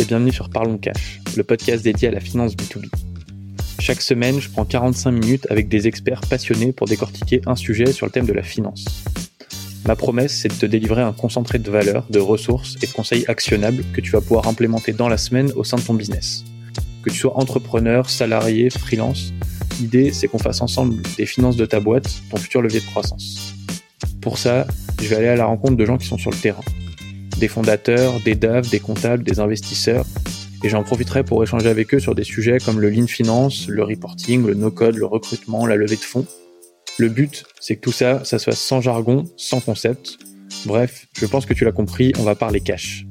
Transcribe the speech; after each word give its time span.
et 0.00 0.04
bienvenue 0.06 0.32
sur 0.32 0.48
Parlons 0.48 0.78
Cash, 0.78 1.20
le 1.36 1.44
podcast 1.44 1.84
dédié 1.84 2.08
à 2.08 2.10
la 2.10 2.20
finance 2.20 2.56
B2B. 2.56 2.86
Chaque 3.80 4.00
semaine, 4.00 4.40
je 4.40 4.48
prends 4.48 4.64
45 4.64 5.10
minutes 5.10 5.46
avec 5.50 5.68
des 5.68 5.88
experts 5.88 6.22
passionnés 6.22 6.72
pour 6.72 6.86
décortiquer 6.86 7.42
un 7.44 7.54
sujet 7.54 7.92
sur 7.92 8.06
le 8.06 8.12
thème 8.12 8.24
de 8.24 8.32
la 8.32 8.42
finance. 8.42 8.86
Ma 9.86 9.96
promesse, 9.96 10.34
c'est 10.34 10.48
de 10.48 10.54
te 10.54 10.64
délivrer 10.64 11.02
un 11.02 11.12
concentré 11.12 11.58
de 11.58 11.70
valeurs, 11.70 12.06
de 12.08 12.18
ressources 12.18 12.76
et 12.82 12.86
de 12.86 12.92
conseils 12.92 13.26
actionnables 13.28 13.84
que 13.92 14.00
tu 14.00 14.12
vas 14.12 14.22
pouvoir 14.22 14.48
implémenter 14.48 14.94
dans 14.94 15.08
la 15.08 15.18
semaine 15.18 15.52
au 15.54 15.64
sein 15.64 15.76
de 15.76 15.82
ton 15.82 15.92
business. 15.92 16.44
Que 17.02 17.10
tu 17.10 17.16
sois 17.16 17.36
entrepreneur, 17.36 18.08
salarié, 18.08 18.70
freelance, 18.70 19.34
l'idée 19.80 20.12
c'est 20.12 20.28
qu'on 20.28 20.38
fasse 20.38 20.62
ensemble 20.62 21.02
des 21.18 21.26
finances 21.26 21.56
de 21.56 21.66
ta 21.66 21.78
boîte, 21.78 22.10
ton 22.30 22.38
futur 22.38 22.62
levier 22.62 22.80
de 22.80 22.86
croissance. 22.86 23.54
Pour 24.22 24.38
ça, 24.38 24.66
je 25.02 25.08
vais 25.08 25.16
aller 25.16 25.28
à 25.28 25.36
la 25.36 25.44
rencontre 25.44 25.76
de 25.76 25.84
gens 25.84 25.98
qui 25.98 26.06
sont 26.06 26.18
sur 26.18 26.30
le 26.30 26.38
terrain, 26.38 26.62
des 27.40 27.48
fondateurs, 27.48 28.20
des 28.20 28.36
DAF, 28.36 28.70
des 28.70 28.78
comptables, 28.78 29.24
des 29.24 29.40
investisseurs, 29.40 30.04
et 30.62 30.68
j'en 30.68 30.84
profiterai 30.84 31.24
pour 31.24 31.42
échanger 31.42 31.68
avec 31.68 31.94
eux 31.94 31.98
sur 31.98 32.14
des 32.14 32.22
sujets 32.22 32.58
comme 32.58 32.80
le 32.80 32.90
lean 32.90 33.06
finance, 33.06 33.66
le 33.66 33.82
reporting, 33.82 34.46
le 34.46 34.54
no-code, 34.54 34.94
le 34.96 35.06
recrutement, 35.06 35.66
la 35.66 35.74
levée 35.74 35.96
de 35.96 36.02
fonds. 36.02 36.26
Le 36.98 37.08
but, 37.08 37.44
c'est 37.58 37.76
que 37.76 37.80
tout 37.80 37.92
ça, 37.92 38.24
ça 38.24 38.38
fasse 38.38 38.60
sans 38.60 38.82
jargon, 38.82 39.24
sans 39.36 39.60
concept. 39.60 40.18
Bref, 40.66 41.06
je 41.18 41.24
pense 41.24 41.46
que 41.46 41.54
tu 41.54 41.64
l'as 41.64 41.72
compris, 41.72 42.12
on 42.18 42.22
va 42.22 42.34
parler 42.34 42.60
cash. 42.60 43.06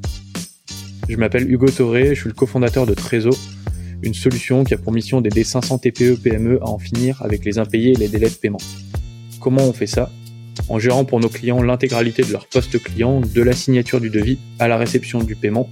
Je 1.10 1.18
m'appelle 1.18 1.52
Hugo 1.52 1.68
Toré, 1.68 2.14
je 2.14 2.22
suis 2.22 2.30
le 2.30 2.36
cofondateur 2.36 2.86
de 2.86 2.94
Trésor, 2.94 3.36
une 4.04 4.14
solution 4.14 4.64
qui 4.64 4.76
a 4.76 4.78
pour 4.78 4.94
mission 4.94 5.22
d'aider 5.22 5.44
500 5.44 5.80
TPE-PME 5.80 6.60
à 6.62 6.70
en 6.70 6.78
finir 6.78 7.20
avec 7.24 7.44
les 7.44 7.58
impayés 7.58 7.94
et 7.94 7.96
les 7.96 8.08
délais 8.08 8.30
de 8.30 8.36
paiement. 8.36 8.62
Comment 9.40 9.64
on 9.64 9.74
fait 9.74 9.88
ça? 9.88 10.12
En 10.68 10.80
gérant 10.80 11.06
pour 11.06 11.20
nos 11.20 11.30
clients 11.30 11.62
l'intégralité 11.62 12.24
de 12.24 12.32
leur 12.32 12.48
poste 12.48 12.82
client, 12.82 13.22
de 13.22 13.42
la 13.42 13.54
signature 13.54 14.02
du 14.02 14.10
devis 14.10 14.38
à 14.60 14.68
la 14.68 14.78
réception 14.78 15.24
du 15.24 15.36
paiement, 15.36 15.70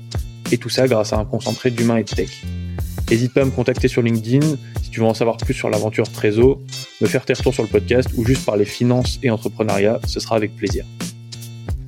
et 0.52 0.58
tout 0.58 0.70
ça 0.70 0.88
grâce 0.88 1.14
à 1.14 1.18
un 1.18 1.26
concentré 1.26 1.72
d'humain 1.72 1.98
et 1.98 2.04
de 2.04 2.10
tech. 2.10 2.44
N'hésite 3.10 3.34
pas 3.34 3.42
à 3.42 3.46
me 3.46 3.52
contacter 3.52 3.88
sur 3.88 4.02
LinkedIn 4.02 4.58
si 4.88 4.90
tu 4.92 5.02
veux 5.02 5.06
en 5.06 5.14
savoir 5.14 5.38
plus 5.38 5.54
sur 5.54 5.70
l'aventure 5.70 6.10
Trésor, 6.10 6.60
me 7.02 7.08
faire 7.08 7.26
tes 7.26 7.34
retours 7.34 7.54
sur 7.54 7.64
le 7.64 7.70
podcast 7.70 8.10
ou 8.16 8.26
juste 8.26 8.46
parler 8.46 8.66
finance 8.66 9.20
et 9.22 9.30
entrepreneuriat, 9.30 10.00
ce 10.08 10.20
sera 10.20 10.38
avec 10.38 10.56
plaisir. 10.56 10.86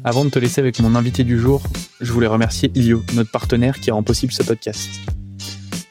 Avant 0.04 0.24
de 0.26 0.30
te 0.30 0.40
laisser 0.40 0.60
avec 0.60 0.80
mon 0.80 0.96
invité 0.96 1.24
du 1.24 1.40
jour, 1.40 1.62
je 2.02 2.12
voulais 2.12 2.28
remercier 2.28 2.72
Ilio, 2.76 3.04
notre 3.16 3.32
partenaire 3.32 3.80
qui 3.80 3.92
rend 3.92 4.04
possible 4.04 4.32
ce 4.32 4.44
podcast. 4.44 4.90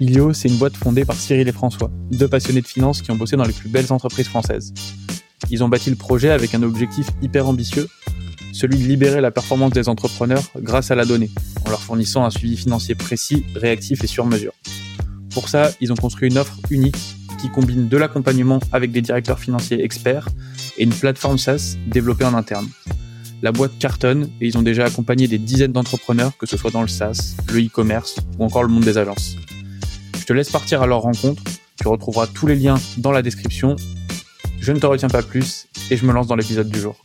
Ilio, 0.01 0.33
c'est 0.33 0.49
une 0.49 0.57
boîte 0.57 0.77
fondée 0.77 1.05
par 1.05 1.17
Cyril 1.17 1.49
et 1.49 1.53
François, 1.53 1.91
deux 2.11 2.29
passionnés 2.29 2.61
de 2.61 2.67
finance 2.67 3.03
qui 3.03 3.11
ont 3.11 3.17
bossé 3.17 3.37
dans 3.37 3.45
les 3.45 3.53
plus 3.53 3.69
belles 3.69 3.93
entreprises 3.93 4.29
françaises. 4.29 4.73
Ils 5.51 5.63
ont 5.65 5.69
bâti 5.69 5.91
le 5.91 5.97
projet 5.97 6.31
avec 6.31 6.55
un 6.55 6.63
objectif 6.63 7.09
hyper 7.23 7.49
ambitieux, 7.49 7.89
celui 8.53 8.79
de 8.79 8.85
libérer 8.85 9.21
la 9.21 9.31
performance 9.31 9.73
des 9.73 9.89
entrepreneurs 9.89 10.43
grâce 10.57 10.91
à 10.91 10.95
la 10.95 11.05
donnée, 11.05 11.31
en 11.65 11.71
leur 11.71 11.81
fournissant 11.81 12.25
un 12.25 12.31
suivi 12.31 12.57
financier 12.57 12.95
précis, 12.95 13.45
réactif 13.55 14.03
et 14.05 14.07
sur 14.07 14.27
mesure. 14.27 14.53
Pour 15.33 15.49
ça, 15.49 15.71
ils 15.81 15.93
ont 15.93 15.97
construit 15.97 16.29
une 16.31 16.39
offre 16.39 16.59
unique 16.71 16.97
qui 17.41 17.49
combine 17.49 17.89
de 17.89 17.97
l'accompagnement 17.97 18.59
avec 18.73 18.91
des 18.91 19.01
directeurs 19.01 19.39
financiers 19.39 19.83
experts 19.83 20.29
et 20.77 20.83
une 20.83 20.93
plateforme 20.93 21.39
SaaS 21.39 21.77
développée 21.87 22.25
en 22.25 22.35
interne. 22.35 22.69
La 23.41 23.53
boîte 23.53 23.79
cartonne 23.79 24.31
et 24.41 24.49
ils 24.49 24.59
ont 24.59 24.63
déjà 24.63 24.85
accompagné 24.85 25.29
des 25.29 25.39
dizaines 25.39 25.73
d'entrepreneurs, 25.73 26.37
que 26.37 26.47
ce 26.47 26.57
soit 26.57 26.73
dans 26.73 26.83
le 26.83 26.89
SaaS, 26.89 27.37
le 27.53 27.61
e-commerce 27.65 28.17
ou 28.39 28.45
encore 28.45 28.65
le 28.65 28.69
monde 28.69 28.85
des 28.85 28.99
agences. 28.99 29.37
Je 30.19 30.25
te 30.25 30.33
laisse 30.33 30.51
partir 30.51 30.83
à 30.83 30.87
leur 30.87 31.03
rencontre, 31.03 31.43
tu 31.81 31.87
retrouveras 31.87 32.27
tous 32.27 32.49
les 32.49 32.57
liens 32.57 32.79
dans 32.97 33.13
la 33.13 33.23
description 33.23 33.77
je 34.61 34.73
ne 34.73 34.79
te 34.79 34.87
retiens 34.87 35.09
pas 35.09 35.23
plus 35.23 35.67
et 35.91 35.97
je 35.97 36.05
me 36.05 36.13
lance 36.13 36.27
dans 36.27 36.37
l'épisode 36.37 36.69
du 36.69 36.79
jour. 36.79 37.01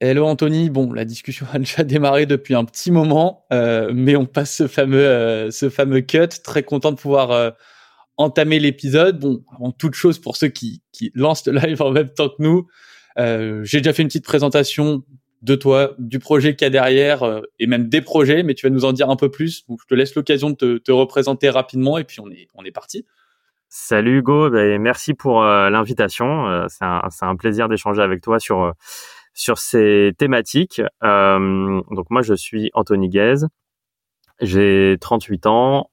Hello 0.00 0.26
Anthony, 0.26 0.68
bon 0.68 0.92
la 0.92 1.04
discussion 1.04 1.46
a 1.52 1.58
déjà 1.58 1.84
démarré 1.84 2.26
depuis 2.26 2.54
un 2.54 2.64
petit 2.64 2.90
moment, 2.90 3.46
euh, 3.52 3.92
mais 3.94 4.16
on 4.16 4.26
passe 4.26 4.56
ce 4.56 4.66
fameux 4.66 5.06
euh, 5.06 5.50
ce 5.50 5.70
fameux 5.70 6.00
cut. 6.00 6.28
Très 6.42 6.64
content 6.64 6.90
de 6.90 6.96
pouvoir 6.96 7.30
euh, 7.30 7.50
entamer 8.16 8.58
l'épisode. 8.58 9.20
Bon, 9.20 9.44
avant 9.54 9.70
toute 9.70 9.94
chose 9.94 10.18
pour 10.18 10.36
ceux 10.36 10.48
qui, 10.48 10.82
lancent 11.14 11.46
le 11.46 11.52
live 11.52 11.80
en 11.82 11.92
même 11.92 12.10
temps 12.10 12.30
que 12.30 12.40
nous, 12.40 12.66
j'ai 13.16 13.78
déjà 13.78 13.92
fait 13.92 14.02
une 14.02 14.08
petite 14.08 14.24
présentation 14.24 15.04
de 15.42 15.54
toi, 15.54 15.94
du 15.98 16.18
projet 16.18 16.54
qu'il 16.56 16.66
y 16.66 16.68
a 16.68 16.70
derrière 16.70 17.40
et 17.58 17.66
même 17.66 17.88
des 17.88 18.00
projets, 18.00 18.42
mais 18.42 18.54
tu 18.54 18.66
vas 18.66 18.70
nous 18.70 18.84
en 18.84 18.92
dire 18.92 19.10
un 19.10 19.16
peu 19.16 19.28
plus. 19.30 19.66
Donc, 19.66 19.80
je 19.82 19.86
te 19.86 19.94
laisse 19.94 20.14
l'occasion 20.14 20.50
de 20.50 20.54
te, 20.54 20.78
te, 20.78 20.92
représenter 20.92 21.48
rapidement 21.48 21.98
et 21.98 22.04
puis 22.04 22.20
on 22.20 22.30
est 22.30 22.48
on 22.54 22.64
est 22.64 22.70
parti. 22.70 23.04
Salut 23.74 24.18
Hugo, 24.18 24.50
ben, 24.50 24.78
merci 24.82 25.14
pour 25.14 25.42
euh, 25.42 25.70
l'invitation. 25.70 26.46
Euh, 26.46 26.66
c'est 26.68 26.84
un, 27.24 27.36
plaisir 27.36 27.70
d'échanger 27.70 28.02
avec 28.02 28.20
toi 28.20 28.38
sur 28.38 28.64
euh, 28.64 28.72
ces 29.56 30.12
thématiques. 30.18 30.82
donc 31.00 32.10
moi 32.10 32.20
je 32.20 32.34
suis 32.34 32.70
Anthony 32.74 33.08
Guez, 33.08 33.46
j'ai 34.42 34.98
38 35.00 35.46
ans, 35.46 35.90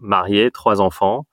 marié, 0.00 0.50
trois 0.50 0.80
enfants 0.80 1.26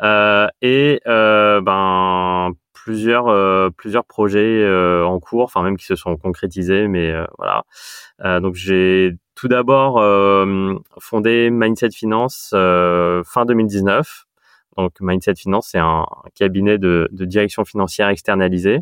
et 0.00 1.00
ben 1.04 2.52
plusieurs 2.72 3.72
plusieurs 3.72 4.04
projets 4.04 5.02
en 5.02 5.18
cours, 5.18 5.46
enfin 5.46 5.62
même 5.62 5.76
qui 5.76 5.86
se 5.86 5.96
sont 5.96 6.16
concrétisés, 6.16 6.86
mais 6.86 7.12
voilà. 7.38 7.64
donc 8.40 8.54
j'ai 8.54 9.16
tout 9.34 9.48
d'abord 9.48 9.94
fondé 11.00 11.50
Mindset 11.50 11.90
Finance 11.90 12.50
fin 12.52 13.44
2019 13.44 14.25
donc 14.76 14.92
Mindset 15.00 15.34
Finance, 15.36 15.68
c'est 15.72 15.78
un 15.78 16.06
cabinet 16.34 16.78
de, 16.78 17.08
direction 17.12 17.64
financière 17.64 18.08
externalisé. 18.08 18.80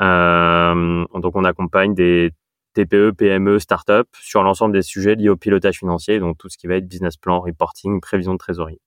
Euh, 0.00 1.04
donc 1.14 1.36
on 1.36 1.44
accompagne 1.44 1.94
des 1.94 2.32
TPE, 2.74 3.12
PME, 3.12 3.58
start-up 3.58 4.06
sur 4.20 4.42
l'ensemble 4.42 4.74
des 4.74 4.82
sujets 4.82 5.14
liés 5.14 5.30
au 5.30 5.36
pilotage 5.36 5.78
financier, 5.78 6.20
donc 6.20 6.36
tout 6.38 6.48
ce 6.48 6.58
qui 6.58 6.66
va 6.66 6.76
être 6.76 6.86
business 6.86 7.16
plan, 7.16 7.40
reporting, 7.40 8.00
prévision 8.00 8.34
de 8.34 8.38
trésorerie. 8.38 8.80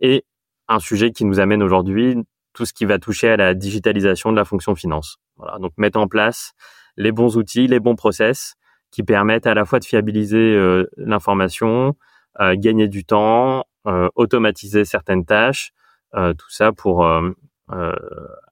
Et 0.00 0.24
un 0.68 0.78
sujet 0.78 1.10
qui 1.12 1.24
nous 1.24 1.40
amène 1.40 1.62
aujourd'hui, 1.62 2.16
tout 2.52 2.66
ce 2.66 2.72
qui 2.72 2.84
va 2.84 2.98
toucher 2.98 3.30
à 3.30 3.36
la 3.36 3.54
digitalisation 3.54 4.30
de 4.30 4.36
la 4.36 4.44
fonction 4.44 4.74
finance. 4.74 5.16
Voilà, 5.36 5.58
donc 5.58 5.72
mettre 5.78 5.98
en 5.98 6.08
place 6.08 6.52
les 6.96 7.12
bons 7.12 7.36
outils, 7.36 7.66
les 7.66 7.80
bons 7.80 7.96
process 7.96 8.54
qui 8.90 9.02
permettent 9.02 9.46
à 9.46 9.54
la 9.54 9.64
fois 9.64 9.78
de 9.78 9.84
fiabiliser 9.86 10.36
euh, 10.36 10.86
l'information, 10.98 11.96
euh, 12.40 12.54
gagner 12.56 12.88
du 12.88 13.04
temps, 13.04 13.64
automatiser 13.84 14.84
certaines 14.84 15.24
tâches, 15.24 15.72
euh, 16.14 16.34
tout 16.34 16.50
ça 16.50 16.72
pour 16.72 17.06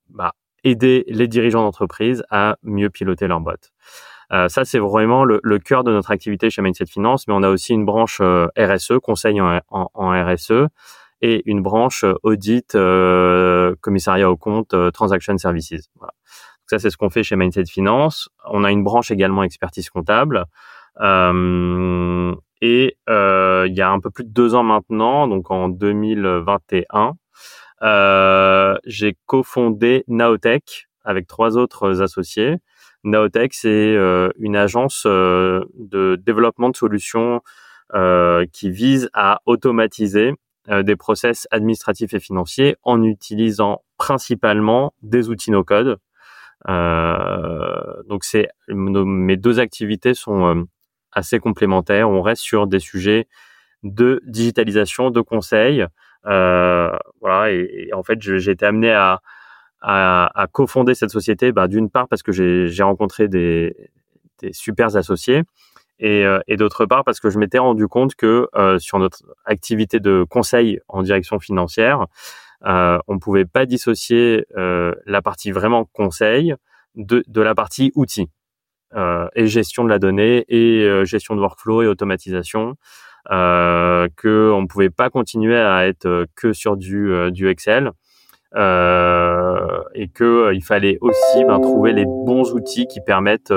bah, 0.08 0.32
aider 0.64 1.04
les 1.08 1.28
dirigeants 1.28 1.62
d'entreprise 1.62 2.24
à 2.30 2.56
mieux 2.62 2.91
piloter 2.91 3.26
leur 3.26 3.41
boîte. 3.41 3.70
Euh, 4.32 4.48
ça, 4.48 4.64
c'est 4.64 4.78
vraiment 4.78 5.24
le, 5.24 5.41
le, 5.42 5.58
cœur 5.58 5.82
de 5.82 5.91
notre 5.91 6.12
activité 6.12 6.50
chez 6.50 6.62
Mindset 6.62 6.86
Finance, 6.86 7.26
mais 7.26 7.34
on 7.34 7.42
a 7.42 7.48
aussi 7.48 7.72
une 7.72 7.84
branche 7.84 8.20
RSE, 8.20 8.98
conseil 9.02 9.41
en, 9.41 9.60
RSE, 9.94 10.68
et 11.20 11.42
une 11.47 11.62
branche 11.62 12.04
audit, 12.22 12.74
euh, 12.74 13.74
commissariat 13.80 14.30
au 14.30 14.36
compte, 14.36 14.74
transaction 14.92 15.36
services. 15.36 15.91
Voilà. 15.97 16.12
ça, 16.66 16.78
c'est 16.78 16.91
ce 16.91 16.97
qu'on 16.97 17.10
fait 17.10 17.24
chez 17.24 17.36
Mindset 17.36 17.66
Finance. 17.66 18.28
On 18.48 18.64
a 18.64 18.70
une 18.70 18.84
branche 18.84 19.10
également 19.10 19.42
expertise 19.42 19.91
comptable. 19.91 20.47
Euh, 22.62 22.66
et 22.66 22.97
euh, 23.09 23.66
il 23.69 23.75
y 23.75 23.81
a 23.81 23.91
un 23.91 24.00
peu 24.00 24.10
plus 24.10 24.25
de 24.25 24.31
deux 24.31 24.54
ans 24.54 24.62
maintenant, 24.62 25.28
donc 25.28 25.50
en 25.50 25.69
2021, 25.69 27.15
euh, 27.82 28.76
j'ai 28.84 29.16
cofondé 29.26 30.04
Naotech 30.09 30.88
avec 31.04 31.26
trois 31.26 31.56
autres 31.56 32.03
associés. 32.03 32.56
Naotech, 33.04 33.54
c'est 33.54 33.69
euh, 33.69 34.31
une 34.38 34.56
agence 34.56 35.04
euh, 35.06 35.65
de 35.78 36.16
développement 36.16 36.69
de 36.69 36.76
solutions 36.76 37.41
euh, 37.94 38.44
qui 38.53 38.71
vise 38.71 39.09
à 39.15 39.41
automatiser 39.47 40.34
des 40.84 40.94
process 40.94 41.48
administratifs 41.50 42.15
et 42.15 42.21
financiers 42.21 42.77
en 42.84 43.03
utilisant 43.03 43.83
principalement 43.97 44.95
des 45.03 45.28
outils 45.28 45.51
no-code. 45.51 45.98
donc, 46.68 48.22
c'est 48.22 48.48
mes 48.68 49.36
deux 49.36 49.59
activités 49.59 50.15
sont 50.15 50.68
assez 51.12 51.39
complémentaires. 51.39 52.09
On 52.10 52.22
reste 52.22 52.42
sur 52.42 52.66
des 52.66 52.80
sujets 52.80 53.27
de 53.83 54.21
digitalisation, 54.27 55.10
de 55.10 55.21
conseils. 55.21 55.86
Euh, 56.27 56.91
voilà, 57.21 57.51
et, 57.53 57.91
en 57.95 58.03
fait, 58.03 58.21
j'ai 58.21 58.51
été 58.51 58.66
amené 58.66 58.92
à, 58.92 59.21
à, 59.80 60.30
à 60.41 60.47
cofonder 60.47 60.95
cette 60.95 61.10
société, 61.10 61.53
bah, 61.53 61.68
d'une 61.68 61.91
part 61.91 62.09
parce 62.09 62.22
que 62.22 62.33
j'ai 62.33 62.83
rencontré 62.83 63.28
des, 63.28 63.74
des 64.41 64.53
super 64.53 64.97
associés, 64.97 65.42
et, 65.98 66.24
euh, 66.24 66.41
et 66.48 66.57
d'autre 66.57 66.86
part 66.86 67.04
parce 67.04 67.21
que 67.21 67.30
je 67.30 67.39
m'étais 67.39 67.59
rendu 67.59 67.86
compte 67.86 68.15
que 68.15 68.48
euh, 68.54 68.78
sur 68.78 68.98
notre 68.98 69.22
activité 69.45 70.01
de 70.01 70.24
conseil 70.28 70.80
en 70.89 71.03
direction 71.03 71.39
financière, 71.39 72.07
euh, 72.66 72.98
on 73.07 73.18
pouvait 73.18 73.45
pas 73.45 73.66
dissocier 73.66 74.47
euh, 74.57 74.95
la 75.07 75.22
partie 75.22 75.51
vraiment 75.51 75.84
conseil 75.84 76.54
de, 76.95 77.22
de 77.27 77.41
la 77.41 77.54
partie 77.54 77.92
outil 77.95 78.22
euh, 78.22 78.40
et 78.97 79.47
gestion 79.47 79.84
de 79.84 79.89
la 79.89 79.98
donnée 79.98 80.45
et 80.48 80.83
euh, 80.84 81.04
gestion 81.04 81.37
de 81.37 81.41
workflow 81.41 81.83
et 81.83 81.87
automatisation. 81.87 82.77
Euh, 83.31 84.09
que 84.16 84.51
on 84.51 84.66
pouvait 84.66 84.91
pas 84.91 85.10
continuer 85.10 85.59
à 85.59 85.87
être 85.87 86.07
euh, 86.07 86.27
que 86.37 86.54
sur 86.54 86.78
du, 86.78 87.13
euh, 87.13 87.51
Excel 87.51 87.91
euh, 88.57 89.83
et 89.95 90.09
que 90.09 90.53
il 90.54 90.65
fallait 90.65 90.97
aussi 91.03 91.45
ben, 91.45 91.60
trouver 91.60 91.92
les 91.92 92.07
bons 92.07 92.53
outils 92.53 92.87
qui 92.87 93.01
permettent 93.01 93.53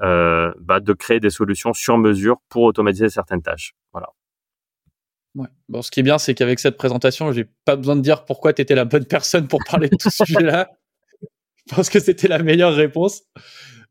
bah, 0.00 0.80
de 0.80 0.92
créer 0.92 1.20
des 1.20 1.30
solutions 1.30 1.72
sur 1.72 1.96
mesure 1.96 2.36
pour 2.48 2.64
automatiser 2.64 3.08
certaines 3.08 3.42
tâches. 3.42 3.74
Voilà. 3.92 4.08
Bon, 5.68 5.82
ce 5.82 5.90
qui 5.90 6.00
est 6.00 6.02
bien, 6.02 6.18
c'est 6.18 6.34
qu'avec 6.34 6.58
cette 6.58 6.76
présentation, 6.76 7.32
j'ai 7.32 7.46
pas 7.64 7.76
besoin 7.76 7.96
de 7.96 8.00
dire 8.00 8.24
pourquoi 8.24 8.52
tu 8.52 8.62
étais 8.62 8.74
la 8.74 8.84
bonne 8.84 9.04
personne 9.04 9.48
pour 9.48 9.60
parler 9.68 9.88
de 9.88 9.96
tout 9.96 10.10
ce 10.10 10.24
sujet-là. 10.24 10.68
Je 11.70 11.74
pense 11.74 11.90
que 11.90 12.00
c'était 12.00 12.28
la 12.28 12.38
meilleure 12.38 12.74
réponse. 12.74 13.22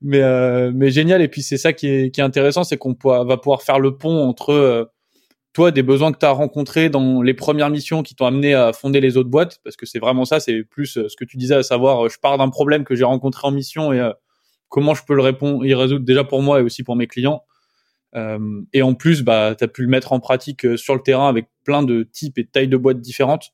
Mais, 0.02 0.22
euh, 0.22 0.72
mais 0.74 0.92
génial. 0.92 1.22
Et 1.22 1.28
puis, 1.28 1.42
c'est 1.42 1.58
ça 1.58 1.74
qui 1.74 1.88
est, 1.88 2.12
qui 2.12 2.22
est 2.22 2.24
intéressant, 2.24 2.64
c'est 2.64 2.78
qu'on 2.78 2.96
va 3.04 3.38
pouvoir 3.38 3.62
faire 3.62 3.80
le 3.80 3.98
pont 3.98 4.28
entre 4.28 4.52
euh, 4.52 4.86
toi, 5.54 5.72
des 5.72 5.84
besoins 5.84 6.12
que 6.12 6.20
tu 6.20 6.26
as 6.26 6.32
rencontrés 6.32 6.90
dans 6.90 7.22
les 7.22 7.34
premières 7.34 7.70
missions 7.70 8.04
qui 8.04 8.14
t'ont 8.14 8.28
amené 8.28 8.54
à 8.54 8.74
fonder 8.74 9.02
les 9.02 9.18
autres 9.18 9.30
boîtes, 9.30 9.60
parce 9.64 9.76
que 9.76 9.86
c'est 9.88 10.00
vraiment 10.00 10.26
ça, 10.26 10.40
c'est 10.40 10.64
plus 10.64 10.98
euh, 10.98 11.10
ce 11.10 11.16
que 11.16 11.26
tu 11.26 11.38
disais, 11.38 11.56
à 11.56 11.64
savoir, 11.64 12.10
je 12.10 12.20
pars 12.20 12.38
d'un 12.38 12.50
problème 12.50 12.84
que 12.84 12.96
j'ai 12.96 13.06
rencontré 13.06 13.48
en 13.48 13.52
mission 13.52 13.92
et 13.92 14.12
comment 14.70 14.94
je 14.94 15.04
peux 15.04 15.16
le 15.16 15.24
répondre, 15.24 15.66
y 15.66 15.74
résoudre 15.74 16.06
déjà 16.06 16.24
pour 16.24 16.42
moi 16.42 16.60
et 16.60 16.64
aussi 16.64 16.84
pour 16.84 16.96
mes 16.96 17.08
clients. 17.08 17.44
Et 18.74 18.82
en 18.82 18.96
plus, 18.96 19.22
bah, 19.22 19.54
tu 19.56 19.64
as 19.64 19.68
pu 19.68 19.84
le 19.84 19.90
mettre 19.90 20.12
en 20.12 20.20
pratique 20.20 20.66
sur 20.76 20.96
le 20.96 21.02
terrain 21.02 21.30
avec 21.30 21.50
plein 21.64 21.84
de 21.84 22.02
types 22.02 22.40
et 22.40 22.48
tailles 22.48 22.68
de 22.68 22.78
boîtes 22.78 23.00
différentes. 23.00 23.52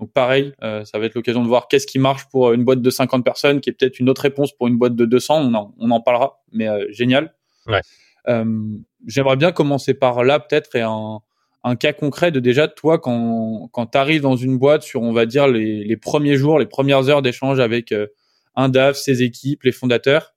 Donc 0.00 0.12
pareil, 0.12 0.52
euh, 0.62 0.84
ça 0.84 0.98
va 0.98 1.06
être 1.06 1.14
l'occasion 1.14 1.42
de 1.42 1.48
voir 1.48 1.68
qu'est-ce 1.68 1.86
qui 1.86 1.98
marche 1.98 2.28
pour 2.30 2.52
une 2.52 2.64
boîte 2.64 2.82
de 2.82 2.90
50 2.90 3.24
personnes, 3.24 3.60
qui 3.60 3.70
est 3.70 3.72
peut-être 3.72 3.98
une 3.98 4.08
autre 4.08 4.22
réponse 4.22 4.52
pour 4.52 4.68
une 4.68 4.78
boîte 4.78 4.94
de 4.94 5.04
200. 5.04 5.40
On 5.40 5.54
en, 5.54 5.74
on 5.78 5.90
en 5.90 6.00
parlera, 6.00 6.42
mais 6.52 6.68
génial. 6.92 7.34
Ouais. 7.66 7.80
J'aimerais 9.06 9.36
bien 9.36 9.52
commencer 9.52 9.94
par 9.94 10.22
là 10.22 10.38
peut-être 10.38 10.76
et 10.76 10.82
un, 10.82 11.20
un, 11.64 11.76
cas 11.76 11.92
concret 11.92 12.30
de 12.30 12.40
déjà 12.40 12.68
toi 12.68 12.98
quand, 12.98 13.68
quand 13.72 13.86
tu 13.86 13.98
arrives 13.98 14.22
dans 14.22 14.36
une 14.36 14.58
boîte 14.58 14.82
sur 14.82 15.02
on 15.02 15.12
va 15.12 15.24
dire 15.24 15.48
les, 15.48 15.82
les 15.84 15.96
premiers 15.96 16.36
jours, 16.36 16.58
les 16.58 16.66
premières 16.66 17.08
heures 17.08 17.22
d'échange 17.22 17.58
avec 17.58 17.94
un 18.54 18.68
DAF, 18.68 18.96
ses 18.96 19.22
équipes, 19.22 19.62
les 19.62 19.72
fondateurs. 19.72 20.34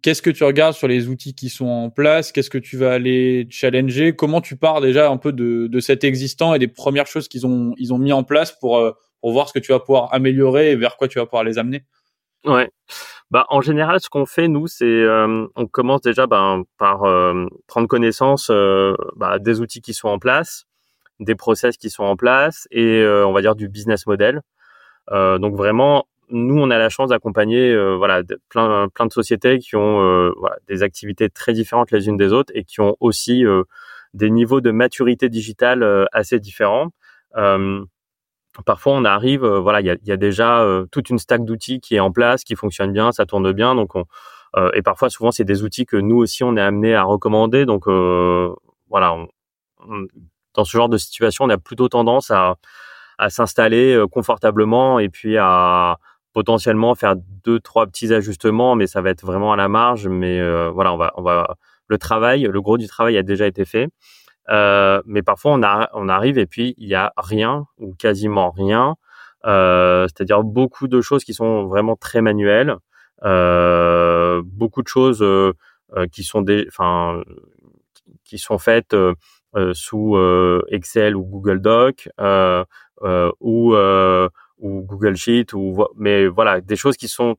Euh, 0.00 0.02
Qu'est-ce 0.02 0.22
que 0.22 0.30
tu 0.30 0.44
regardes 0.44 0.74
sur 0.74 0.88
les 0.88 1.08
outils 1.08 1.34
qui 1.34 1.48
sont 1.48 1.66
en 1.66 1.90
place? 1.90 2.32
Qu'est-ce 2.32 2.50
que 2.50 2.58
tu 2.58 2.76
vas 2.76 2.92
aller 2.92 3.46
challenger? 3.50 4.14
Comment 4.14 4.40
tu 4.40 4.56
pars 4.56 4.80
déjà 4.80 5.10
un 5.10 5.16
peu 5.16 5.32
de, 5.32 5.66
de 5.66 5.80
cet 5.80 6.04
existant 6.04 6.54
et 6.54 6.58
des 6.58 6.68
premières 6.68 7.06
choses 7.06 7.28
qu'ils 7.28 7.46
ont, 7.46 7.74
ils 7.76 7.92
ont 7.92 7.98
mis 7.98 8.12
en 8.12 8.24
place 8.24 8.52
pour, 8.52 8.78
euh, 8.78 8.92
pour 9.20 9.32
voir 9.32 9.48
ce 9.48 9.52
que 9.52 9.58
tu 9.58 9.72
vas 9.72 9.80
pouvoir 9.80 10.12
améliorer 10.12 10.72
et 10.72 10.76
vers 10.76 10.96
quoi 10.96 11.08
tu 11.08 11.18
vas 11.18 11.26
pouvoir 11.26 11.44
les 11.44 11.58
amener? 11.58 11.84
Ouais. 12.44 12.70
Bah, 13.30 13.44
en 13.50 13.60
général, 13.60 14.00
ce 14.00 14.08
qu'on 14.08 14.24
fait, 14.24 14.48
nous, 14.48 14.66
c'est 14.66 14.84
euh, 14.86 15.46
on 15.54 15.66
commence 15.66 16.00
déjà 16.00 16.26
ben, 16.26 16.64
par 16.78 17.04
euh, 17.04 17.46
prendre 17.66 17.86
connaissance 17.86 18.50
bah, 19.16 19.38
des 19.38 19.60
outils 19.60 19.82
qui 19.82 19.92
sont 19.92 20.08
en 20.08 20.18
place, 20.18 20.64
des 21.20 21.34
process 21.34 21.76
qui 21.76 21.90
sont 21.90 22.04
en 22.04 22.16
place 22.16 22.66
et 22.70 23.04
on 23.04 23.32
va 23.32 23.42
dire 23.42 23.54
du 23.54 23.68
business 23.68 24.06
model. 24.06 24.40
donc 25.10 25.54
vraiment 25.54 26.06
nous, 26.30 26.58
on 26.58 26.70
a 26.70 26.78
la 26.78 26.88
chance 26.88 27.10
d'accompagner 27.10 27.72
euh, 27.72 27.96
voilà 27.96 28.22
plein 28.48 28.88
plein 28.88 29.06
de 29.06 29.12
sociétés 29.12 29.58
qui 29.58 29.76
ont 29.76 30.02
euh, 30.02 30.32
voilà, 30.36 30.56
des 30.68 30.82
activités 30.82 31.28
très 31.28 31.52
différentes 31.52 31.90
les 31.90 32.08
unes 32.08 32.16
des 32.16 32.32
autres 32.32 32.52
et 32.54 32.64
qui 32.64 32.80
ont 32.80 32.96
aussi 33.00 33.44
euh, 33.44 33.64
des 34.14 34.30
niveaux 34.30 34.60
de 34.60 34.70
maturité 34.70 35.28
digitale 35.28 36.08
assez 36.12 36.40
différents. 36.40 36.88
parfois, 38.66 38.92
on 38.94 39.04
arrive, 39.04 39.46
voilà, 39.46 39.80
il 39.80 39.86
y 39.86 39.90
a, 39.90 39.96
y 40.04 40.12
a, 40.12 40.16
déjà 40.16 40.66
toute 40.90 41.10
une 41.10 41.18
stack 41.18 41.44
d'outils 41.44 41.80
qui 41.80 41.94
est 41.94 42.00
en 42.00 42.10
place, 42.10 42.42
qui 42.42 42.56
fonctionne 42.56 42.92
bien, 42.92 43.12
ça 43.12 43.24
tourne 43.24 43.52
bien, 43.52 43.76
donc 43.76 43.94
on, 43.94 44.04
et 44.74 44.82
parfois, 44.82 45.10
souvent, 45.10 45.30
c'est 45.30 45.44
des 45.44 45.62
outils 45.62 45.86
que 45.86 45.96
nous 45.96 46.16
aussi 46.16 46.42
on 46.42 46.56
est 46.56 46.60
amené 46.60 46.94
à 46.94 47.04
recommander. 47.04 47.66
Donc 47.66 47.86
voilà, 48.88 49.16
dans 50.54 50.64
ce 50.64 50.76
genre 50.76 50.88
de 50.88 50.96
situation, 50.96 51.44
on 51.44 51.50
a 51.50 51.58
plutôt 51.58 51.88
tendance 51.88 52.30
à 52.32 52.56
à 53.18 53.28
s'installer 53.28 54.02
confortablement 54.10 54.98
et 54.98 55.10
puis 55.10 55.36
à, 55.38 55.98
potentiellement 56.32 56.94
faire 56.94 57.16
deux 57.44 57.60
trois 57.60 57.86
petits 57.86 58.12
ajustements 58.14 58.76
mais 58.76 58.86
ça 58.86 59.00
va 59.02 59.10
être 59.10 59.24
vraiment 59.24 59.52
à 59.52 59.56
la 59.56 59.68
marge. 59.68 60.08
Mais 60.08 60.40
euh, 60.40 60.70
voilà 60.70 60.92
on 60.94 60.96
va 60.96 61.12
on 61.16 61.22
va 61.22 61.56
le 61.88 61.98
travail 61.98 62.42
le 62.42 62.60
gros 62.60 62.78
du 62.78 62.86
travail 62.86 63.16
a 63.18 63.22
déjà 63.22 63.46
été 63.46 63.64
fait. 63.64 63.88
Euh, 64.50 65.02
mais 65.06 65.22
parfois 65.22 65.52
on 65.52 65.62
a 65.62 65.90
on 65.94 66.08
arrive 66.08 66.38
et 66.38 66.46
puis 66.46 66.74
il 66.78 66.88
y 66.88 66.94
a 66.94 67.12
rien 67.16 67.66
ou 67.78 67.94
quasiment 67.94 68.50
rien. 68.50 68.96
Euh, 69.46 70.06
c'est-à-dire 70.08 70.42
beaucoup 70.42 70.88
de 70.88 71.00
choses 71.00 71.24
qui 71.24 71.34
sont 71.34 71.66
vraiment 71.66 71.96
très 71.96 72.20
manuelles. 72.22 72.76
Euh, 73.24 74.42
beaucoup 74.44 74.82
de 74.82 74.88
choses 74.88 75.22
euh, 75.22 75.52
euh, 75.96 76.06
qui 76.06 76.24
sont 76.24 76.40
des 76.42 76.64
enfin 76.68 77.22
qui 78.24 78.38
sont 78.38 78.58
faites 78.58 78.96
sous 79.72 80.16
Excel 80.68 81.16
ou 81.16 81.24
Google 81.24 81.60
Doc 81.60 82.08
ou 83.40 83.74
ou 84.60 84.82
Google 84.82 85.16
Sheet 85.16 85.52
ou 85.54 85.84
mais 85.96 86.26
voilà 86.26 86.60
des 86.60 86.76
choses 86.76 86.96
qui 86.96 87.08
sont 87.08 87.36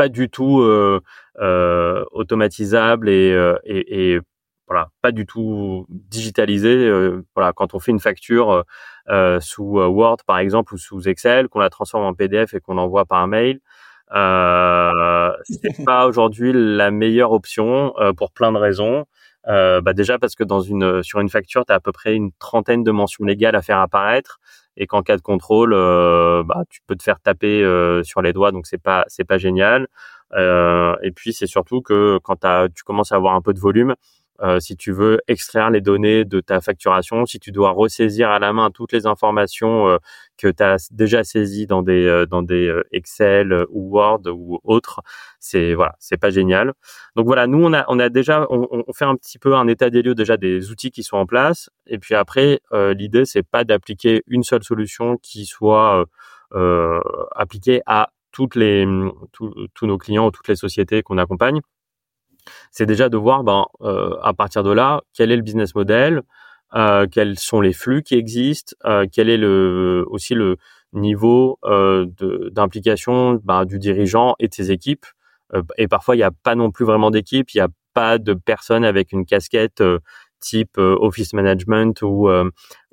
pas 0.00 0.08
du 0.08 0.30
tout 0.30 0.60
euh, 0.60 1.00
euh, 1.40 2.04
automatisables 2.12 3.10
et, 3.10 3.32
euh, 3.32 3.58
et, 3.64 4.14
et, 4.14 4.20
voilà 4.66 4.88
pas 5.02 5.12
du 5.12 5.26
tout 5.26 5.84
digitalisées. 5.88 6.86
Euh, 6.86 7.22
voilà 7.34 7.52
quand 7.52 7.74
on 7.74 7.80
fait 7.80 7.90
une 7.90 8.00
facture 8.00 8.64
euh, 9.10 9.40
sous 9.40 9.78
Word 9.78 10.18
par 10.26 10.38
exemple 10.38 10.72
ou 10.74 10.78
sous 10.78 11.06
Excel, 11.08 11.48
qu'on 11.48 11.58
la 11.58 11.70
transforme 11.70 12.04
en 12.04 12.14
PDF 12.14 12.54
et 12.54 12.60
qu'on 12.60 12.78
envoie 12.78 13.04
par 13.04 13.26
mail, 13.26 13.60
euh, 14.14 15.32
c'est 15.44 15.84
pas 15.84 16.06
aujourd'hui 16.06 16.52
la 16.54 16.90
meilleure 16.90 17.32
option 17.32 17.92
pour 18.16 18.32
plein 18.32 18.52
de 18.52 18.58
raisons. 18.58 19.04
Euh, 19.48 19.80
bah 19.80 19.92
déjà 19.92 20.18
parce 20.18 20.34
que 20.34 20.44
dans 20.44 20.60
une 20.60 21.02
sur 21.02 21.20
une 21.20 21.30
facture, 21.30 21.64
tu 21.64 21.72
as 21.72 21.76
à 21.76 21.80
peu 21.80 21.92
près 21.92 22.14
une 22.14 22.30
trentaine 22.38 22.84
de 22.84 22.90
mentions 22.90 23.24
légales 23.24 23.56
à 23.56 23.62
faire 23.62 23.78
apparaître 23.78 24.38
et 24.80 24.86
qu'en 24.86 25.02
cas 25.02 25.16
de 25.16 25.22
contrôle, 25.22 25.74
euh, 25.74 26.42
bah, 26.42 26.64
tu 26.70 26.80
peux 26.86 26.96
te 26.96 27.02
faire 27.02 27.20
taper 27.20 27.62
euh, 27.62 28.02
sur 28.02 28.22
les 28.22 28.32
doigts, 28.32 28.50
donc 28.50 28.66
c'est 28.66 28.82
pas 28.82 29.04
c'est 29.08 29.24
pas 29.24 29.38
génial. 29.38 29.86
Euh, 30.32 30.96
et 31.02 31.12
puis 31.12 31.32
c'est 31.34 31.46
surtout 31.46 31.82
que 31.82 32.18
quand 32.24 32.46
tu 32.74 32.82
commences 32.82 33.12
à 33.12 33.16
avoir 33.16 33.34
un 33.34 33.42
peu 33.42 33.52
de 33.52 33.60
volume, 33.60 33.94
si 34.58 34.76
tu 34.76 34.92
veux 34.92 35.20
extraire 35.28 35.70
les 35.70 35.80
données 35.80 36.24
de 36.24 36.40
ta 36.40 36.60
facturation, 36.60 37.26
si 37.26 37.38
tu 37.38 37.52
dois 37.52 37.70
ressaisir 37.70 38.30
à 38.30 38.38
la 38.38 38.52
main 38.52 38.70
toutes 38.70 38.92
les 38.92 39.06
informations 39.06 39.88
euh, 39.88 39.98
que 40.38 40.48
tu 40.48 40.62
as 40.62 40.88
déjà 40.92 41.24
saisies 41.24 41.66
dans 41.66 41.82
des 41.82 42.06
euh, 42.06 42.26
dans 42.26 42.42
des 42.42 42.74
Excel 42.92 43.66
ou 43.70 43.90
Word 43.96 44.22
ou 44.28 44.58
autres, 44.64 45.00
c'est 45.38 45.74
voilà, 45.74 45.94
c'est 45.98 46.16
pas 46.16 46.30
génial. 46.30 46.72
Donc 47.16 47.26
voilà, 47.26 47.46
nous 47.46 47.62
on 47.62 47.72
a 47.72 47.84
on 47.88 47.98
a 47.98 48.08
déjà 48.08 48.46
on, 48.50 48.66
on, 48.70 48.92
fait 48.92 49.04
un 49.04 49.16
petit 49.16 49.38
peu 49.38 49.54
un 49.54 49.68
état 49.68 49.90
des 49.90 50.02
lieux 50.02 50.14
déjà 50.14 50.36
des 50.36 50.70
outils 50.70 50.90
qui 50.90 51.02
sont 51.02 51.16
en 51.16 51.26
place 51.26 51.70
et 51.86 51.98
puis 51.98 52.14
après 52.14 52.60
l'idée 52.72 53.24
c'est 53.24 53.42
pas 53.42 53.64
d'appliquer 53.64 54.22
une 54.26 54.42
seule 54.42 54.64
solution 54.64 55.16
qui 55.18 55.46
soit 55.46 56.06
appliquée 57.34 57.82
à 57.86 58.10
toutes 58.32 58.54
les 58.56 58.86
tous 59.32 59.86
nos 59.86 59.98
clients 59.98 60.26
ou 60.26 60.30
toutes 60.30 60.48
les 60.48 60.56
sociétés 60.56 61.02
qu'on 61.02 61.18
accompagne 61.18 61.60
c'est 62.70 62.86
déjà 62.86 63.08
de 63.08 63.16
voir 63.16 63.44
ben, 63.44 63.66
euh, 63.82 64.16
à 64.22 64.32
partir 64.32 64.62
de 64.62 64.70
là 64.70 65.00
quel 65.14 65.30
est 65.32 65.36
le 65.36 65.42
business 65.42 65.74
model, 65.74 66.22
euh, 66.74 67.06
quels 67.10 67.38
sont 67.38 67.60
les 67.60 67.72
flux 67.72 68.02
qui 68.02 68.14
existent, 68.14 68.76
euh, 68.84 69.06
quel 69.10 69.28
est 69.28 69.36
le, 69.36 70.04
aussi 70.08 70.34
le 70.34 70.56
niveau 70.92 71.58
euh, 71.64 72.06
d'implication 72.52 73.40
ben, 73.44 73.64
du 73.64 73.78
dirigeant 73.78 74.34
et 74.38 74.48
de 74.48 74.54
ses 74.54 74.70
équipes. 74.70 75.06
Euh, 75.54 75.62
et 75.78 75.88
parfois, 75.88 76.14
il 76.14 76.18
n'y 76.18 76.24
a 76.24 76.30
pas 76.30 76.54
non 76.54 76.70
plus 76.70 76.84
vraiment 76.84 77.10
d'équipe, 77.10 77.50
il 77.50 77.58
n'y 77.58 77.62
a 77.62 77.68
pas 77.94 78.18
de 78.18 78.34
personne 78.34 78.84
avec 78.84 79.12
une 79.12 79.26
casquette 79.26 79.80
euh, 79.80 79.98
type 80.40 80.78
office 80.78 81.34
management 81.34 82.00
ou, 82.00 82.30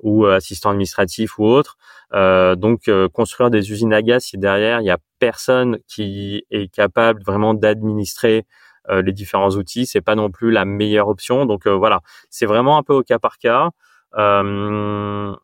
ou 0.00 0.26
assistant 0.26 0.68
administratif 0.68 1.38
ou 1.38 1.46
autre. 1.46 1.78
donc, 2.12 2.90
construire 3.14 3.48
des 3.48 3.72
usines 3.72 3.94
à 3.94 4.02
gaz 4.02 4.24
si 4.24 4.36
derrière, 4.36 4.80
il 4.80 4.84
n'y 4.84 4.90
a 4.90 4.98
personne 5.18 5.78
qui 5.86 6.44
est 6.50 6.70
capable 6.70 7.22
vraiment 7.24 7.54
d'administrer 7.54 8.38
euh, 8.38 8.42
les 8.90 9.12
différents 9.12 9.50
outils, 9.50 9.86
c'est 9.86 10.00
pas 10.00 10.14
non 10.14 10.30
plus 10.30 10.50
la 10.50 10.64
meilleure 10.64 11.08
option. 11.08 11.46
Donc 11.46 11.66
euh, 11.66 11.74
voilà, 11.74 12.00
c'est 12.30 12.46
vraiment 12.46 12.78
un 12.78 12.82
peu 12.82 12.94
au 12.94 13.02
cas 13.02 13.18
par 13.18 13.38
cas. 13.38 13.70
Euh, 14.16 15.34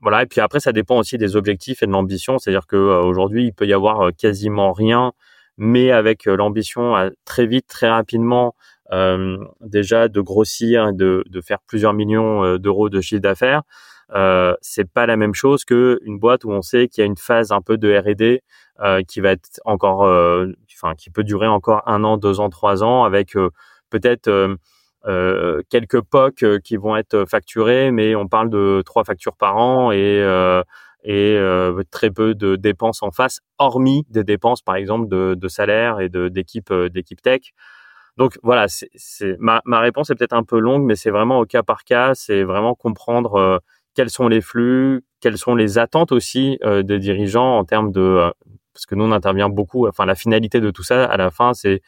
voilà, 0.00 0.22
et 0.22 0.26
puis 0.26 0.40
après, 0.40 0.60
ça 0.60 0.72
dépend 0.72 0.98
aussi 0.98 1.18
des 1.18 1.36
objectifs 1.36 1.82
et 1.82 1.86
de 1.86 1.92
l'ambition. 1.92 2.38
C'est-à-dire 2.38 2.66
que 2.66 2.76
aujourd'hui, 2.76 3.46
il 3.46 3.52
peut 3.52 3.66
y 3.66 3.72
avoir 3.72 4.10
quasiment 4.16 4.72
rien, 4.72 5.12
mais 5.56 5.92
avec 5.92 6.26
l'ambition 6.26 6.94
très 7.24 7.46
vite, 7.46 7.66
très 7.68 7.88
rapidement, 7.88 8.54
euh, 8.92 9.38
déjà 9.60 10.08
de 10.08 10.20
grossir 10.20 10.92
de, 10.92 11.24
de 11.28 11.40
faire 11.40 11.58
plusieurs 11.66 11.94
millions 11.94 12.56
d'euros 12.58 12.88
de 12.88 13.00
chiffre 13.00 13.22
d'affaires. 13.22 13.62
Euh, 14.14 14.54
c'est 14.60 14.90
pas 14.90 15.06
la 15.06 15.16
même 15.16 15.34
chose 15.34 15.64
que 15.64 15.98
une 16.04 16.18
boîte 16.18 16.44
où 16.44 16.50
on 16.50 16.62
sait 16.62 16.88
qu'il 16.88 17.02
y 17.02 17.04
a 17.04 17.06
une 17.06 17.16
phase 17.16 17.50
un 17.52 17.62
peu 17.62 17.78
de 17.78 17.96
R&D 17.96 18.42
euh, 18.80 19.02
qui 19.02 19.20
va 19.20 19.32
être 19.32 19.60
encore 19.64 20.04
enfin 20.82 20.94
qui 20.94 21.10
peut 21.10 21.24
durer 21.24 21.46
encore 21.46 21.82
un 21.86 22.04
an, 22.04 22.16
deux 22.16 22.40
ans, 22.40 22.50
trois 22.50 22.82
ans, 22.82 23.04
avec 23.04 23.36
euh, 23.36 23.50
peut-être 23.90 24.28
euh, 24.28 24.56
euh, 25.06 25.62
quelques 25.70 26.00
POC 26.00 26.60
qui 26.62 26.76
vont 26.76 26.96
être 26.96 27.24
facturés, 27.28 27.90
mais 27.90 28.14
on 28.14 28.28
parle 28.28 28.50
de 28.50 28.82
trois 28.84 29.04
factures 29.04 29.36
par 29.36 29.56
an 29.56 29.92
et 29.92 30.22
et 31.04 31.36
très 31.90 32.10
peu 32.10 32.34
de 32.34 32.54
dépenses 32.56 33.02
en 33.02 33.10
face, 33.10 33.40
hormis 33.58 34.06
des 34.10 34.24
dépenses 34.24 34.62
par 34.62 34.76
exemple 34.76 35.08
de, 35.08 35.34
de 35.34 35.48
salaire 35.48 36.00
et 36.00 36.08
d'équipe 36.08 36.72
d'équipe 36.72 37.20
tech. 37.20 37.52
Donc 38.18 38.38
voilà, 38.42 38.66
c'est 38.68 39.36
ma, 39.40 39.62
ma 39.64 39.80
réponse 39.80 40.10
est 40.10 40.14
peut-être 40.14 40.34
un 40.34 40.44
peu 40.44 40.58
longue, 40.60 40.84
mais 40.84 40.96
c'est 40.96 41.10
vraiment 41.10 41.40
au 41.40 41.46
cas 41.46 41.62
par 41.62 41.82
cas, 41.82 42.14
c'est 42.14 42.44
vraiment 42.44 42.74
comprendre 42.74 43.60
quels 43.94 44.10
sont 44.10 44.28
les 44.28 44.40
flux, 44.40 45.04
quelles 45.20 45.38
sont 45.38 45.54
les 45.54 45.78
attentes 45.78 46.12
aussi 46.12 46.58
des 46.64 46.98
dirigeants 46.98 47.58
en 47.58 47.64
termes 47.64 47.92
de 47.92 48.32
parce 48.74 48.86
que 48.86 48.94
nous 48.94 49.04
on 49.04 49.12
intervient 49.12 49.48
beaucoup. 49.48 49.86
Enfin, 49.86 50.06
la 50.06 50.14
finalité 50.14 50.60
de 50.60 50.70
tout 50.70 50.82
ça 50.82 51.04
à 51.04 51.16
la 51.16 51.30
fin, 51.30 51.52
c'est 51.54 51.82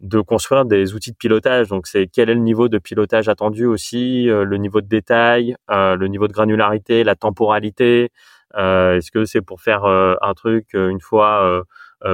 de 0.00 0.20
construire 0.20 0.64
des 0.64 0.94
outils 0.94 1.12
de 1.12 1.16
pilotage. 1.16 1.68
Donc, 1.68 1.86
c'est 1.86 2.08
quel 2.08 2.28
est 2.28 2.34
le 2.34 2.40
niveau 2.40 2.68
de 2.68 2.78
pilotage 2.78 3.28
attendu 3.28 3.66
aussi, 3.66 4.24
le 4.24 4.56
niveau 4.56 4.80
de 4.80 4.86
détail, 4.86 5.56
le 5.68 6.06
niveau 6.06 6.28
de 6.28 6.32
granularité, 6.32 7.04
la 7.04 7.14
temporalité. 7.14 8.10
est-ce 8.54 9.10
que 9.10 9.24
c'est 9.24 9.42
pour 9.42 9.60
faire 9.60 9.84
un 9.84 10.34
truc 10.34 10.74
une 10.74 11.00
fois 11.00 11.64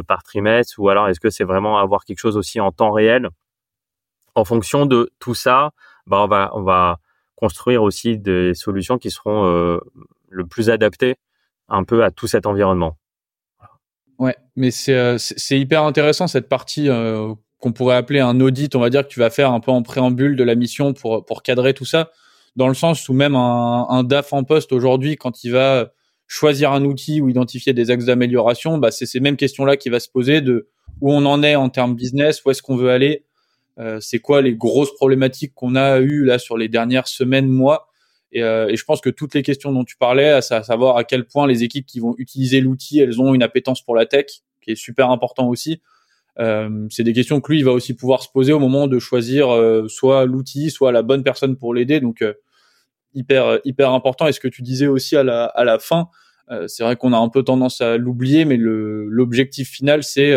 par 0.07 0.23
trimestre 0.23 0.75
ou 0.79 0.89
alors 0.89 1.09
est-ce 1.09 1.21
que 1.21 1.31
c'est 1.31 1.45
vraiment 1.45 1.79
avoir 1.79 2.05
quelque 2.05 2.19
chose 2.19 2.37
aussi 2.37 2.61
en 2.61 2.73
temps 2.73 2.93
réel? 2.93 3.29
En 4.35 4.45
fonction 4.45 4.87
de 4.87 5.11
tout 5.19 5.35
ça, 5.35 5.71
bah, 6.07 6.23
on 6.23 6.29
va 6.29 6.51
on 6.55 6.63
va 6.63 6.99
construire 7.38 7.83
aussi 7.83 8.18
des 8.18 8.54
solutions 8.54 8.99
qui 8.99 9.11
seront 9.11 9.80
le 10.30 10.47
plus 10.47 10.71
adaptées 10.71 11.16
un 11.68 11.85
peu 11.85 12.04
à 12.04 12.11
tout 12.11 12.26
cet 12.26 12.47
environnement. 12.47 12.97
Ouais, 14.18 14.37
mais 14.57 14.71
c'est 14.71 14.95
euh, 14.95 15.16
hyper 15.50 15.85
intéressant 15.85 16.26
cette 16.26 16.49
partie 16.49 16.88
euh, 16.88 17.33
qu'on 17.61 17.73
pourrait 17.73 17.97
appeler 17.97 18.21
un 18.21 18.40
audit, 18.40 18.75
on 18.75 18.80
va 18.80 18.90
dire 18.90 19.07
que 19.07 19.12
tu 19.12 19.21
vas 19.21 19.30
faire 19.30 19.52
un 19.52 19.61
peu 19.61 19.71
en 19.71 19.83
préambule 19.83 20.35
de 20.35 20.42
la 20.42 20.57
mission 20.57 20.92
pour 20.92 21.25
pour 21.25 21.42
cadrer 21.42 21.73
tout 21.73 21.85
ça, 21.85 22.11
dans 22.57 22.66
le 22.66 22.75
sens 22.75 23.09
où 23.09 23.12
même 23.12 23.37
un, 23.37 23.87
un 23.88 24.02
DAF 24.02 24.33
en 24.33 24.42
poste 24.42 24.73
aujourd'hui, 24.73 25.16
quand 25.16 25.45
il 25.45 25.52
va 25.52 25.92
choisir 26.26 26.73
un 26.73 26.85
outil 26.85 27.21
ou 27.21 27.28
identifier 27.28 27.73
des 27.73 27.90
axes 27.90 28.07
d'amélioration, 28.07 28.78
bah 28.78 28.90
c'est 28.90 29.07
ces 29.07 29.21
mêmes 29.21 29.37
questions-là 29.37 29.76
qui 29.76 29.88
va 29.88 30.00
se 30.00 30.09
poser 30.09 30.40
de 30.40 30.68
où 31.00 31.12
on 31.12 31.25
en 31.25 31.45
est 31.45 31.54
en 31.54 31.68
termes 31.68 31.95
business, 31.95 32.45
où 32.45 32.50
est-ce 32.50 32.61
qu'on 32.61 32.76
veut 32.76 32.90
aller, 32.90 33.25
euh, 33.25 33.28
c'est 34.01 34.19
quoi 34.19 34.43
les 34.43 34.55
grosses 34.55 34.93
problématiques 34.95 35.55
qu'on 35.55 35.77
a 35.77 36.01
eues 36.01 36.25
là 36.25 36.39
sur 36.39 36.59
les 36.59 36.69
dernières 36.69 37.07
semaines, 37.07 37.49
mois, 37.49 37.89
et, 38.33 38.43
euh, 38.43 38.69
et, 38.69 38.77
je 38.77 38.85
pense 38.85 39.01
que 39.01 39.11
toutes 39.11 39.35
les 39.35 39.43
questions 39.43 39.73
dont 39.73 39.85
tu 39.85 39.97
parlais, 39.97 40.29
à 40.29 40.43
savoir 40.43 40.97
à 40.97 41.05
quel 41.05 41.25
point 41.27 41.47
les 41.47 41.63
équipes 41.63 41.87
qui 41.87 42.01
vont 42.01 42.15
utiliser 42.19 42.61
l'outil, 42.61 43.01
elles 43.01 43.21
ont 43.21 43.35
une 43.35 43.43
appétence 43.43 43.83
pour 43.83 43.97
la 43.97 44.07
tech, 44.07 44.27
qui 44.61 44.73
est 44.73 44.77
super 44.77 45.11
important 45.11 45.49
aussi. 45.49 45.81
Euh, 46.39 46.87
c'est 46.91 47.05
des 47.05 47.15
questions 47.15 47.41
que 47.41 47.51
lui, 47.51 47.61
il 47.61 47.65
va 47.65 47.73
aussi 47.73 47.95
pouvoir 47.95 48.23
se 48.23 48.29
poser 48.29 48.53
au 48.53 48.59
moment 48.59 48.87
de 48.87 48.99
choisir 48.99 49.53
euh, 49.53 49.89
soit 49.89 50.25
l'outil, 50.25 50.71
soit 50.71 50.93
la 50.93 51.03
bonne 51.03 51.25
personne 51.25 51.57
pour 51.57 51.75
l'aider. 51.75 52.01
Donc 52.01 52.23
euh, 52.23 52.35
hyper 53.15 53.59
hyper 53.65 53.93
important. 53.93 54.27
Et 54.29 54.33
ce 54.33 54.41
que 54.41 54.49
tu 54.49 54.63
disais 54.63 54.87
aussi 54.87 55.17
à 55.17 55.25
la 55.25 55.47
à 55.47 55.65
la 55.65 55.79
fin, 55.79 56.09
c'est 56.67 56.83
vrai 56.83 56.97
qu'on 56.97 57.13
a 57.13 57.19
un 57.19 57.29
peu 57.29 57.43
tendance 57.43 57.83
à 57.83 57.99
l'oublier, 57.99 58.47
mais 58.47 58.57
l'objectif 58.59 59.69
final, 59.69 60.03
c'est 60.03 60.33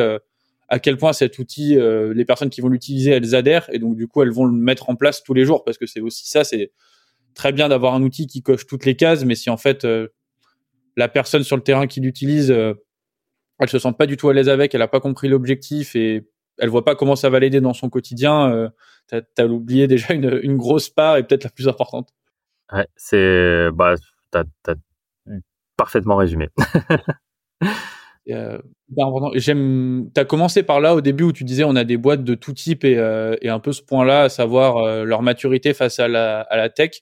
à 0.72 0.80
quel 0.80 0.96
point 0.96 1.12
cet 1.12 1.38
outil, 1.38 1.76
les 1.76 2.24
personnes 2.24 2.50
qui 2.50 2.62
vont 2.62 2.70
l'utiliser, 2.70 3.12
elles 3.12 3.36
adhèrent 3.36 3.70
et 3.74 3.78
donc 3.78 3.98
du 3.98 4.08
coup, 4.08 4.24
elles 4.24 4.32
vont 4.32 4.46
le 4.46 4.54
mettre 4.54 4.90
en 4.90 4.96
place 4.96 5.22
tous 5.22 5.34
les 5.34 5.44
jours 5.44 5.66
parce 5.66 5.78
que 5.78 5.86
c'est 5.86 6.00
aussi 6.00 6.28
ça, 6.28 6.46
c'est 6.46 6.72
très 7.34 7.52
bien 7.52 7.70
d'avoir 7.70 7.94
un 7.94 8.02
outil 8.02 8.28
qui 8.28 8.42
coche 8.42 8.66
toutes 8.66 8.86
les 8.86 8.96
cases, 8.96 9.26
mais 9.26 9.36
si 9.36 9.50
en 9.50 9.58
fait 9.58 9.86
euh, 9.86 10.08
la 10.98 11.08
personne 11.08 11.44
sur 11.44 11.56
le 11.56 11.64
terrain 11.64 11.88
qui 11.88 12.02
l'utilise, 12.02 12.52
euh, 12.52 12.74
elle 13.60 13.70
se 13.70 13.80
sent 13.80 13.94
pas 13.98 14.06
du 14.06 14.18
tout 14.18 14.30
à 14.30 14.34
l'aise 14.34 14.50
avec, 14.50 14.74
elle 14.76 14.82
a 14.82 14.88
pas 14.88 15.00
compris 15.00 15.28
l'objectif 15.28 15.96
et 15.96 16.28
elle 16.58 16.70
voit 16.70 16.86
pas 16.86 16.96
comment 16.96 17.16
ça 17.16 17.30
va 17.30 17.40
l'aider 17.40 17.62
dans 17.62 17.74
son 17.74 17.90
quotidien, 17.90 18.52
euh, 18.52 18.70
tu 19.10 19.42
as, 19.42 19.46
oublié 19.46 19.88
déjà 19.88 20.14
une, 20.14 20.40
une, 20.44 20.58
grosse 20.58 20.90
part 20.90 21.18
et 21.18 21.24
peut-être 21.24 21.44
la 21.44 21.50
plus 21.50 21.68
importante. 21.68 22.10
Ouais, 22.72 22.88
c'est 22.96 23.70
bah 23.74 23.96
t'as 24.32 24.44
as 24.68 24.76
parfaitement 25.76 26.16
résumé. 26.16 26.50
Euh, 28.30 28.60
J'aime. 29.36 30.10
T'as 30.14 30.26
commencé 30.26 30.64
par 30.64 30.80
là 30.80 30.96
au 30.96 31.02
début 31.02 31.24
où 31.24 31.32
tu 31.32 31.44
disais 31.44 31.64
on 31.64 31.76
a 31.76 31.84
des 31.84 31.98
boîtes 31.98 32.24
de 32.24 32.36
tout 32.36 32.54
type 32.54 32.84
et, 32.84 32.98
euh, 32.98 33.36
un 33.44 33.60
peu 33.60 33.72
ce 33.72 33.82
point-là, 33.82 34.24
à 34.24 34.30
savoir 34.30 35.06
leur 35.06 35.22
maturité 35.22 35.74
face 35.74 36.00
à 36.00 36.08
la, 36.08 36.70
tech. 36.70 37.02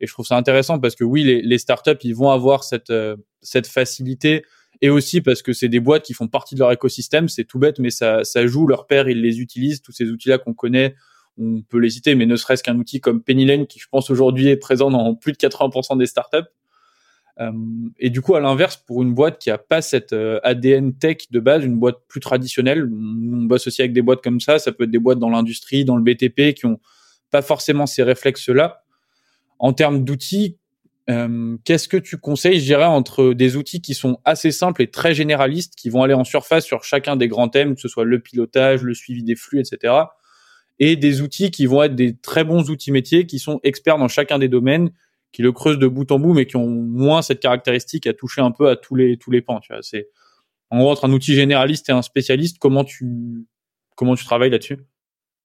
Et 0.00 0.06
je 0.06 0.12
trouve 0.12 0.26
ça 0.26 0.36
intéressant 0.36 0.78
parce 0.78 0.94
que 0.94 1.04
oui, 1.04 1.22
les, 1.42 1.58
startups, 1.58 1.98
ils 2.02 2.14
vont 2.14 2.30
avoir 2.30 2.64
cette, 2.64 2.90
euh, 2.90 3.16
cette 3.42 3.66
facilité 3.66 4.44
et 4.80 4.90
aussi 4.90 5.20
parce 5.20 5.42
que 5.42 5.52
c'est 5.52 5.68
des 5.68 5.80
boîtes 5.80 6.04
qui 6.04 6.14
font 6.14 6.28
partie 6.28 6.54
de 6.54 6.60
leur 6.60 6.70
écosystème. 6.70 7.28
C'est 7.28 7.44
tout 7.44 7.58
bête, 7.58 7.78
mais 7.78 7.90
ça, 7.90 8.22
joue. 8.46 8.66
Leur 8.66 8.86
père, 8.86 9.08
ils 9.08 9.20
les 9.20 9.40
utilisent. 9.40 9.82
Tous 9.82 9.92
ces 9.92 10.10
outils-là 10.10 10.38
qu'on 10.38 10.54
connaît, 10.54 10.94
on 11.36 11.62
peut 11.62 11.78
les 11.78 11.90
citer, 11.90 12.14
mais 12.14 12.26
ne 12.26 12.36
serait-ce 12.36 12.62
qu'un 12.62 12.76
outil 12.76 13.00
comme 13.00 13.22
Pennylane 13.22 13.66
qui, 13.66 13.80
je 13.80 13.86
pense, 13.90 14.10
aujourd'hui 14.10 14.48
est 14.48 14.56
présent 14.56 14.90
dans 14.90 15.14
plus 15.14 15.32
de 15.32 15.38
80% 15.38 15.98
des 15.98 16.06
startups. 16.06 16.48
Euh, 17.40 17.52
et 17.98 18.10
du 18.10 18.20
coup, 18.20 18.34
à 18.34 18.40
l'inverse, 18.40 18.76
pour 18.76 19.02
une 19.02 19.14
boîte 19.14 19.38
qui 19.38 19.50
a 19.50 19.58
pas 19.58 19.80
cette 19.80 20.12
euh, 20.12 20.40
ADN 20.42 20.94
tech 20.94 21.30
de 21.30 21.38
base, 21.40 21.64
une 21.64 21.78
boîte 21.78 21.98
plus 22.08 22.20
traditionnelle, 22.20 22.90
on 22.90 23.44
bosse 23.44 23.66
aussi 23.66 23.80
avec 23.80 23.92
des 23.92 24.02
boîtes 24.02 24.22
comme 24.22 24.40
ça. 24.40 24.58
Ça 24.58 24.72
peut 24.72 24.84
être 24.84 24.90
des 24.90 24.98
boîtes 24.98 25.18
dans 25.18 25.30
l'industrie, 25.30 25.84
dans 25.84 25.96
le 25.96 26.02
BTP, 26.02 26.54
qui 26.54 26.66
ont 26.66 26.80
pas 27.30 27.42
forcément 27.42 27.86
ces 27.86 28.02
réflexes-là 28.02 28.82
en 29.58 29.72
termes 29.72 30.04
d'outils, 30.04 30.56
euh, 31.10 31.56
qu'est-ce 31.64 31.88
que 31.88 31.96
tu 31.96 32.18
conseilles, 32.18 32.60
je 32.60 32.64
dirais, 32.64 32.84
entre 32.84 33.32
des 33.32 33.56
outils 33.56 33.80
qui 33.80 33.94
sont 33.94 34.20
assez 34.24 34.52
simples 34.52 34.82
et 34.82 34.90
très 34.90 35.14
généralistes, 35.14 35.74
qui 35.74 35.88
vont 35.88 36.02
aller 36.02 36.14
en 36.14 36.24
surface 36.24 36.64
sur 36.64 36.84
chacun 36.84 37.16
des 37.16 37.28
grands 37.28 37.48
thèmes, 37.48 37.74
que 37.74 37.80
ce 37.80 37.88
soit 37.88 38.04
le 38.04 38.20
pilotage, 38.20 38.82
le 38.82 38.94
suivi 38.94 39.22
des 39.22 39.36
flux, 39.36 39.60
etc., 39.60 39.94
et 40.80 40.94
des 40.94 41.22
outils 41.22 41.50
qui 41.50 41.66
vont 41.66 41.82
être 41.82 41.96
des 41.96 42.16
très 42.16 42.44
bons 42.44 42.70
outils 42.70 42.92
métiers, 42.92 43.26
qui 43.26 43.40
sont 43.40 43.58
experts 43.64 43.98
dans 43.98 44.06
chacun 44.06 44.38
des 44.38 44.48
domaines, 44.48 44.90
qui 45.32 45.42
le 45.42 45.52
creusent 45.52 45.78
de 45.78 45.86
bout 45.86 46.10
en 46.10 46.18
bout, 46.18 46.34
mais 46.34 46.46
qui 46.46 46.56
ont 46.56 46.68
moins 46.68 47.22
cette 47.22 47.40
caractéristique 47.40 48.06
à 48.06 48.14
toucher 48.14 48.40
un 48.40 48.50
peu 48.50 48.68
à 48.68 48.76
tous 48.76 48.94
les 48.94 49.16
tous 49.16 49.30
les 49.30 49.42
pans. 49.42 49.60
Tu 49.60 49.72
vois, 49.72 49.82
c'est 49.82 50.08
en 50.70 50.78
gros 50.78 50.90
entre 50.90 51.06
un 51.06 51.12
outil 51.12 51.34
généraliste 51.34 51.88
et 51.88 51.92
un 51.92 52.02
spécialiste. 52.02 52.58
Comment 52.58 52.84
tu 52.84 53.46
comment 53.96 54.14
tu 54.14 54.24
travailles 54.24 54.50
là-dessus? 54.50 54.78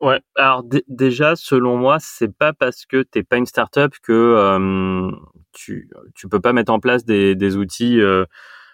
Ouais, 0.01 0.19
alors 0.35 0.65
déjà, 0.89 1.35
selon 1.37 1.77
moi, 1.77 1.97
c'est 1.99 2.35
pas 2.35 2.51
parce 2.51 2.85
que 2.85 3.03
t'es 3.03 3.23
pas 3.23 3.37
une 3.37 3.45
startup 3.45 3.93
que 4.03 4.11
euh, 4.11 5.11
tu 5.53 5.89
tu 6.15 6.27
peux 6.27 6.41
pas 6.41 6.51
mettre 6.51 6.73
en 6.73 6.79
place 6.81 7.05
des, 7.05 7.35
des 7.35 7.55
outils 7.55 8.01
euh, 8.01 8.25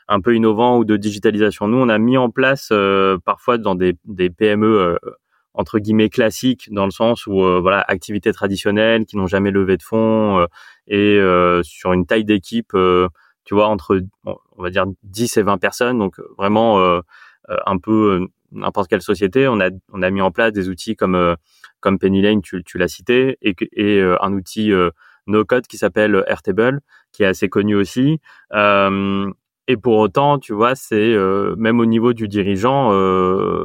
un 0.07 0.21
peu 0.21 0.35
innovants 0.35 0.79
ou 0.79 0.85
de 0.85 0.97
digitalisation. 0.97 1.67
Nous, 1.67 1.77
on 1.77 1.89
a 1.89 1.99
mis 1.99 2.17
en 2.17 2.31
place 2.31 2.69
euh, 2.71 3.19
parfois 3.23 3.59
dans 3.59 3.75
des, 3.75 3.95
des 4.05 4.31
PME 4.31 4.97
entre 5.53 5.79
guillemets 5.79 6.09
classiques, 6.09 6.69
dans 6.71 6.85
le 6.85 6.91
sens 6.91 7.27
où 7.27 7.33
voilà, 7.61 7.81
activités 7.87 8.31
traditionnelles 8.31 9.05
qui 9.05 9.17
n'ont 9.17 9.27
jamais 9.27 9.51
levé 9.51 9.77
de 9.77 9.83
fonds 9.83 10.47
et 10.87 11.19
sur 11.63 11.93
une 11.93 12.05
taille 12.05 12.25
d'équipe, 12.25 12.71
tu 13.45 13.53
vois, 13.53 13.67
entre 13.67 14.01
on 14.25 14.63
va 14.63 14.69
dire 14.69 14.85
10 15.03 15.37
et 15.37 15.41
20 15.41 15.57
personnes, 15.57 15.99
donc 15.99 16.15
vraiment 16.37 17.01
un 17.47 17.77
peu 17.77 18.27
n'importe 18.51 18.89
quelle 18.89 19.01
société, 19.01 19.47
on 19.47 19.59
a 19.59 19.69
on 19.91 20.01
a 20.01 20.09
mis 20.09 20.21
en 20.21 20.31
place 20.31 20.51
des 20.53 20.69
outils 20.69 20.95
comme 20.95 21.15
euh, 21.15 21.35
comme 21.79 21.99
Pennylane, 21.99 22.41
tu, 22.41 22.63
tu 22.63 22.77
l'as 22.77 22.87
cité, 22.87 23.37
et, 23.41 23.55
et 23.73 23.99
euh, 23.99 24.17
un 24.21 24.33
outil 24.33 24.71
euh, 24.71 24.91
no 25.27 25.45
code 25.45 25.67
qui 25.67 25.77
s'appelle 25.77 26.23
Airtable, 26.27 26.81
qui 27.11 27.23
est 27.23 27.27
assez 27.27 27.49
connu 27.49 27.75
aussi. 27.75 28.19
Et 29.69 29.77
pour 29.77 29.97
autant, 29.97 30.39
tu 30.39 30.53
vois, 30.53 30.75
c'est 30.75 31.15
même 31.57 31.79
au 31.79 31.85
niveau 31.85 32.13
du 32.13 32.27
dirigeant, 32.27 32.91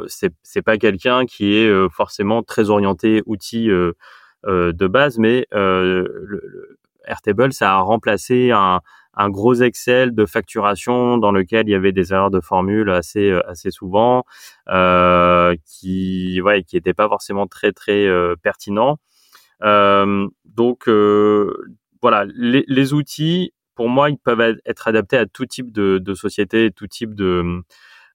c'est 0.06 0.32
c'est 0.42 0.62
pas 0.62 0.78
quelqu'un 0.78 1.24
qui 1.26 1.54
est 1.54 1.88
forcément 1.90 2.42
très 2.42 2.70
orienté 2.70 3.22
outil 3.26 3.68
de 3.68 4.86
base, 4.86 5.18
mais 5.18 5.46
le, 5.52 6.78
Airtable, 7.06 7.52
ça 7.52 7.74
a 7.74 7.80
remplacé 7.80 8.50
un 8.50 8.80
un 9.16 9.30
gros 9.30 9.54
Excel 9.54 10.14
de 10.14 10.26
facturation 10.26 11.18
dans 11.18 11.32
lequel 11.32 11.68
il 11.68 11.72
y 11.72 11.74
avait 11.74 11.92
des 11.92 12.12
erreurs 12.12 12.30
de 12.30 12.40
formule 12.40 12.90
assez 12.90 13.30
euh, 13.30 13.48
assez 13.48 13.70
souvent, 13.70 14.24
euh, 14.68 15.56
qui 15.64 16.40
ouais, 16.42 16.62
qui 16.64 16.76
n'étaient 16.76 16.94
pas 16.94 17.08
forcément 17.08 17.46
très 17.46 17.72
très 17.72 18.06
euh, 18.06 18.34
pertinents. 18.42 18.98
Euh, 19.62 20.28
donc 20.44 20.88
voilà, 22.02 22.26
les, 22.34 22.64
les, 22.68 22.92
outils, 22.92 23.53
pour 23.74 23.88
moi, 23.88 24.10
ils 24.10 24.18
peuvent 24.18 24.58
être 24.64 24.88
adaptés 24.88 25.16
à 25.16 25.26
tout 25.26 25.46
type 25.46 25.72
de, 25.72 25.98
de 25.98 26.14
société, 26.14 26.70
tout 26.70 26.86
type 26.86 27.14
de 27.14 27.62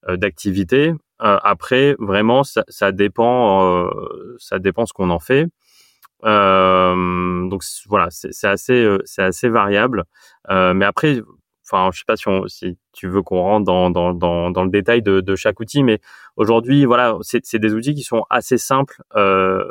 d'activité. 0.08 0.94
après, 1.18 1.94
vraiment, 1.98 2.42
ça, 2.42 2.64
ça 2.68 2.90
dépend, 2.90 3.90
ça 4.38 4.58
dépend 4.58 4.86
ce 4.86 4.94
qu'on 4.94 5.10
en 5.10 5.18
fait. 5.18 5.46
Euh, 6.24 7.48
donc 7.48 7.62
voilà, 7.88 8.08
c'est 8.10 8.46
assez, 8.46 8.84
euh, 8.84 8.98
c'est 9.04 9.22
assez 9.22 9.48
variable. 9.48 10.04
Euh, 10.50 10.74
mais 10.74 10.84
après, 10.84 11.20
enfin, 11.70 11.90
je 11.92 11.98
sais 12.00 12.04
pas 12.06 12.16
si, 12.16 12.28
on, 12.28 12.46
si 12.48 12.78
tu 12.92 13.08
veux 13.08 13.22
qu'on 13.22 13.40
rentre 13.40 13.64
dans, 13.66 13.90
dans, 13.90 14.12
dans, 14.12 14.50
dans, 14.50 14.64
le 14.64 14.70
détail 14.70 15.02
de, 15.02 15.20
de 15.20 15.36
chaque 15.36 15.60
outil, 15.60 15.82
mais 15.82 16.00
aujourd'hui, 16.36 16.84
voilà, 16.84 17.16
c'est 17.22 17.58
des 17.58 17.74
outils 17.74 17.94
qui 17.94 18.02
sont 18.02 18.24
assez 18.30 18.58
simples. 18.58 19.02
Euh, 19.16 19.64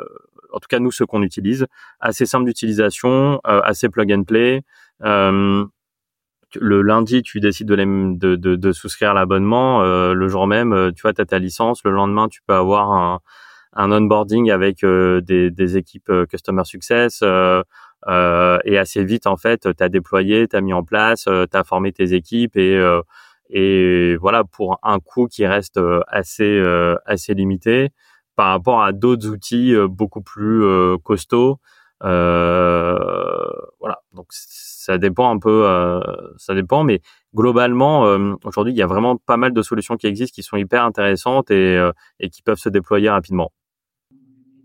en 0.52 0.58
tout 0.58 0.66
cas, 0.68 0.80
nous, 0.80 0.90
ceux 0.90 1.06
qu'on 1.06 1.22
utilise, 1.22 1.66
assez 2.00 2.26
simples 2.26 2.46
d'utilisation, 2.46 3.40
euh, 3.46 3.60
assez 3.62 3.88
plug 3.88 4.12
and 4.12 4.24
play. 4.24 4.62
Euh, 6.56 6.60
le 6.60 6.82
lundi, 6.82 7.22
tu 7.22 7.40
décides 7.40 7.68
de, 7.68 7.76
de, 8.14 8.56
de, 8.56 8.72
souscrire 8.72 9.14
l'abonnement. 9.14 9.82
le 9.82 10.28
jour 10.28 10.46
même, 10.46 10.92
tu 10.94 11.02
vois, 11.02 11.12
as 11.16 11.24
ta 11.24 11.38
licence. 11.38 11.82
Le 11.84 11.90
lendemain, 11.90 12.28
tu 12.28 12.40
peux 12.46 12.54
avoir 12.54 13.20
un, 13.72 13.92
onboarding 13.92 14.50
avec 14.50 14.84
euh, 14.84 15.20
des, 15.20 15.76
équipes 15.76 16.10
euh, 16.10 16.26
customer 16.26 16.64
success 16.64 17.20
euh, 17.22 17.62
et 18.64 18.78
assez 18.78 19.04
vite 19.04 19.26
en 19.26 19.36
fait 19.36 19.68
tu 19.76 19.82
as 19.82 19.88
déployé, 19.88 20.48
tu 20.48 20.56
as 20.56 20.60
mis 20.60 20.72
en 20.72 20.82
place, 20.82 21.24
tu 21.24 21.56
as 21.56 21.64
formé 21.64 21.92
tes 21.92 22.14
équipes 22.14 22.56
et 22.56 22.80
et 23.50 24.16
voilà 24.16 24.44
pour 24.44 24.78
un 24.82 25.00
coût 25.00 25.26
qui 25.26 25.46
reste 25.46 25.78
assez 26.08 26.62
assez 27.04 27.34
limité 27.34 27.90
par 28.36 28.48
rapport 28.48 28.82
à 28.82 28.92
d'autres 28.92 29.28
outils 29.28 29.74
beaucoup 29.88 30.22
plus 30.22 30.64
costauds 31.02 31.58
voilà 33.80 33.98
donc 34.14 34.26
ça 34.30 34.98
dépend 34.98 35.30
un 35.30 35.38
peu 35.38 35.66
ça 36.36 36.54
dépend 36.54 36.84
mais 36.84 37.00
globalement 37.34 38.02
aujourd'hui 38.44 38.72
il 38.72 38.76
y 38.76 38.82
a 38.82 38.86
vraiment 38.86 39.16
pas 39.16 39.36
mal 39.36 39.52
de 39.52 39.62
solutions 39.62 39.96
qui 39.96 40.06
existent 40.06 40.34
qui 40.34 40.42
sont 40.42 40.56
hyper 40.56 40.84
intéressantes 40.84 41.50
et 41.50 41.80
et 42.18 42.28
qui 42.28 42.42
peuvent 42.42 42.58
se 42.58 42.68
déployer 42.68 43.08
rapidement 43.08 43.52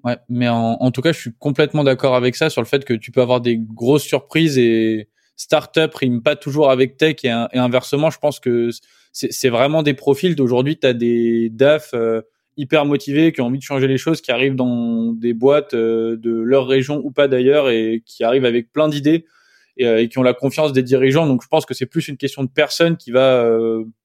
Ouais, 0.05 0.17
mais 0.29 0.47
en, 0.47 0.91
tout 0.91 1.01
cas, 1.01 1.13
je 1.13 1.19
suis 1.19 1.33
complètement 1.33 1.83
d'accord 1.83 2.13
avec 2.13 2.35
ça 2.35 2.51
sur 2.51 2.61
le 2.61 2.67
fait 2.67 2.85
que 2.85 2.93
tu 2.93 3.11
peux 3.11 3.23
avoir 3.23 3.41
des 3.41 3.57
grosses 3.57 4.03
surprises 4.03 4.55
et 4.59 5.09
startup 5.35 5.93
rime 5.95 6.21
pas 6.21 6.35
toujours 6.35 6.69
avec 6.69 6.95
tech 6.97 7.15
et, 7.23 7.29
et 7.53 7.57
inversement. 7.57 8.11
Je 8.11 8.19
pense 8.19 8.39
que 8.39 8.69
c'est 9.11 9.49
vraiment 9.49 9.81
des 9.81 9.95
profils 9.95 10.35
d'aujourd'hui. 10.35 10.77
Tu 10.77 10.85
as 10.85 10.93
des 10.93 11.49
DAF 11.49 11.95
euh, 11.95 12.21
hyper 12.57 12.85
motivés 12.85 13.31
qui 13.31 13.41
ont 13.41 13.47
envie 13.47 13.59
de 13.59 13.63
changer 13.63 13.87
les 13.87 13.97
choses, 13.97 14.21
qui 14.21 14.31
arrivent 14.31 14.55
dans 14.55 15.13
des 15.13 15.33
boîtes 15.33 15.73
euh, 15.73 16.15
de 16.17 16.31
leur 16.31 16.67
région 16.67 17.01
ou 17.03 17.11
pas 17.11 17.27
d'ailleurs 17.27 17.69
et 17.69 18.03
qui 18.05 18.23
arrivent 18.23 18.45
avec 18.45 18.71
plein 18.71 18.87
d'idées 18.87 19.25
et, 19.77 19.87
euh, 19.87 20.01
et, 20.01 20.09
qui 20.09 20.17
ont 20.17 20.23
la 20.23 20.33
confiance 20.33 20.73
des 20.73 20.83
dirigeants. 20.83 21.27
Donc 21.27 21.43
je 21.43 21.47
pense 21.47 21.65
que 21.65 21.73
c'est 21.73 21.85
plus 21.85 22.07
une 22.07 22.17
question 22.17 22.43
de 22.43 22.49
personne 22.49 22.97
qui 22.97 23.11
va 23.11 23.49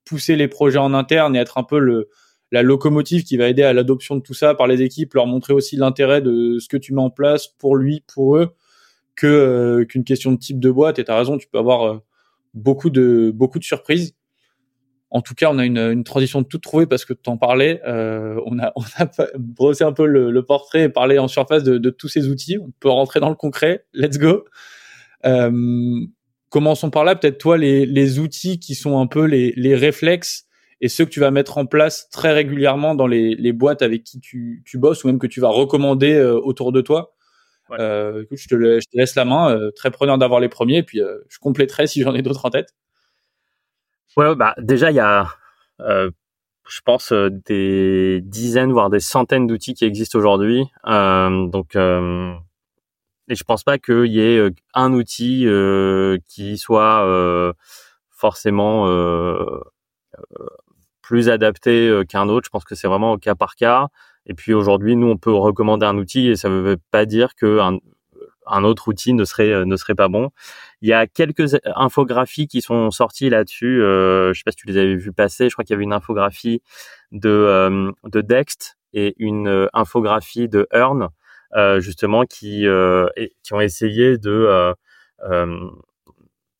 pousser 0.04 0.36
les 0.36 0.48
projets 0.48 0.78
en 0.78 0.94
interne 0.94 1.36
et 1.36 1.38
être 1.38 1.58
un 1.58 1.64
peu 1.64 1.78
le 1.78 2.08
la 2.52 2.62
locomotive 2.62 3.24
qui 3.24 3.36
va 3.36 3.48
aider 3.48 3.62
à 3.62 3.72
l'adoption 3.72 4.16
de 4.16 4.20
tout 4.20 4.34
ça 4.34 4.54
par 4.54 4.66
les 4.66 4.82
équipes, 4.82 5.14
leur 5.14 5.26
montrer 5.26 5.52
aussi 5.52 5.76
l'intérêt 5.76 6.20
de 6.20 6.58
ce 6.58 6.68
que 6.68 6.76
tu 6.76 6.92
mets 6.92 7.00
en 7.00 7.10
place 7.10 7.46
pour 7.46 7.76
lui, 7.76 8.02
pour 8.12 8.36
eux, 8.36 8.54
que 9.14 9.26
euh, 9.26 9.84
qu'une 9.84 10.04
question 10.04 10.32
de 10.32 10.38
type 10.38 10.58
de 10.58 10.70
boîte. 10.70 10.98
Et 10.98 11.04
tu 11.04 11.10
as 11.10 11.16
raison, 11.16 11.38
tu 11.38 11.46
peux 11.46 11.58
avoir 11.58 11.82
euh, 11.84 11.98
beaucoup 12.54 12.90
de 12.90 13.30
beaucoup 13.34 13.58
de 13.58 13.64
surprises. 13.64 14.14
En 15.10 15.22
tout 15.22 15.34
cas, 15.34 15.50
on 15.50 15.58
a 15.58 15.64
une, 15.64 15.78
une 15.78 16.04
transition 16.04 16.44
toute 16.44 16.62
trouvée 16.62 16.86
parce 16.86 17.04
que 17.04 17.12
tu 17.12 17.28
en 17.28 17.36
parlais. 17.36 17.80
Euh, 17.86 18.40
on 18.46 18.58
a 18.58 18.72
on 18.76 18.82
a 18.98 19.08
brossé 19.38 19.84
un 19.84 19.92
peu 19.92 20.06
le, 20.06 20.30
le, 20.30 20.42
portrait 20.44 20.84
et 20.84 20.88
parlé 20.88 21.18
en 21.18 21.28
surface 21.28 21.64
de, 21.64 21.78
de, 21.78 21.90
tous 21.90 22.08
ces 22.08 22.28
outils. 22.28 22.58
On 22.58 22.70
peut 22.80 22.88
rentrer 22.88 23.20
dans 23.20 23.28
le 23.28 23.34
concret. 23.34 23.84
Let's 23.92 24.18
go. 24.18 24.44
Euh, 25.26 25.50
commençons 26.48 26.90
par 26.90 27.04
là. 27.04 27.16
Peut-être 27.16 27.38
toi 27.38 27.58
les, 27.58 27.86
les 27.86 28.18
outils 28.18 28.58
qui 28.58 28.74
sont 28.74 28.98
un 28.98 29.06
peu 29.06 29.24
les, 29.24 29.52
les 29.56 29.74
réflexes 29.74 30.46
et 30.80 30.88
ceux 30.88 31.04
que 31.04 31.10
tu 31.10 31.20
vas 31.20 31.30
mettre 31.30 31.58
en 31.58 31.66
place 31.66 32.08
très 32.10 32.32
régulièrement 32.32 32.94
dans 32.94 33.06
les, 33.06 33.34
les 33.34 33.52
boîtes 33.52 33.82
avec 33.82 34.04
qui 34.04 34.18
tu, 34.20 34.62
tu, 34.64 34.78
bosses 34.78 35.04
ou 35.04 35.08
même 35.08 35.18
que 35.18 35.26
tu 35.26 35.40
vas 35.40 35.48
recommander 35.50 36.14
euh, 36.14 36.40
autour 36.40 36.72
de 36.72 36.80
toi. 36.80 37.14
Euh, 37.78 38.22
écoute, 38.22 38.38
je, 38.38 38.48
te, 38.48 38.54
je, 38.54 38.86
te, 38.86 38.96
laisse 38.96 39.14
la 39.14 39.24
main, 39.24 39.54
euh, 39.54 39.70
très 39.70 39.90
preneur 39.90 40.18
d'avoir 40.18 40.40
les 40.40 40.48
premiers, 40.48 40.78
et 40.78 40.82
puis 40.82 41.00
euh, 41.00 41.18
je 41.28 41.38
compléterai 41.38 41.86
si 41.86 42.02
j'en 42.02 42.14
ai 42.14 42.22
d'autres 42.22 42.44
en 42.44 42.50
tête. 42.50 42.74
Ouais, 44.16 44.34
bah 44.34 44.54
déjà 44.58 44.90
il 44.90 44.96
y 44.96 45.00
a, 45.00 45.28
je 45.78 46.80
pense, 46.84 47.12
des 47.12 48.20
dizaines 48.22 48.72
voire 48.72 48.90
des 48.90 49.00
centaines 49.00 49.46
d'outils 49.46 49.74
qui 49.74 49.84
existent 49.84 50.18
aujourd'hui. 50.18 50.66
donc 50.84 51.76
et 51.76 53.34
je 53.36 53.44
pense 53.44 53.62
pas 53.62 53.78
qu'il 53.78 54.06
y 54.06 54.20
ait 54.20 54.50
un 54.74 54.92
outil 54.92 55.46
qui 56.26 56.58
soit 56.58 57.54
forcément 58.10 58.86
plus 61.10 61.28
adapté 61.28 61.88
euh, 61.88 62.04
qu'un 62.04 62.28
autre. 62.28 62.46
Je 62.46 62.50
pense 62.50 62.62
que 62.62 62.76
c'est 62.76 62.86
vraiment 62.86 63.12
au 63.14 63.18
cas 63.18 63.34
par 63.34 63.56
cas. 63.56 63.88
Et 64.26 64.34
puis 64.34 64.54
aujourd'hui, 64.54 64.94
nous, 64.94 65.08
on 65.08 65.16
peut 65.16 65.32
recommander 65.32 65.84
un 65.84 65.98
outil 65.98 66.28
et 66.28 66.36
ça 66.36 66.48
ne 66.48 66.60
veut 66.60 66.76
pas 66.92 67.04
dire 67.04 67.34
qu'un 67.34 67.78
un 68.46 68.64
autre 68.64 68.86
outil 68.86 69.12
ne 69.12 69.24
serait 69.24 69.50
euh, 69.50 69.64
ne 69.64 69.74
serait 69.74 69.96
pas 69.96 70.06
bon. 70.06 70.30
Il 70.82 70.88
y 70.88 70.92
a 70.92 71.06
quelques 71.06 71.58
infographies 71.76 72.46
qui 72.48 72.62
sont 72.62 72.90
sorties 72.90 73.28
là-dessus. 73.30 73.82
Euh, 73.82 74.32
je 74.32 74.38
sais 74.38 74.44
pas 74.44 74.52
si 74.52 74.56
tu 74.56 74.66
les 74.66 74.78
avais 74.78 74.96
vues 74.96 75.12
passer. 75.12 75.48
Je 75.48 75.54
crois 75.54 75.64
qu'il 75.64 75.74
y 75.74 75.76
avait 75.76 75.84
une 75.84 75.92
infographie 75.92 76.62
de 77.12 77.28
euh, 77.28 77.92
de 78.04 78.20
Dext 78.20 78.78
et 78.92 79.14
une 79.18 79.68
infographie 79.72 80.48
de 80.48 80.66
Earn 80.72 81.08
justement 81.78 82.24
qui 82.24 82.66
qui 83.42 83.54
ont 83.54 83.60
essayé 83.60 84.18
de 84.18 84.74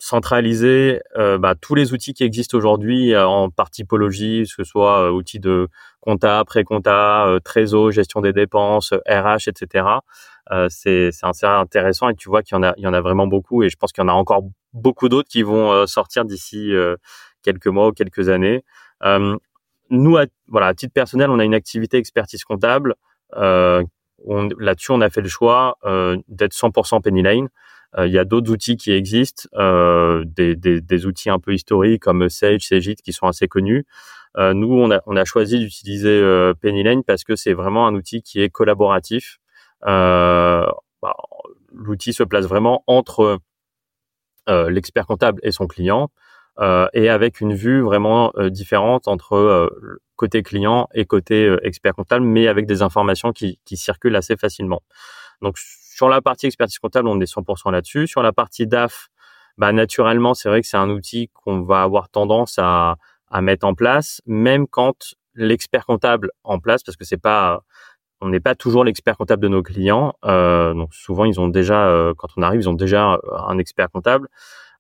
centraliser 0.00 1.03
euh, 1.19 1.39
bah, 1.39 1.55
tous 1.55 1.75
les 1.75 1.93
outils 1.93 2.15
qui 2.15 2.25
existent 2.25 2.57
aujourd'hui 2.57 3.15
euh, 3.15 3.27
en 3.27 3.50
par 3.50 3.71
typologie, 3.71 4.45
que 4.45 4.49
ce 4.49 4.65
soit 4.65 5.02
euh, 5.02 5.11
outils 5.11 5.39
de 5.39 5.69
compta, 6.00 6.43
pré-compta, 6.47 7.26
euh, 7.26 7.39
trésor, 7.39 7.93
gestion 7.93 8.23
des 8.23 8.33
dépenses, 8.33 8.95
RH, 9.06 9.49
etc. 9.49 9.85
c'est 10.69 11.10
c'est 11.13 11.47
intéressant 11.47 12.08
et 12.08 12.15
tu 12.15 12.28
vois 12.28 12.43
qu'il 12.43 12.56
y 12.56 12.58
en 12.58 12.63
a 12.63 12.75
il 12.76 12.82
y 12.82 12.86
en 12.86 12.93
a 12.93 13.00
vraiment 13.00 13.26
beaucoup 13.26 13.63
et 13.63 13.71
je 13.71 13.76
pense 13.76 13.93
qu'il 13.93 14.02
y 14.02 14.04
en 14.04 14.08
a 14.08 14.13
encore 14.13 14.43
beaucoup 14.73 15.08
d'autres 15.08 15.28
qui 15.28 15.43
vont 15.43 15.86
sortir 15.86 16.25
d'ici 16.25 16.73
quelques 17.43 17.67
mois 17.67 17.89
ou 17.89 17.93
quelques 17.93 18.28
années. 18.28 18.65
nous, 19.91 20.17
à, 20.17 20.26
voilà, 20.49 20.69
à 20.69 20.75
titre 20.75 20.93
personnel, 20.93 21.30
on 21.30 21.39
a 21.39 21.45
une 21.45 21.54
activité 21.54 21.99
expertise 21.99 22.45
comptable. 22.45 22.95
Là-dessus, 23.32 24.93
on 24.93 25.00
a 25.00 25.10
fait 25.10 25.23
le 25.23 25.28
choix 25.28 25.78
d'être 26.28 26.52
100% 26.52 27.02
Penny 27.02 27.23
Lane. 27.23 27.49
Euh, 27.99 28.06
il 28.06 28.13
y 28.13 28.19
a 28.19 28.25
d'autres 28.25 28.50
outils 28.52 28.76
qui 28.76 28.93
existent, 28.93 29.49
euh, 29.54 30.25
des, 30.25 30.54
des, 30.54 30.80
des, 30.80 31.06
outils 31.06 31.30
un 31.30 31.39
peu 31.39 31.52
historiques 31.52 32.02
comme 32.02 32.28
Sage, 32.28 32.63
Sagit 32.63 32.97
qui 32.97 33.13
sont 33.13 33.26
assez 33.26 33.49
connus. 33.49 33.84
Euh, 34.36 34.54
nous, 34.54 34.73
on 34.73 34.93
a, 34.93 35.02
on 35.06 35.17
a 35.17 35.25
choisi 35.25 35.58
d'utiliser 35.58 36.23
Pennylane 36.60 37.02
parce 37.02 37.25
que 37.25 37.34
c'est 37.34 37.52
vraiment 37.52 37.86
un 37.86 37.95
outil 37.95 38.23
qui 38.23 38.41
est 38.41 38.50
collaboratif. 38.50 39.39
Bah, 39.82 41.16
l'outil 41.73 42.12
se 42.12 42.23
place 42.23 42.47
vraiment 42.47 42.84
entre 42.86 43.38
l'expert 44.47 45.06
comptable 45.06 45.40
et 45.43 45.52
son 45.52 45.66
client. 45.66 46.10
Euh, 46.58 46.88
et 46.93 47.08
avec 47.08 47.40
une 47.40 47.54
vue 47.54 47.80
vraiment 47.80 48.32
différente 48.49 49.08
entre 49.08 49.71
côté 50.16 50.43
client 50.43 50.88
et 50.93 51.06
côté 51.06 51.56
expert 51.62 51.95
comptable, 51.95 52.25
mais 52.25 52.49
avec 52.49 52.66
des 52.66 52.82
informations 52.82 53.32
qui, 53.32 53.58
qui 53.64 53.76
circulent 53.76 54.16
assez 54.16 54.36
facilement. 54.36 54.82
Donc 55.40 55.56
sur 56.00 56.08
la 56.08 56.23
partie 56.23 56.47
expertise 56.47 56.78
comptable, 56.78 57.08
on 57.08 57.21
est 57.21 57.30
100% 57.30 57.73
là-dessus. 57.73 58.06
Sur 58.06 58.23
la 58.23 58.32
partie 58.32 58.66
DAF, 58.66 59.08
bah, 59.58 59.73
naturellement, 59.73 60.32
c'est 60.32 60.49
vrai 60.49 60.62
que 60.62 60.66
c'est 60.66 60.78
un 60.78 60.88
outil 60.88 61.28
qu'on 61.34 61.60
va 61.60 61.82
avoir 61.82 62.08
tendance 62.08 62.58
à, 62.58 62.97
à 63.30 63.43
mettre 63.43 63.66
en 63.66 63.75
place, 63.75 64.23
même 64.25 64.66
quand 64.66 65.14
l'expert 65.34 65.84
comptable 65.84 66.30
en 66.43 66.58
place, 66.58 66.82
parce 66.82 66.97
que 66.97 67.04
c'est 67.04 67.21
pas, 67.21 67.62
on 68.21 68.28
n'est 68.28 68.41
pas 68.41 68.54
toujours 68.54 68.85
l'expert 68.85 69.17
comptable 69.17 69.43
de 69.43 69.49
nos 69.49 69.63
clients. 69.63 70.15
Euh, 70.25 70.75
donc 70.75 70.95
souvent, 70.95 71.25
ils 71.25 71.41
ont 71.41 71.49
déjà, 71.49 71.89
euh, 71.89 72.15
quand 72.17 72.28
on 72.37 72.43
arrive, 72.43 72.61
ils 72.61 72.69
ont 72.69 72.75
déjà 72.75 73.19
un 73.47 73.59
expert 73.59 73.91
comptable, 73.91 74.28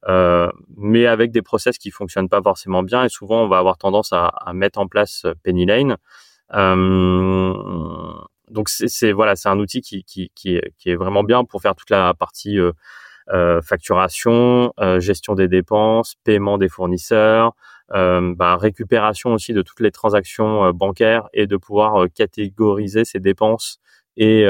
euh, 0.08 0.50
mais 0.76 1.06
avec 1.06 1.30
des 1.32 1.42
process 1.42 1.78
qui 1.78 1.90
fonctionnent 1.90 2.28
pas 2.28 2.42
forcément 2.42 2.82
bien. 2.82 3.04
Et 3.04 3.08
souvent, 3.08 3.42
on 3.44 3.48
va 3.48 3.58
avoir 3.58 3.78
tendance 3.78 4.12
à, 4.12 4.32
mettre 4.52 4.78
en 4.78 4.86
place 4.86 5.26
Penny 5.42 5.66
Lane. 5.66 5.96
Euh, 6.54 7.54
donc 8.50 8.68
c'est 8.68 9.12
voilà, 9.12 9.36
c'est 9.36 9.48
un 9.48 9.58
outil 9.58 9.80
qui, 9.80 10.04
est, 10.18 10.32
qui, 10.34 10.90
est, 10.90 10.96
vraiment 10.96 11.22
bien 11.22 11.44
pour 11.44 11.62
faire 11.62 11.74
toute 11.74 11.90
la 11.90 12.14
partie 12.14 12.58
euh, 12.58 12.72
euh 13.32 13.62
facturation, 13.62 14.72
euh, 14.80 15.00
gestion 15.00 15.34
des 15.34 15.48
dépenses, 15.48 16.16
paiement 16.24 16.58
des 16.58 16.68
fournisseurs, 16.68 17.48
euh, 17.48 17.79
bah, 17.90 18.56
récupération 18.56 19.32
aussi 19.32 19.52
de 19.52 19.62
toutes 19.62 19.80
les 19.80 19.90
transactions 19.90 20.70
bancaires 20.72 21.28
et 21.32 21.46
de 21.46 21.56
pouvoir 21.56 22.06
catégoriser 22.14 23.04
ces 23.04 23.20
dépenses 23.20 23.80
et 24.16 24.44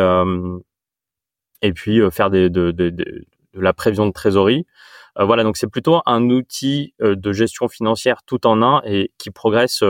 et 1.62 1.72
puis 1.72 2.00
faire 2.11 2.31
des, 2.31 2.48
de, 2.50 2.70
de, 2.70 2.90
de, 2.90 3.26
la 3.55 3.72
prévision 3.72 4.07
de 4.07 4.12
trésorerie. 4.12 4.66
voilà, 5.18 5.42
donc 5.42 5.57
c'est 5.57 5.66
plutôt 5.66 6.00
un 6.07 6.31
outil 6.31 6.94
de 7.00 7.33
gestion 7.33 7.68
financière 7.68 8.22
tout 8.24 8.46
en 8.46 8.62
un 8.62 8.83
et 8.85 9.11
qui 9.18 9.31
progresse 9.31 9.83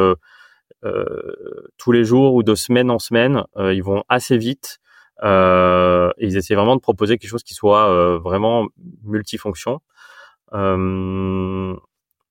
euh, 0.84 1.64
tous 1.76 1.92
les 1.92 2.04
jours 2.04 2.34
ou 2.34 2.42
de 2.42 2.54
semaine 2.54 2.90
en 2.90 2.98
semaine. 2.98 3.44
Euh, 3.56 3.74
ils 3.74 3.82
vont 3.82 4.04
assez 4.08 4.38
vite. 4.38 4.78
Euh, 5.22 6.10
et 6.16 6.26
ils 6.26 6.36
essaient 6.38 6.54
vraiment 6.54 6.76
de 6.76 6.80
proposer 6.80 7.18
quelque 7.18 7.30
chose 7.30 7.42
qui 7.42 7.54
soit 7.54 8.18
vraiment 8.18 8.66
multifonction. 9.04 9.80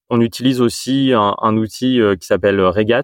On 0.09 0.21
utilise 0.21 0.61
aussi 0.61 1.13
un, 1.13 1.35
un 1.41 1.57
outil 1.57 2.01
qui 2.19 2.27
s'appelle 2.27 2.61
Regat. 2.61 3.03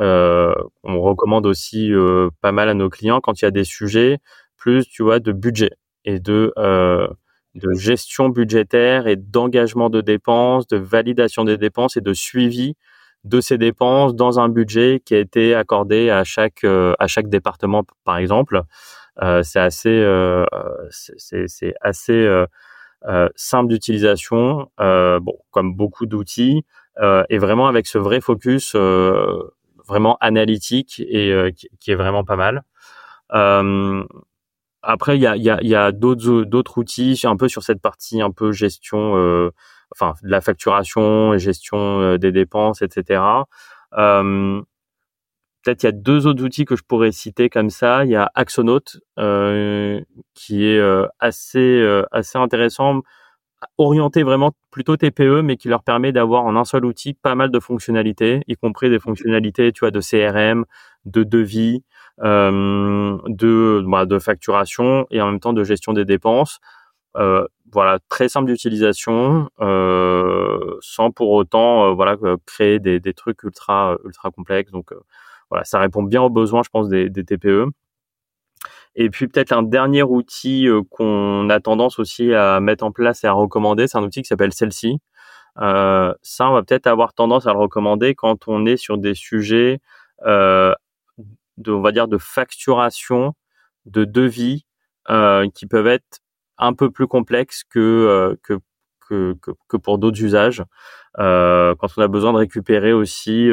Euh, 0.00 0.54
on 0.84 1.00
recommande 1.00 1.46
aussi 1.46 1.92
euh, 1.92 2.30
pas 2.40 2.52
mal 2.52 2.68
à 2.68 2.74
nos 2.74 2.88
clients 2.88 3.20
quand 3.20 3.40
il 3.40 3.44
y 3.44 3.48
a 3.48 3.50
des 3.50 3.64
sujets 3.64 4.18
plus, 4.56 4.86
tu 4.86 5.02
vois, 5.02 5.18
de 5.18 5.32
budget 5.32 5.70
et 6.04 6.20
de 6.20 6.52
euh, 6.56 7.08
de 7.54 7.72
gestion 7.72 8.28
budgétaire 8.28 9.08
et 9.08 9.16
d'engagement 9.16 9.90
de 9.90 10.00
dépenses, 10.00 10.68
de 10.68 10.76
validation 10.76 11.44
des 11.44 11.56
dépenses 11.56 11.96
et 11.96 12.00
de 12.00 12.12
suivi 12.12 12.74
de 13.24 13.40
ces 13.40 13.58
dépenses 13.58 14.14
dans 14.14 14.38
un 14.38 14.48
budget 14.48 15.02
qui 15.04 15.14
a 15.14 15.18
été 15.18 15.54
accordé 15.54 16.10
à 16.10 16.22
chaque 16.22 16.62
euh, 16.64 16.94
à 17.00 17.08
chaque 17.08 17.28
département 17.28 17.82
par 18.04 18.18
exemple 18.18 18.62
euh, 19.22 19.42
c'est 19.42 19.58
assez 19.58 19.88
euh, 19.88 20.44
c'est 20.90 21.74
assez 21.80 22.28
simple 23.36 23.68
d'utilisation 23.68 24.70
bon 24.78 25.38
comme 25.50 25.74
beaucoup 25.74 26.06
d'outils 26.06 26.64
et 27.28 27.38
vraiment 27.38 27.68
avec 27.68 27.86
ce 27.86 27.98
vrai 27.98 28.20
focus 28.20 28.74
vraiment 28.74 30.16
analytique 30.20 31.00
et 31.00 31.54
qui, 31.80 31.90
est 31.90 31.94
vraiment 31.94 32.24
pas 32.24 32.36
mal 32.36 32.64
après 34.82 35.16
il 35.16 35.20
y 35.20 35.26
a 35.26 35.36
y 35.36 35.50
a, 35.50 35.62
y 35.62 35.74
a 35.74 35.92
d'autres 35.92 36.44
d'autres 36.44 36.78
outils 36.78 37.20
un 37.24 37.36
peu 37.36 37.48
sur 37.48 37.62
cette 37.62 37.80
partie 37.80 38.20
un 38.20 38.30
peu 38.30 38.52
gestion 38.52 39.52
enfin 39.94 40.14
de 40.22 40.28
la 40.28 40.40
facturation, 40.40 41.36
gestion 41.38 42.00
euh, 42.00 42.18
des 42.18 42.32
dépenses, 42.32 42.82
etc. 42.82 43.22
Euh, 43.96 44.62
peut-être 45.62 45.82
il 45.82 45.86
y 45.86 45.88
a 45.88 45.92
deux 45.92 46.26
autres 46.26 46.42
outils 46.44 46.64
que 46.64 46.76
je 46.76 46.82
pourrais 46.82 47.12
citer 47.12 47.48
comme 47.50 47.70
ça. 47.70 48.04
Il 48.04 48.10
y 48.10 48.16
a 48.16 48.30
Axonote 48.34 48.98
euh, 49.18 50.00
qui 50.34 50.66
est 50.66 50.78
euh, 50.78 51.06
assez 51.18 51.84
assez 52.12 52.38
intéressant, 52.38 53.02
orienté 53.76 54.22
vraiment 54.22 54.52
plutôt 54.70 54.96
TPE, 54.96 55.42
mais 55.42 55.56
qui 55.56 55.68
leur 55.68 55.82
permet 55.82 56.12
d'avoir 56.12 56.44
en 56.44 56.56
un 56.56 56.64
seul 56.64 56.84
outil 56.84 57.14
pas 57.14 57.34
mal 57.34 57.50
de 57.50 57.60
fonctionnalités, 57.60 58.42
y 58.46 58.56
compris 58.56 58.90
des 58.90 59.00
fonctionnalités, 59.00 59.72
tu 59.72 59.80
vois, 59.80 59.90
de 59.90 60.00
CRM, 60.00 60.64
de 61.04 61.24
devis, 61.24 61.82
de 62.20 63.82
bah, 63.86 64.06
de 64.06 64.18
facturation 64.18 65.06
et 65.10 65.20
en 65.20 65.26
même 65.30 65.40
temps 65.40 65.52
de 65.52 65.64
gestion 65.64 65.92
des 65.92 66.04
dépenses. 66.04 66.60
voilà, 67.72 67.98
très 68.08 68.28
simple 68.28 68.46
d'utilisation, 68.50 69.50
sans 70.80 71.10
pour 71.10 71.30
autant 71.32 71.94
voilà 71.94 72.16
créer 72.46 72.78
des, 72.78 73.00
des 73.00 73.14
trucs 73.14 73.42
ultra 73.42 73.96
ultra 74.04 74.30
complexes. 74.30 74.70
Donc 74.72 74.92
voilà, 75.50 75.64
ça 75.64 75.78
répond 75.78 76.02
bien 76.02 76.22
aux 76.22 76.30
besoins, 76.30 76.62
je 76.62 76.70
pense, 76.70 76.88
des, 76.88 77.10
TPE. 77.10 77.66
Et 78.94 79.10
puis 79.10 79.28
peut-être 79.28 79.52
un 79.52 79.62
dernier 79.62 80.02
outil 80.02 80.66
euh, 80.68 80.82
qu'on 80.90 81.48
a 81.50 81.60
tendance 81.60 81.98
aussi 81.98 82.34
à 82.34 82.60
mettre 82.60 82.84
en 82.84 82.92
place 82.92 83.24
et 83.24 83.26
à 83.26 83.32
recommander, 83.32 83.86
c'est 83.86 83.98
un 83.98 84.02
outil 84.02 84.22
qui 84.22 84.28
s'appelle 84.28 84.52
Celle-ci. 84.52 84.98
Euh, 85.60 86.14
ça, 86.22 86.48
on 86.50 86.54
va 86.54 86.62
peut-être 86.62 86.86
avoir 86.86 87.14
tendance 87.14 87.46
à 87.46 87.52
le 87.52 87.58
recommander 87.58 88.14
quand 88.14 88.48
on 88.48 88.66
est 88.66 88.76
sur 88.76 88.98
des 88.98 89.14
sujets 89.14 89.80
euh, 90.26 90.74
de, 91.58 91.72
on 91.72 91.80
va 91.80 91.92
dire, 91.92 92.08
de 92.08 92.18
facturation, 92.18 93.34
de 93.86 94.04
devis, 94.04 94.64
qui 95.54 95.66
peuvent 95.66 95.86
être 95.86 96.20
un 96.58 96.74
peu 96.74 96.90
plus 96.90 97.06
complexes 97.06 97.64
que 97.64 98.38
que, 98.42 98.58
que, 99.08 99.34
que, 99.68 99.76
pour 99.78 99.98
d'autres 99.98 100.22
usages. 100.22 100.62
Quand 101.16 101.88
on 101.96 102.02
a 102.02 102.08
besoin 102.08 102.32
de 102.32 102.38
récupérer 102.38 102.92
aussi 102.92 103.50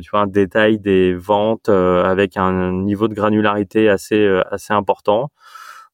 tu 0.00 0.10
vois 0.10 0.20
un 0.20 0.26
détail 0.26 0.78
des 0.78 1.14
ventes 1.14 1.68
euh, 1.68 2.04
avec 2.04 2.36
un 2.36 2.72
niveau 2.72 3.08
de 3.08 3.14
granularité 3.14 3.88
assez 3.88 4.18
euh, 4.18 4.42
assez 4.50 4.72
important. 4.72 5.30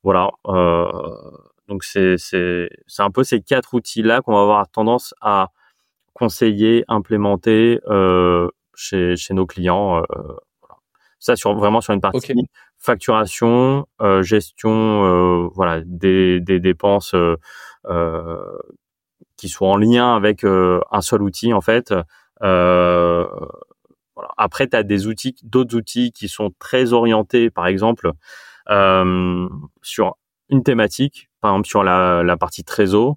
Voilà. 0.02 0.30
donc 1.68 1.82
c'est 1.82 2.16
c'est 2.16 2.70
c'est 2.86 3.02
un 3.02 3.10
peu 3.10 3.24
ces 3.24 3.40
quatre 3.40 3.74
outils 3.74 4.02
là 4.02 4.20
qu'on 4.20 4.32
va 4.32 4.42
avoir 4.42 4.68
tendance 4.70 5.14
à 5.20 5.48
conseiller, 6.14 6.84
implémenter 6.86 7.80
chez 8.74 9.16
chez 9.16 9.34
nos 9.34 9.46
clients. 9.46 10.02
Voilà. 10.60 10.76
Ça 11.18 11.34
sur 11.34 11.54
vraiment 11.56 11.80
sur 11.80 11.92
une 11.92 12.00
partie 12.00 12.34
facturation, 12.78 13.86
gestion, 14.20 15.48
voilà 15.54 15.80
des 15.84 16.40
des 16.40 16.60
dépenses 16.60 17.16
qui 19.36 19.48
soient 19.48 19.68
en 19.68 19.76
lien 19.76 20.14
avec 20.14 20.44
un 20.44 21.00
seul 21.00 21.22
outil 21.22 21.52
en 21.52 21.60
fait. 21.60 21.92
Voilà. 24.16 24.32
Après, 24.38 24.66
tu 24.66 24.76
as 24.76 24.82
des 24.82 25.06
outils, 25.06 25.36
d'autres 25.42 25.76
outils 25.76 26.10
qui 26.12 26.28
sont 26.28 26.52
très 26.58 26.92
orientés, 26.92 27.50
par 27.50 27.66
exemple, 27.66 28.12
euh, 28.70 29.48
sur 29.82 30.16
une 30.48 30.62
thématique, 30.62 31.30
par 31.40 31.52
exemple 31.52 31.68
sur 31.68 31.84
la, 31.84 32.22
la 32.22 32.36
partie 32.36 32.64
trésor. 32.64 33.16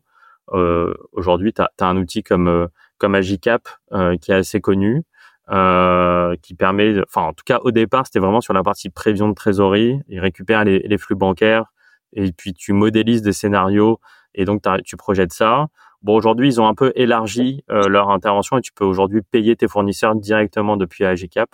Euh, 0.53 0.93
Aujourd'hui, 1.13 1.53
tu 1.53 1.61
as, 1.61 1.71
un 1.79 1.97
outil 1.97 2.23
comme 2.23 2.47
euh, 2.47 2.67
comme 2.97 3.15
Agicap 3.15 3.69
euh, 3.93 4.17
qui 4.17 4.31
est 4.31 4.35
assez 4.35 4.61
connu, 4.61 5.03
euh, 5.49 6.35
qui 6.41 6.53
permet, 6.53 6.99
enfin 7.03 7.21
en 7.21 7.33
tout 7.33 7.43
cas 7.45 7.59
au 7.63 7.71
départ, 7.71 8.05
c'était 8.05 8.19
vraiment 8.19 8.41
sur 8.41 8.53
la 8.53 8.63
partie 8.63 8.89
prévision 8.89 9.29
de 9.29 9.33
trésorerie. 9.33 9.99
Il 10.07 10.19
récupère 10.19 10.63
les, 10.65 10.79
les 10.79 10.97
flux 10.97 11.15
bancaires 11.15 11.65
et 12.13 12.31
puis 12.31 12.53
tu 12.53 12.73
modélises 12.73 13.21
des 13.21 13.33
scénarios 13.33 13.99
et 14.35 14.45
donc 14.45 14.63
tu 14.85 14.97
projettes 14.97 15.33
ça. 15.33 15.67
Bon, 16.01 16.15
aujourd'hui, 16.15 16.47
ils 16.47 16.61
ont 16.61 16.67
un 16.67 16.75
peu 16.75 16.91
élargi 16.95 17.63
euh, 17.69 17.89
leur 17.89 18.09
intervention 18.09 18.57
et 18.57 18.61
tu 18.61 18.71
peux 18.73 18.85
aujourd'hui 18.85 19.21
payer 19.21 19.55
tes 19.55 19.67
fournisseurs 19.67 20.15
directement 20.15 20.77
depuis 20.77 21.05
AGCAP. 21.05 21.49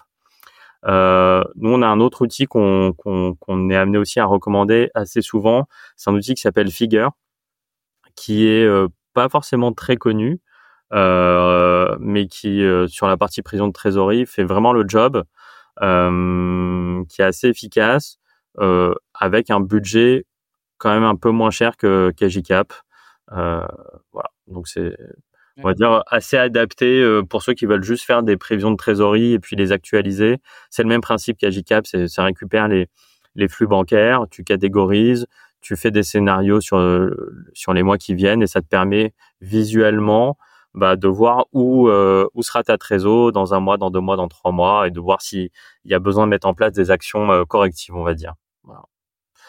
Euh, 0.88 1.44
nous, 1.56 1.72
on 1.72 1.82
a 1.82 1.88
un 1.88 2.00
autre 2.00 2.22
outil 2.22 2.46
qu'on 2.46 2.94
est 3.70 3.76
amené 3.76 3.98
aussi 3.98 4.20
à 4.20 4.26
recommander 4.26 4.90
assez 4.94 5.22
souvent. 5.22 5.68
C'est 5.96 6.10
un 6.10 6.14
outil 6.14 6.36
qui 6.36 6.42
s'appelle 6.42 6.70
Figure, 6.70 7.12
qui 8.16 8.48
est 8.48 8.66
euh, 8.66 8.88
pas 9.14 9.30
forcément 9.30 9.74
très 9.74 9.98
connu, 9.98 10.40
euh, 10.94 11.96
mais 12.00 12.28
qui, 12.28 12.64
sur 12.88 13.08
la 13.08 13.18
partie 13.18 13.42
prison 13.42 13.68
de 13.68 13.74
trésorerie, 13.74 14.26
fait 14.26 14.44
vraiment 14.44 14.74
le 14.74 14.86
job, 14.88 15.24
qui 15.80 17.22
est 17.22 17.26
assez 17.26 17.48
efficace, 17.50 18.18
avec 19.20 19.50
un 19.50 19.60
budget 19.60 20.26
quand 20.78 20.94
même 20.94 21.04
un 21.04 21.16
peu 21.16 21.32
moins 21.32 21.52
cher 21.52 21.78
que 21.78 22.14
qu'AGCAP. 22.16 22.74
Euh, 23.32 23.66
voilà. 24.12 24.30
Donc 24.48 24.68
c'est 24.68 24.96
on 25.58 25.64
va 25.64 25.74
dire 25.74 26.04
assez 26.08 26.38
adapté 26.38 27.02
euh, 27.02 27.24
pour 27.24 27.42
ceux 27.42 27.54
qui 27.54 27.66
veulent 27.66 27.84
juste 27.84 28.06
faire 28.06 28.24
des 28.24 28.36
prévisions 28.38 28.72
de 28.72 28.76
trésorerie 28.76 29.34
et 29.34 29.40
puis 29.40 29.56
les 29.56 29.72
actualiser. 29.72 30.38
C'est 30.70 30.84
le 30.84 30.90
même 30.90 31.02
principe 31.02 31.38
qu'Agicap, 31.38 31.88
c'est 31.88 32.08
ça 32.08 32.24
récupère 32.24 32.68
les 32.68 32.88
les 33.36 33.48
flux 33.48 33.68
bancaires, 33.68 34.26
tu 34.32 34.44
catégorises, 34.44 35.28
tu 35.62 35.76
fais 35.76 35.92
des 35.92 36.04
scénarios 36.04 36.62
sur 36.62 36.78
sur 37.54 37.74
les 37.74 37.84
mois 37.84 37.98
qui 37.98 38.16
viennent 38.16 38.42
et 38.44 38.48
ça 38.48 38.62
te 38.62 38.68
permet 38.68 39.14
visuellement 39.42 40.38
bah, 40.76 40.98
de 40.98 41.08
voir 41.08 41.46
où 41.54 41.88
euh, 41.88 42.28
où 42.34 42.44
sera 42.44 42.62
ta 42.64 42.78
trésor 42.78 43.32
dans 43.32 43.54
un 43.54 43.62
mois, 43.62 43.78
dans 43.78 43.90
deux 43.90 44.02
mois, 44.02 44.18
dans 44.18 44.28
trois 44.28 44.52
mois 44.52 44.88
et 44.88 44.92
de 44.92 45.00
voir 45.00 45.22
s'il 45.22 45.50
y 45.86 45.94
a 45.94 46.00
besoin 46.00 46.26
de 46.26 46.30
mettre 46.30 46.48
en 46.48 46.54
place 46.54 46.74
des 46.74 46.92
actions 46.92 47.32
euh, 47.32 47.46
correctives, 47.46 47.96
on 47.96 48.04
va 48.04 48.14
dire. 48.14 48.34
Voilà. 48.64 48.84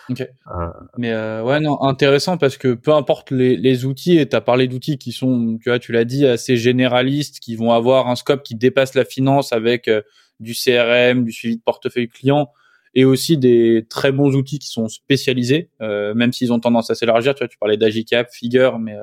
Ok. 0.09 0.21
Euh, 0.21 0.67
mais 0.99 1.13
euh, 1.13 1.43
ouais, 1.43 1.59
non, 1.61 1.83
intéressant 1.83 2.39
parce 2.39 2.57
que 2.57 2.75
peu 2.75 2.93
importe 2.93 3.31
les, 3.31 3.57
les 3.57 3.85
outils, 3.85 4.19
et 4.19 4.29
tu 4.29 4.37
as 4.37 4.41
parlé 4.41 4.69
d'outils 4.69 4.99
qui 4.99 5.13
sont, 5.13 5.59
tu 5.61 5.69
vois, 5.69 5.79
tu 5.79 5.93
l'as 5.93 6.05
dit, 6.05 6.27
assez 6.27 6.57
généralistes, 6.57 7.41
qui 7.41 7.57
vont 7.57 7.73
avoir 7.73 8.09
un 8.09 8.15
scope 8.15 8.43
qui 8.43 8.55
dépasse 8.55 8.95
la 8.95 9.05
finance 9.05 9.53
avec 9.53 9.89
euh, 9.89 10.03
du 10.39 10.55
CRM, 10.55 11.25
du 11.25 11.33
suivi 11.33 11.57
de 11.57 11.63
portefeuille 11.63 12.09
client, 12.09 12.51
et 12.95 13.05
aussi 13.05 13.37
des 13.37 13.87
très 13.91 14.13
bons 14.13 14.35
outils 14.37 14.59
qui 14.59 14.69
sont 14.69 14.89
spécialisés, 14.89 15.71
euh, 15.83 16.15
même 16.15 16.33
s'ils 16.33 16.53
ont 16.53 16.61
tendance 16.61 16.89
à 16.91 16.95
s'élargir. 16.95 17.35
Tu 17.35 17.41
vois, 17.41 17.49
tu 17.49 17.59
parlais 17.59 17.77
d'Agicap, 17.77 18.29
Figure, 18.33 18.79
mais 18.79 18.97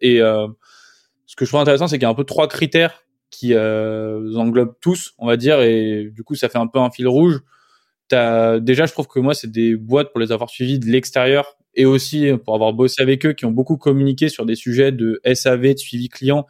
et 0.00 0.18
ce 0.18 1.36
que 1.36 1.44
je 1.44 1.50
trouve 1.50 1.60
intéressant, 1.60 1.86
c'est 1.86 1.96
qu'il 1.96 2.02
y 2.02 2.06
a 2.06 2.10
un 2.10 2.14
peu 2.14 2.24
trois 2.24 2.48
critères 2.48 3.04
qui 3.30 3.56
englobent 3.56 4.74
tous, 4.82 5.14
on 5.16 5.26
va 5.26 5.38
dire, 5.38 5.62
et 5.62 6.10
du 6.12 6.24
coup, 6.24 6.34
ça 6.34 6.50
fait 6.50 6.58
un 6.58 6.66
peu 6.66 6.78
un 6.78 6.90
fil 6.90 7.08
rouge 7.08 7.40
déjà, 8.10 8.86
je 8.86 8.92
trouve 8.92 9.06
que 9.08 9.20
moi, 9.20 9.34
c'est 9.34 9.50
des 9.50 9.76
boîtes 9.76 10.12
pour 10.12 10.20
les 10.20 10.32
avoir 10.32 10.50
suivies 10.50 10.78
de 10.78 10.86
l'extérieur 10.86 11.56
et 11.74 11.86
aussi 11.86 12.30
pour 12.44 12.54
avoir 12.54 12.72
bossé 12.72 13.02
avec 13.02 13.24
eux 13.24 13.32
qui 13.32 13.46
ont 13.46 13.50
beaucoup 13.50 13.76
communiqué 13.76 14.28
sur 14.28 14.44
des 14.44 14.54
sujets 14.54 14.92
de 14.92 15.20
SAV, 15.32 15.74
de 15.74 15.78
suivi 15.78 16.08
client, 16.08 16.46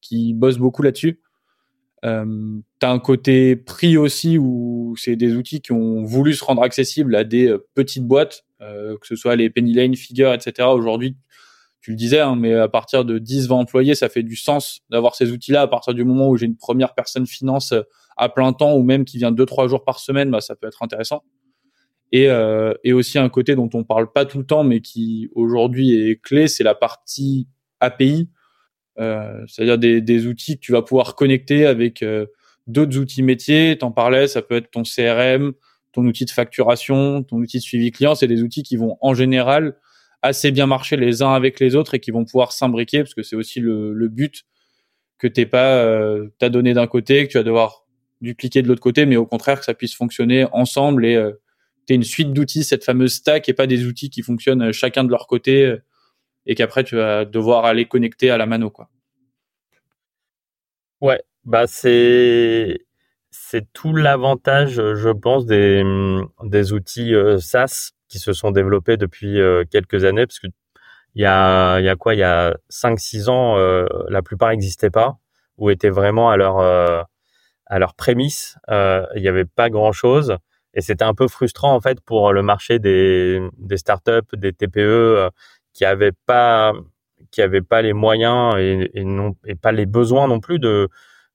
qui 0.00 0.34
bossent 0.34 0.58
beaucoup 0.58 0.82
là-dessus. 0.82 1.20
Euh, 2.04 2.60
as 2.82 2.90
un 2.90 2.98
côté 2.98 3.56
prix 3.56 3.96
aussi 3.96 4.38
où 4.38 4.94
c'est 4.96 5.16
des 5.16 5.34
outils 5.34 5.60
qui 5.60 5.72
ont 5.72 6.04
voulu 6.04 6.34
se 6.34 6.44
rendre 6.44 6.62
accessibles 6.62 7.16
à 7.16 7.24
des 7.24 7.48
euh, 7.48 7.66
petites 7.74 8.04
boîtes, 8.04 8.44
euh, 8.60 8.96
que 8.98 9.06
ce 9.06 9.16
soit 9.16 9.34
les 9.34 9.50
Penny 9.50 9.72
Lane, 9.72 9.96
Figure, 9.96 10.32
etc. 10.32 10.68
Aujourd'hui, 10.68 11.16
tu 11.80 11.92
le 11.92 11.96
disais, 11.96 12.20
hein, 12.20 12.36
mais 12.36 12.54
à 12.54 12.68
partir 12.68 13.04
de 13.04 13.18
10-20 13.18 13.52
employés, 13.52 13.94
ça 13.94 14.08
fait 14.08 14.22
du 14.22 14.36
sens 14.36 14.80
d'avoir 14.90 15.14
ces 15.14 15.30
outils-là. 15.30 15.62
À 15.62 15.68
partir 15.68 15.94
du 15.94 16.04
moment 16.04 16.28
où 16.28 16.36
j'ai 16.36 16.46
une 16.46 16.56
première 16.56 16.94
personne 16.94 17.26
finance 17.26 17.72
à 18.16 18.28
plein 18.28 18.52
temps 18.52 18.74
ou 18.74 18.82
même 18.82 19.04
qui 19.04 19.18
vient 19.18 19.30
deux 19.30 19.46
trois 19.46 19.68
jours 19.68 19.84
par 19.84 20.00
semaine, 20.00 20.30
bah, 20.30 20.40
ça 20.40 20.56
peut 20.56 20.66
être 20.66 20.82
intéressant. 20.82 21.22
Et, 22.12 22.28
euh, 22.28 22.72
et 22.84 22.92
aussi 22.92 23.18
un 23.18 23.28
côté 23.28 23.54
dont 23.54 23.68
on 23.74 23.84
parle 23.84 24.12
pas 24.12 24.24
tout 24.24 24.38
le 24.38 24.46
temps, 24.46 24.64
mais 24.64 24.80
qui 24.80 25.28
aujourd'hui 25.34 25.94
est 25.94 26.20
clé, 26.22 26.48
c'est 26.48 26.64
la 26.64 26.74
partie 26.74 27.48
API, 27.80 28.30
euh, 28.98 29.44
c'est-à-dire 29.48 29.76
des, 29.76 30.00
des, 30.00 30.26
outils 30.26 30.56
que 30.56 30.60
tu 30.60 30.72
vas 30.72 30.82
pouvoir 30.82 31.16
connecter 31.16 31.66
avec 31.66 32.02
euh, 32.02 32.26
d'autres 32.66 32.96
outils 32.98 33.22
métiers. 33.22 33.76
T'en 33.78 33.90
parlais, 33.90 34.28
ça 34.28 34.40
peut 34.40 34.56
être 34.56 34.70
ton 34.70 34.82
CRM, 34.82 35.52
ton 35.92 36.06
outil 36.06 36.24
de 36.24 36.30
facturation, 36.30 37.22
ton 37.22 37.38
outil 37.38 37.58
de 37.58 37.62
suivi 37.62 37.90
client. 37.90 38.14
C'est 38.14 38.28
des 38.28 38.42
outils 38.42 38.62
qui 38.62 38.76
vont 38.76 38.96
en 39.00 39.12
général 39.12 39.76
assez 40.26 40.50
bien 40.50 40.66
marcher 40.66 40.96
les 40.96 41.22
uns 41.22 41.32
avec 41.32 41.60
les 41.60 41.74
autres 41.74 41.94
et 41.94 42.00
qui 42.00 42.10
vont 42.10 42.24
pouvoir 42.24 42.52
s'imbriquer 42.52 43.00
parce 43.00 43.14
que 43.14 43.22
c'est 43.22 43.36
aussi 43.36 43.60
le, 43.60 44.08
but 44.08 44.44
que 45.18 45.26
t'es 45.26 45.46
pas 45.46 45.78
euh, 45.78 46.28
ta 46.38 46.48
donnée 46.48 46.74
d'un 46.74 46.86
côté 46.86 47.26
que 47.26 47.32
tu 47.32 47.38
vas 47.38 47.44
devoir 47.44 47.86
dupliquer 48.20 48.62
de 48.62 48.68
l'autre 48.68 48.80
côté, 48.80 49.06
mais 49.06 49.16
au 49.16 49.26
contraire 49.26 49.58
que 49.58 49.64
ça 49.64 49.74
puisse 49.74 49.94
fonctionner 49.94 50.46
ensemble 50.52 51.04
et 51.06 51.16
euh, 51.16 51.32
tu 51.86 51.94
une 51.94 52.02
suite 52.02 52.32
d'outils, 52.32 52.64
cette 52.64 52.84
fameuse 52.84 53.14
stack, 53.14 53.48
et 53.48 53.54
pas 53.54 53.66
des 53.66 53.86
outils 53.86 54.10
qui 54.10 54.22
fonctionnent 54.22 54.62
euh, 54.62 54.72
chacun 54.72 55.04
de 55.04 55.10
leur 55.10 55.26
côté 55.26 55.64
euh, 55.64 55.82
et 56.46 56.54
qu'après 56.54 56.84
tu 56.84 56.96
vas 56.96 57.24
devoir 57.24 57.64
aller 57.64 57.86
connecter 57.86 58.30
à 58.30 58.36
la 58.36 58.46
mano, 58.46 58.70
quoi. 58.70 58.88
Ouais, 61.00 61.22
bah 61.44 61.66
c'est 61.66 62.86
c'est 63.30 63.70
tout 63.72 63.92
l'avantage, 63.92 64.74
je 64.76 65.10
pense, 65.10 65.44
des, 65.44 65.84
des 66.42 66.72
outils 66.72 67.12
SaaS 67.38 67.92
qui 68.08 68.18
se 68.18 68.32
sont 68.32 68.50
développés 68.50 68.96
depuis 68.96 69.38
quelques 69.70 70.04
années, 70.04 70.26
parce 70.26 70.38
que 70.38 70.48
il 71.14 71.22
y 71.22 71.26
a, 71.26 71.78
il 71.80 71.84
y 71.84 71.88
a 71.88 71.96
quoi 71.96 72.14
Il 72.14 72.18
y 72.18 72.22
a 72.22 72.56
5-6 72.70 73.28
ans, 73.30 73.56
la 74.08 74.22
plupart 74.22 74.50
n'existaient 74.50 74.90
pas, 74.90 75.18
ou 75.58 75.70
étaient 75.70 75.90
vraiment 75.90 76.30
à 76.30 76.36
leur 76.36 77.06
à 77.66 77.78
leur 77.78 77.94
prémisse, 77.94 78.56
euh, 78.70 79.04
il 79.14 79.22
n'y 79.22 79.28
avait 79.28 79.44
pas 79.44 79.70
grand-chose. 79.70 80.36
Et 80.74 80.80
c'était 80.80 81.04
un 81.04 81.14
peu 81.14 81.28
frustrant 81.28 81.74
en 81.74 81.80
fait 81.80 82.00
pour 82.00 82.32
le 82.32 82.42
marché 82.42 82.78
des, 82.78 83.40
startups, 83.76 84.34
des 84.34 84.52
TPE 84.52 84.78
euh, 84.78 85.30
qui 85.72 85.84
avaient 85.84 86.12
pas 86.26 86.72
qui 87.30 87.42
avaient 87.42 87.62
pas 87.62 87.82
les 87.82 87.92
moyens 87.92 88.54
et, 88.58 89.04
non 89.04 89.34
et 89.46 89.54
pas 89.54 89.72
les 89.72 89.86
besoins 89.86 90.28
non 90.28 90.40
plus 90.40 90.58
de 90.58 90.88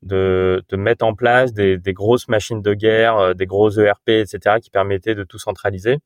de, 0.03 0.63
mettre 0.73 1.05
en 1.05 1.13
place 1.13 1.53
des, 1.53 1.77
des, 1.77 1.93
grosses 1.93 2.27
machines 2.27 2.61
de 2.63 2.73
guerre, 2.73 3.17
euh, 3.17 3.33
des 3.35 3.45
gros 3.45 3.69
ERP, 3.69 4.09
etc., 4.09 4.55
qui 4.59 4.71
permettaient 4.71 5.13
de 5.13 5.23
tout 5.23 5.37
centraliser. 5.37 5.99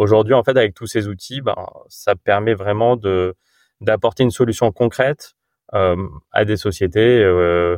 Aujourd'hui, 0.00 0.32
en 0.32 0.42
fait, 0.42 0.56
avec 0.56 0.72
tous 0.72 0.86
ces 0.86 1.08
outils, 1.08 1.42
ben, 1.42 1.66
ça 1.90 2.16
permet 2.16 2.54
vraiment 2.54 2.96
de 2.96 3.34
d'apporter 3.82 4.22
une 4.22 4.30
solution 4.30 4.72
concrète 4.72 5.34
euh, 5.74 6.08
à 6.32 6.46
des 6.46 6.56
sociétés. 6.56 7.22
Euh, 7.22 7.76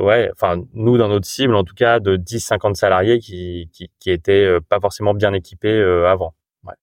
ouais, 0.00 0.30
enfin 0.32 0.62
nous 0.74 0.98
dans 0.98 1.08
notre 1.08 1.26
cible 1.26 1.54
en 1.54 1.64
tout 1.64 1.74
cas 1.74 1.98
de 1.98 2.16
10-50 2.18 2.74
salariés 2.74 3.20
qui 3.20 3.70
qui, 3.72 4.10
étaient 4.10 4.58
pas 4.68 4.80
forcément 4.80 5.14
bien 5.14 5.32
équipés 5.32 5.80
avant. 6.06 6.34
Ouais. 6.64 6.74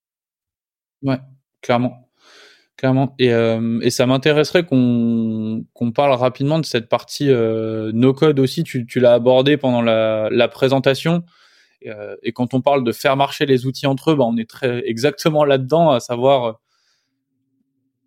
Ouais, 1.02 1.20
clairement. 1.60 2.08
Clairement. 2.76 3.14
Et, 3.20 3.32
euh, 3.32 3.78
et 3.82 3.90
ça 3.90 4.06
m'intéresserait 4.06 4.64
qu'on 4.64 5.64
qu'on 5.72 5.92
parle 5.92 6.14
rapidement 6.14 6.58
de 6.58 6.64
cette 6.64 6.88
partie 6.88 7.30
euh, 7.30 7.92
no 7.94 8.12
code 8.12 8.40
aussi. 8.40 8.64
Tu, 8.64 8.86
tu 8.86 8.98
l'as 8.98 9.12
abordé 9.12 9.56
pendant 9.56 9.82
la, 9.82 10.28
la 10.32 10.48
présentation. 10.48 11.22
Et, 11.84 11.90
euh, 11.90 12.16
et, 12.22 12.32
quand 12.32 12.54
on 12.54 12.60
parle 12.60 12.84
de 12.84 12.92
faire 12.92 13.16
marcher 13.16 13.46
les 13.46 13.66
outils 13.66 13.86
entre 13.86 14.12
eux, 14.12 14.14
bah, 14.16 14.24
on 14.24 14.36
est 14.36 14.48
très 14.48 14.86
exactement 14.88 15.44
là-dedans, 15.44 15.90
à 15.90 16.00
savoir. 16.00 16.60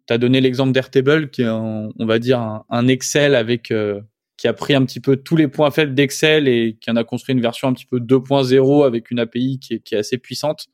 Tu 0.08 0.14
as 0.14 0.18
donné 0.18 0.40
l'exemple 0.42 0.72
d'Airtable, 0.72 1.30
qui 1.30 1.42
est, 1.42 1.46
un, 1.46 1.90
on 1.98 2.06
va 2.06 2.20
dire, 2.20 2.64
un, 2.70 2.88
Excel 2.88 3.36
avec 3.36 3.72
euh, 3.72 4.02
qui 4.38 4.48
a 4.48 4.54
pris 4.54 4.74
un 4.76 4.86
petit 4.86 5.00
peu 5.00 5.18
tous 5.18 5.36
les 5.36 5.48
points 5.48 5.72
faibles 5.72 5.94
d'Excel 5.94 6.48
et 6.48 6.78
qui 6.80 6.92
en 6.92 6.96
a 6.96 7.04
construit 7.04 7.34
une 7.34 7.42
version 7.42 7.68
un 7.68 7.74
petit 7.74 7.86
peu 7.86 8.00
2.0 8.00 8.86
avec 8.86 9.12
une 9.12 9.20
API 9.20 9.60
qui 9.60 9.74
est, 9.74 9.94
assez 9.94 10.18
puissante. 10.18 10.68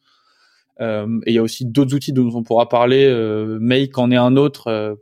Euh, 0.80 1.20
et 1.26 1.32
il 1.32 1.36
y 1.36 1.38
a 1.38 1.44
aussi 1.44 1.66
d'autres 1.66 1.94
outils 1.94 2.14
dont 2.14 2.32
on 2.34 2.44
pourra 2.44 2.70
parler. 2.70 3.06
Euh, 3.06 3.60
Make 3.60 3.98
en 3.98 4.10
est 4.10 4.18
un 4.18 4.36
autre, 4.36 4.68
euh, 4.68 4.96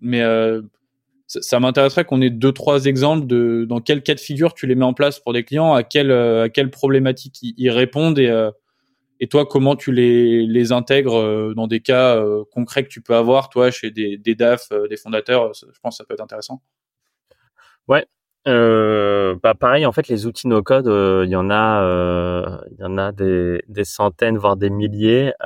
mais 0.00 0.22
ça, 1.26 1.60
m'intéresserait 1.60 2.04
qu'on 2.04 2.20
ait 2.20 2.30
deux 2.30 2.52
trois 2.52 2.86
exemples 2.86 3.26
de 3.26 3.66
dans 3.68 3.80
quel 3.80 4.02
cas 4.02 4.14
de 4.14 4.20
figure 4.20 4.54
tu 4.54 4.66
les 4.66 4.74
mets 4.74 4.84
en 4.84 4.94
place 4.94 5.18
pour 5.18 5.32
des 5.32 5.44
clients, 5.44 5.74
à 5.74 5.82
quelle 5.82 6.12
à 6.12 6.48
quelle 6.48 6.70
problématique 6.70 7.38
ils, 7.42 7.70
répondent 7.70 8.18
et 8.18 8.32
et 9.18 9.26
toi 9.28 9.46
comment 9.46 9.76
tu 9.76 9.92
les 9.92 10.46
les 10.46 10.72
intègres 10.72 11.54
dans 11.54 11.66
des 11.66 11.80
cas 11.80 12.22
concrets 12.52 12.84
que 12.84 12.88
tu 12.88 13.00
peux 13.00 13.14
avoir 13.14 13.48
toi 13.48 13.70
chez 13.70 13.90
des 13.90 14.18
des 14.18 14.34
DAF, 14.34 14.68
des 14.88 14.96
fondateurs. 14.96 15.52
Je 15.54 15.80
pense 15.82 15.94
que 15.94 15.96
ça 15.98 16.04
peut 16.04 16.14
être 16.14 16.20
intéressant. 16.20 16.62
Ouais, 17.88 18.06
euh, 18.46 19.34
bah 19.42 19.54
pareil, 19.54 19.86
en 19.86 19.92
fait, 19.92 20.08
les 20.08 20.26
outils 20.26 20.46
no 20.46 20.62
code, 20.62 20.86
euh, 20.86 21.24
il 21.26 21.30
y 21.30 21.36
en 21.36 21.50
a, 21.50 21.82
euh, 21.82 22.58
il 22.70 22.80
y 22.80 22.84
en 22.84 22.96
a 22.96 23.10
des, 23.10 23.62
des, 23.68 23.84
centaines, 23.84 24.38
voire 24.38 24.56
des 24.56 24.70
milliers. 24.70 25.32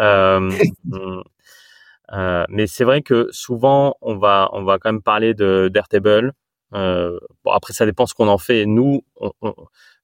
Euh, 2.13 2.17
euh, 2.17 2.45
mais 2.49 2.67
c'est 2.67 2.85
vrai 2.85 3.03
que 3.03 3.29
souvent, 3.31 3.97
on 4.01 4.17
va, 4.17 4.49
on 4.53 4.65
va 4.65 4.79
quand 4.79 4.93
même 4.93 5.03
parler 5.03 5.35
de 5.35 5.69
d'Airtable. 5.73 6.33
bon, 6.73 7.51
après, 7.53 7.73
ça 7.73 7.87
dépend 7.87 8.07
ce 8.07 8.15
qu'on 8.15 8.29
en 8.29 8.39
fait. 8.39 8.67
Nous, 8.67 9.03
on, 9.17 9.33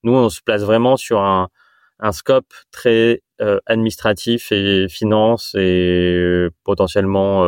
nous, 0.02 0.12
on 0.14 0.28
se 0.28 0.40
place 0.42 0.62
vraiment 0.62 0.96
sur 0.96 1.20
un, 1.20 1.48
un 2.00 2.12
scope 2.12 2.52
très 2.72 3.22
administratif 3.66 4.50
et 4.52 4.88
finance 4.88 5.54
et 5.54 6.48
potentiellement, 6.64 7.44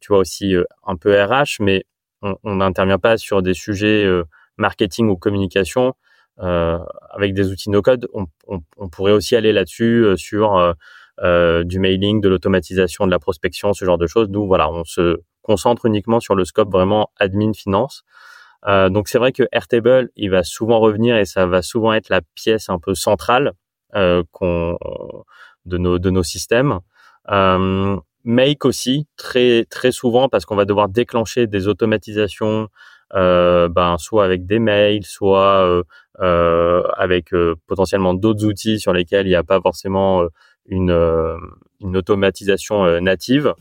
tu 0.00 0.08
vois 0.08 0.18
aussi 0.18 0.54
un 0.86 0.96
peu 0.96 1.20
RH, 1.20 1.60
mais 1.60 1.84
on 2.22 2.56
n'intervient 2.56 2.98
pas 2.98 3.16
sur 3.16 3.42
des 3.42 3.54
sujets 3.54 4.04
euh, 4.04 4.24
marketing 4.56 5.08
ou 5.08 5.16
communication. 5.16 5.94
Euh, 6.40 6.78
avec 7.10 7.34
des 7.34 7.50
outils 7.50 7.68
no-code, 7.68 8.06
on, 8.12 8.26
on, 8.46 8.60
on, 8.76 8.88
pourrait 8.88 9.10
aussi 9.12 9.34
aller 9.34 9.52
là-dessus 9.52 10.06
euh, 11.22 11.64
du 11.64 11.78
mailing, 11.78 12.20
de 12.20 12.28
l'automatisation, 12.28 13.06
de 13.06 13.10
la 13.10 13.18
prospection, 13.18 13.72
ce 13.72 13.84
genre 13.84 13.98
de 13.98 14.06
choses. 14.06 14.28
Nous, 14.28 14.46
voilà, 14.46 14.70
on 14.70 14.84
se 14.84 15.20
concentre 15.42 15.86
uniquement 15.86 16.20
sur 16.20 16.34
le 16.34 16.44
scope 16.44 16.70
vraiment 16.70 17.10
admin 17.18 17.52
finance. 17.52 18.04
Euh, 18.66 18.88
donc 18.88 19.08
c'est 19.08 19.18
vrai 19.18 19.32
que 19.32 19.44
Airtable, 19.52 20.10
il 20.16 20.30
va 20.30 20.42
souvent 20.42 20.80
revenir 20.80 21.16
et 21.16 21.24
ça 21.24 21.46
va 21.46 21.62
souvent 21.62 21.92
être 21.92 22.08
la 22.08 22.20
pièce 22.34 22.68
un 22.68 22.78
peu 22.78 22.94
centrale 22.94 23.52
euh, 23.94 24.22
de 25.64 25.78
nos 25.78 25.98
de 25.98 26.10
nos 26.10 26.22
systèmes. 26.22 26.80
Euh, 27.30 27.96
Make 28.24 28.64
aussi 28.64 29.06
très 29.16 29.64
très 29.70 29.92
souvent 29.92 30.28
parce 30.28 30.44
qu'on 30.44 30.56
va 30.56 30.64
devoir 30.64 30.88
déclencher 30.88 31.46
des 31.46 31.68
automatisations, 31.68 32.68
euh, 33.14 33.68
ben 33.68 33.96
soit 33.96 34.24
avec 34.24 34.44
des 34.44 34.58
mails, 34.58 35.04
soit 35.04 35.64
euh, 35.64 35.82
euh 36.20 36.82
avec 36.96 37.30
potentiellement 37.66 38.14
d'autres 38.14 38.44
outils 38.44 38.80
sur 38.80 38.92
lesquels 38.92 39.26
il 39.26 39.30
n'y 39.30 39.36
a 39.36 39.44
pas 39.44 39.60
forcément 39.60 40.24
une 40.68 40.92
une 41.80 41.96
automatisation 41.96 43.00
native. 43.00 43.54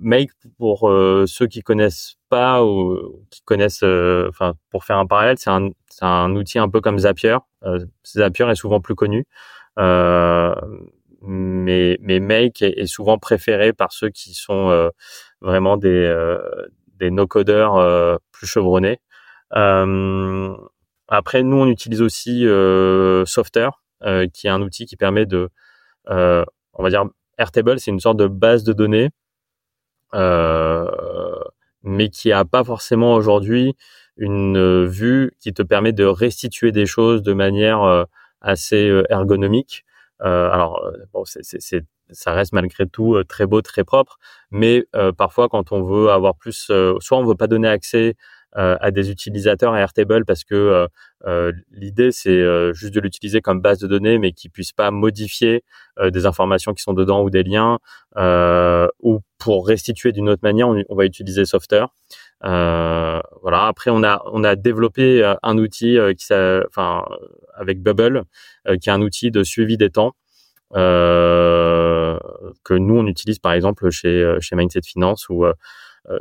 Make 0.00 0.30
pour 0.56 0.90
ceux 1.26 1.46
qui 1.46 1.62
connaissent 1.62 2.16
pas 2.28 2.64
ou 2.64 3.24
qui 3.30 3.42
connaissent, 3.42 3.82
enfin 3.82 4.54
pour 4.70 4.84
faire 4.84 4.98
un 4.98 5.06
parallèle, 5.06 5.36
c'est 5.38 5.50
un 5.50 5.70
un 6.00 6.34
outil 6.36 6.58
un 6.58 6.68
peu 6.68 6.80
comme 6.80 6.98
Zapier. 6.98 7.38
Zapier 8.06 8.48
est 8.50 8.54
souvent 8.54 8.80
plus 8.80 8.94
connu. 8.94 9.26
Euh, 9.78 10.54
mais, 11.22 11.98
mais 12.00 12.20
Make 12.20 12.62
est, 12.62 12.86
souvent 12.86 13.18
préféré 13.18 13.72
par 13.72 13.92
ceux 13.92 14.10
qui 14.10 14.34
sont 14.34 14.70
euh, 14.70 14.90
vraiment 15.40 15.76
des, 15.76 15.88
euh, 15.88 16.38
des 16.96 17.10
no-codeurs 17.10 17.76
euh, 17.76 18.16
plus 18.32 18.46
chevronnés. 18.46 19.00
après, 19.50 21.42
nous, 21.42 21.56
on 21.56 21.66
utilise 21.66 22.02
aussi 22.02 22.44
Softer, 23.26 23.70
qui 24.32 24.46
est 24.46 24.50
un 24.50 24.62
outil 24.62 24.86
qui 24.86 24.96
permet 24.96 25.26
de, 25.26 25.50
on 26.06 26.82
va 26.82 26.90
dire, 26.90 27.04
Airtable, 27.38 27.78
c'est 27.78 27.90
une 27.92 28.00
sorte 28.00 28.16
de 28.16 28.26
base 28.26 28.64
de 28.64 28.72
données, 28.72 29.10
mais 31.82 32.08
qui 32.10 32.32
a 32.32 32.44
pas 32.44 32.64
forcément 32.64 33.14
aujourd'hui 33.14 33.76
une 34.16 34.84
vue 34.86 35.32
qui 35.40 35.52
te 35.52 35.62
permet 35.62 35.92
de 35.92 36.04
restituer 36.04 36.72
des 36.72 36.86
choses 36.86 37.22
de 37.22 37.32
manière 37.32 38.06
assez 38.40 39.02
ergonomique. 39.10 39.84
Euh, 40.22 40.50
alors, 40.50 40.84
euh, 40.84 40.92
bon, 41.12 41.24
c'est, 41.24 41.42
ça 42.10 42.32
reste 42.32 42.52
malgré 42.52 42.86
tout 42.88 43.14
euh, 43.14 43.24
très 43.24 43.46
beau, 43.46 43.62
très 43.62 43.84
propre, 43.84 44.18
mais 44.50 44.86
parfois 45.16 45.48
quand 45.48 45.72
on 45.72 45.82
veut 45.82 46.10
avoir 46.10 46.34
plus, 46.36 46.70
soit 47.00 47.18
on 47.18 47.24
veut 47.24 47.34
pas 47.34 47.46
donner 47.46 47.68
accès 47.68 48.16
à 48.54 48.90
des 48.90 49.10
utilisateurs 49.10 49.74
à 49.74 49.80
Airtable 49.80 50.24
parce 50.24 50.44
que 50.44 50.88
l'idée 51.70 52.10
c'est 52.12 52.42
juste 52.74 52.94
de 52.94 53.00
l'utiliser 53.00 53.40
comme 53.40 53.60
base 53.60 53.78
de 53.78 53.86
données 53.86 54.18
mais 54.18 54.32
qui 54.32 54.48
puisse 54.48 54.72
pas 54.72 54.90
modifier 54.90 55.64
des 56.02 56.26
informations 56.26 56.72
qui 56.74 56.82
sont 56.82 56.94
dedans 56.94 57.22
ou 57.22 57.30
des 57.30 57.42
liens 57.42 57.78
ou 59.02 59.20
pour 59.38 59.68
restituer 59.68 60.12
d'une 60.12 60.28
autre 60.28 60.40
manière 60.42 60.68
on, 60.68 60.94
va 60.94 61.04
utiliser 61.04 61.44
Software 61.44 61.88
voilà. 62.42 63.66
Après 63.66 63.90
on 63.90 64.02
a 64.02 64.22
on 64.32 64.42
a 64.44 64.56
développé 64.56 65.34
un 65.42 65.58
outil 65.58 65.98
qui 66.16 66.32
enfin 66.32 67.04
avec 67.58 67.82
Bubble, 67.82 68.24
euh, 68.66 68.76
qui 68.76 68.88
est 68.88 68.92
un 68.92 69.02
outil 69.02 69.30
de 69.30 69.42
suivi 69.42 69.76
des 69.76 69.90
temps 69.90 70.12
euh, 70.76 72.18
que 72.64 72.74
nous 72.74 72.98
on 72.98 73.06
utilise 73.06 73.38
par 73.38 73.52
exemple 73.52 73.90
chez 73.90 74.22
euh, 74.22 74.38
chez 74.40 74.54
Mindset 74.54 74.82
Finance 74.84 75.28
où 75.28 75.44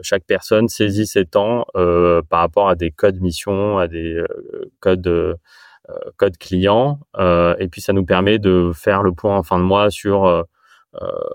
chaque 0.01 0.23
personne 0.25 0.67
saisit 0.67 1.07
ses 1.07 1.25
temps 1.25 1.65
par 1.73 2.39
rapport 2.39 2.69
à 2.69 2.75
des 2.75 2.91
codes 2.91 3.21
mission, 3.21 3.77
à 3.77 3.87
des 3.87 4.21
codes 4.79 5.37
codes 6.17 6.37
clients, 6.37 6.99
et 7.17 7.67
puis 7.71 7.81
ça 7.81 7.93
nous 7.93 8.05
permet 8.05 8.39
de 8.39 8.71
faire 8.73 9.03
le 9.03 9.11
point 9.13 9.37
en 9.37 9.43
fin 9.43 9.59
de 9.59 9.63
mois 9.63 9.89
sur 9.89 10.45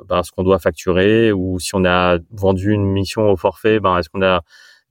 ben, 0.08 0.22
ce 0.22 0.32
qu'on 0.32 0.42
doit 0.42 0.58
facturer 0.58 1.32
ou 1.32 1.58
si 1.58 1.74
on 1.74 1.84
a 1.84 2.18
vendu 2.30 2.72
une 2.72 2.84
mission 2.86 3.30
au 3.30 3.36
forfait, 3.36 3.80
ben 3.80 3.98
est-ce 3.98 4.08
qu'on 4.08 4.22
a 4.22 4.42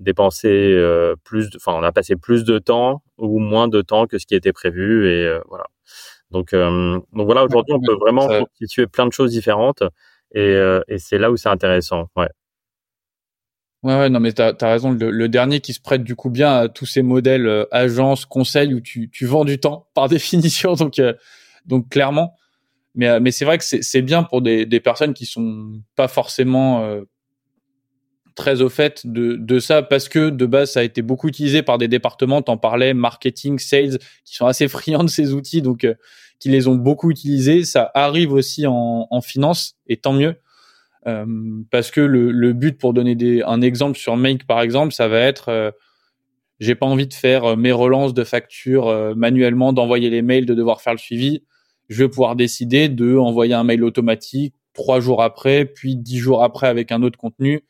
dépensé 0.01 0.49
euh, 0.49 1.15
plus, 1.23 1.49
enfin 1.55 1.73
on 1.73 1.83
a 1.83 1.91
passé 1.91 2.15
plus 2.15 2.43
de 2.43 2.59
temps 2.59 3.03
ou 3.17 3.39
moins 3.39 3.67
de 3.67 3.81
temps 3.81 4.07
que 4.07 4.17
ce 4.17 4.25
qui 4.25 4.35
était 4.35 4.53
prévu 4.53 5.07
et 5.07 5.25
euh, 5.25 5.39
voilà. 5.47 5.65
Donc 6.31 6.53
euh, 6.53 6.99
donc 7.13 7.25
voilà 7.25 7.43
aujourd'hui 7.43 7.73
on 7.73 7.81
peut 7.81 7.97
vraiment 7.99 8.27
constituer 8.27 8.87
plein 8.87 9.05
de 9.05 9.13
choses 9.13 9.31
différentes 9.31 9.83
et, 10.33 10.53
et 10.87 10.97
c'est 10.97 11.17
là 11.17 11.29
où 11.29 11.37
c'est 11.37 11.49
intéressant. 11.49 12.07
Ouais. 12.15 12.29
Ouais, 13.83 13.97
ouais, 13.97 14.09
non, 14.09 14.19
mais 14.19 14.31
tu 14.33 14.41
as, 14.41 14.55
raison. 14.61 14.91
Le, 14.91 15.29
dernier 15.29 15.59
qui 15.59 15.73
se 15.73 15.81
prête 15.81 16.03
du 16.03 16.15
coup 16.15 16.29
bien 16.29 16.55
à 16.55 16.69
tous 16.69 16.85
ces 16.85 17.01
modèles 17.01 17.47
euh, 17.47 17.65
agences, 17.71 18.25
conseils 18.25 18.73
où 18.73 18.81
tu, 18.81 19.09
tu 19.09 19.25
vends 19.25 19.45
du 19.45 19.59
temps 19.59 19.87
par 19.93 20.07
définition. 20.07 20.73
Donc, 20.73 21.01
donc 21.65 21.89
clairement. 21.89 22.35
Mais, 22.93 23.19
mais 23.19 23.31
c'est 23.31 23.45
vrai 23.45 23.57
que 23.57 23.63
c'est 23.63 24.01
bien 24.01 24.23
pour 24.23 24.41
des, 24.41 24.65
des 24.65 24.79
personnes 24.79 25.13
qui 25.13 25.25
sont 25.25 25.81
pas 25.95 26.09
forcément 26.09 27.01
très 28.35 28.61
au 28.61 28.69
fait 28.69 29.05
de, 29.05 29.35
de 29.35 29.59
ça 29.59 29.81
parce 29.81 30.09
que 30.09 30.29
de 30.29 30.45
base 30.45 30.71
ça 30.71 30.81
a 30.81 30.83
été 30.83 31.01
beaucoup 31.01 31.27
utilisé 31.27 31.61
par 31.61 31.77
des 31.77 31.87
départements, 31.87 32.41
t'en 32.41 32.57
parlais, 32.57 32.93
marketing, 32.93 33.59
sales, 33.59 33.99
qui 34.25 34.35
sont 34.35 34.45
assez 34.45 34.67
friands 34.67 35.03
de 35.03 35.09
ces 35.09 35.33
outils, 35.33 35.61
donc 35.61 35.83
euh, 35.83 35.95
qui 36.39 36.49
les 36.49 36.67
ont 36.67 36.75
beaucoup 36.75 37.11
utilisés. 37.11 37.63
Ça 37.63 37.91
arrive 37.93 38.33
aussi 38.33 38.65
en, 38.67 39.07
en 39.09 39.21
finance 39.21 39.75
et 39.87 39.97
tant 39.97 40.13
mieux. 40.13 40.35
Euh, 41.07 41.25
parce 41.71 41.89
que 41.89 42.01
le, 42.01 42.31
le, 42.31 42.53
but 42.53 42.77
pour 42.77 42.93
donner 42.93 43.15
des, 43.15 43.41
un 43.41 43.61
exemple 43.61 43.97
sur 43.97 44.15
Make 44.17 44.45
par 44.45 44.61
exemple, 44.61 44.93
ça 44.93 45.07
va 45.07 45.19
être 45.19 45.49
euh, 45.49 45.71
j'ai 46.59 46.75
pas 46.75 46.85
envie 46.85 47.07
de 47.07 47.13
faire 47.13 47.57
mes 47.57 47.71
relances 47.71 48.13
de 48.13 48.23
factures 48.23 49.15
manuellement, 49.15 49.73
d'envoyer 49.73 50.11
les 50.11 50.21
mails, 50.21 50.45
de 50.45 50.53
devoir 50.53 50.81
faire 50.81 50.93
le 50.93 50.99
suivi. 50.99 51.43
Je 51.89 52.03
vais 52.03 52.07
pouvoir 52.07 52.35
décider 52.35 52.87
de 52.87 53.17
envoyer 53.17 53.55
un 53.55 53.63
mail 53.63 53.83
automatique 53.83 54.53
trois 54.73 54.99
jours 54.99 55.23
après, 55.23 55.65
puis 55.65 55.95
dix 55.95 56.19
jours 56.19 56.43
après 56.43 56.67
avec 56.67 56.91
un 56.91 57.01
autre 57.01 57.17
contenu 57.17 57.63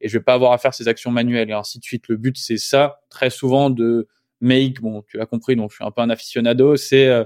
et 0.00 0.08
je 0.08 0.18
vais 0.18 0.22
pas 0.22 0.34
avoir 0.34 0.52
à 0.52 0.58
faire 0.58 0.74
ces 0.74 0.88
actions 0.88 1.10
manuelles 1.10 1.50
et 1.50 1.54
ainsi 1.54 1.78
de 1.78 1.84
suite. 1.84 2.08
Le 2.08 2.16
but, 2.16 2.36
c'est 2.36 2.58
ça, 2.58 3.00
très 3.10 3.30
souvent 3.30 3.70
de 3.70 4.08
make, 4.40 4.80
bon, 4.80 5.02
tu 5.02 5.16
l'as 5.16 5.26
compris, 5.26 5.56
donc 5.56 5.70
je 5.70 5.76
suis 5.76 5.84
un 5.84 5.90
peu 5.90 6.00
un 6.00 6.10
aficionado, 6.10 6.76
c'est 6.76 7.08
euh, 7.08 7.24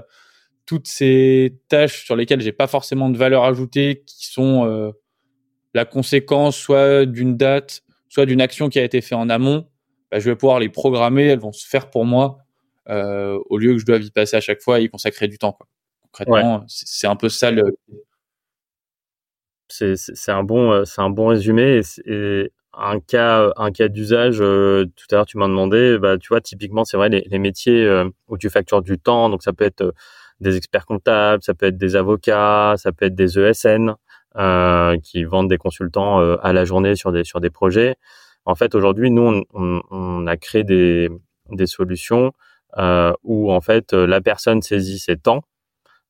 toutes 0.65 0.87
ces 0.87 1.59
tâches 1.67 2.05
sur 2.05 2.15
lesquelles 2.15 2.41
j'ai 2.41 2.51
pas 2.51 2.67
forcément 2.67 3.09
de 3.09 3.17
valeur 3.17 3.43
ajoutée, 3.43 4.03
qui 4.05 4.27
sont 4.27 4.65
euh, 4.65 4.91
la 5.73 5.85
conséquence 5.85 6.57
soit 6.57 7.05
d'une 7.05 7.37
date, 7.37 7.83
soit 8.09 8.25
d'une 8.25 8.41
action 8.41 8.69
qui 8.69 8.79
a 8.79 8.83
été 8.83 9.01
faite 9.01 9.17
en 9.17 9.29
amont, 9.29 9.67
bah, 10.11 10.19
je 10.19 10.29
vais 10.29 10.35
pouvoir 10.35 10.59
les 10.59 10.69
programmer, 10.69 11.25
elles 11.25 11.39
vont 11.39 11.51
se 11.51 11.67
faire 11.67 11.89
pour 11.89 12.05
moi 12.05 12.39
au 12.87 13.57
lieu 13.57 13.73
que 13.73 13.79
je 13.79 13.85
dois 13.85 13.97
y 13.97 14.11
passer 14.11 14.35
à 14.35 14.41
chaque 14.41 14.61
fois 14.61 14.79
et 14.79 14.83
y 14.83 14.89
consacrer 14.89 15.27
du 15.29 15.37
temps. 15.37 15.53
Quoi. 15.53 15.67
Concrètement, 16.11 16.65
c'est 16.67 17.07
un 17.07 17.15
peu 17.15 17.29
ça 17.29 17.49
le. 17.49 17.63
C'est 19.69 20.31
un 20.31 20.43
bon 20.43 20.85
c'est 20.85 21.01
un 21.01 21.09
bon 21.09 21.27
résumé 21.27 21.81
et, 22.05 22.51
un 22.75 22.99
cas 22.99 23.51
un 23.55 23.71
cas 23.71 23.87
d'usage 23.87 24.37
tout 24.37 25.07
à 25.11 25.15
l'heure 25.15 25.25
tu 25.27 25.37
m'as 25.37 25.47
demandé 25.47 25.99
bah 25.99 26.17
tu 26.17 26.29
vois 26.29 26.41
typiquement 26.41 26.85
c'est 26.85 26.97
vrai 26.97 27.07
les, 27.07 27.21
les 27.29 27.37
métiers 27.37 27.87
où 28.27 28.37
tu 28.37 28.49
factures 28.49 28.81
du 28.81 28.97
temps 28.97 29.29
donc 29.29 29.43
ça 29.43 29.53
peut 29.53 29.63
être 29.63 29.93
des 30.43 30.57
experts 30.57 30.85
comptables, 30.85 31.41
ça 31.41 31.55
peut 31.55 31.65
être 31.67 31.77
des 31.77 31.95
avocats, 31.95 32.75
ça 32.77 32.91
peut 32.91 33.05
être 33.05 33.15
des 33.15 33.39
ESN 33.39 33.89
euh, 33.89 33.93
qui 35.03 35.23
vendent 35.23 35.49
des 35.49 35.57
consultants 35.57 36.19
euh, 36.19 36.37
à 36.41 36.53
la 36.53 36.65
journée 36.65 36.95
sur 36.95 37.11
des 37.11 37.23
sur 37.23 37.39
des 37.39 37.49
projets. 37.49 37.95
En 38.45 38.55
fait, 38.55 38.75
aujourd'hui, 38.75 39.09
nous, 39.11 39.43
on, 39.53 39.81
on, 39.89 40.27
a 40.27 40.37
créé 40.37 40.63
des 40.63 41.09
des 41.51 41.67
solutions 41.67 42.33
euh, 42.77 43.13
où 43.23 43.51
en 43.51 43.61
fait 43.61 43.93
la 43.93 44.21
personne 44.21 44.61
saisit 44.61 44.99
ses 44.99 45.17
temps 45.17 45.43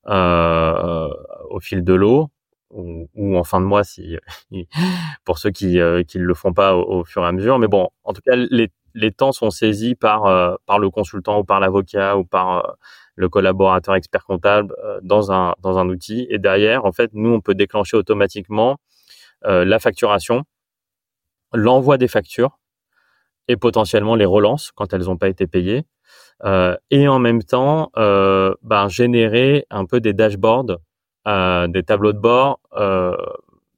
euh, 0.08 1.10
au 1.50 1.60
fil 1.60 1.84
de 1.84 1.94
l'eau 1.94 2.30
ou, 2.70 3.08
ou, 3.14 3.38
en 3.38 3.44
fin 3.44 3.60
de 3.62 3.66
mois 3.66 3.84
si 3.84 4.18
pour 5.26 5.38
ceux 5.38 5.52
qui 5.52 5.80
qui 6.08 6.18
le 6.18 6.34
font 6.34 6.54
pas 6.54 6.76
au, 6.76 7.02
au, 7.02 7.04
fur 7.06 7.24
et 7.24 7.28
à 7.28 7.32
mesure. 7.32 7.60
Mais 7.60 7.68
bon, 7.68 7.90
en 8.04 8.14
tout 8.14 8.22
cas, 8.26 8.36
les 8.36 8.72
les 8.96 9.12
temps 9.12 9.32
sont 9.32 9.50
saisis 9.50 9.96
par 9.96 10.24
par 10.66 10.80
le 10.80 10.90
consultant 10.90 11.40
ou 11.40 11.44
par 11.44 11.60
l'avocat 11.60 12.18
ou 12.18 12.26
par 12.26 12.78
le 13.16 13.30
collaborateur 13.30 13.96
expert 13.96 14.26
comptable 14.26 14.76
euh, 14.84 15.00
dans 15.04 15.32
un 15.32 15.56
dans 15.60 15.78
un 15.78 15.90
outil. 15.90 16.28
Et 16.30 16.40
derrière 16.40 16.86
en 16.86 16.92
fait 16.92 17.12
nous 17.14 17.32
on 17.32 17.42
peut 17.42 17.56
déclencher 17.56 17.98
automatiquement 17.98 18.78
euh, 19.46 19.66
la 19.66 19.80
facturation, 19.80 20.44
l'envoi 21.54 21.98
des 21.98 22.08
factures 22.08 22.60
et 23.48 23.58
potentiellement 23.58 24.16
les 24.16 24.26
relances 24.26 24.72
quand 24.74 24.94
elles 24.94 25.04
n'ont 25.04 25.18
pas 25.18 25.30
été 25.30 25.48
payées 25.48 25.86
euh, 26.46 26.76
et 26.92 27.08
en 27.08 27.20
même 27.20 27.44
temps 27.44 27.92
euh, 27.98 28.54
ben, 28.64 28.90
générer 28.90 29.66
un 29.70 29.86
peu 29.86 30.00
des 30.02 30.14
dashboards, 30.14 30.78
euh, 31.28 31.68
des 31.68 31.84
tableaux 31.84 32.14
de 32.14 32.20
bord 32.20 32.60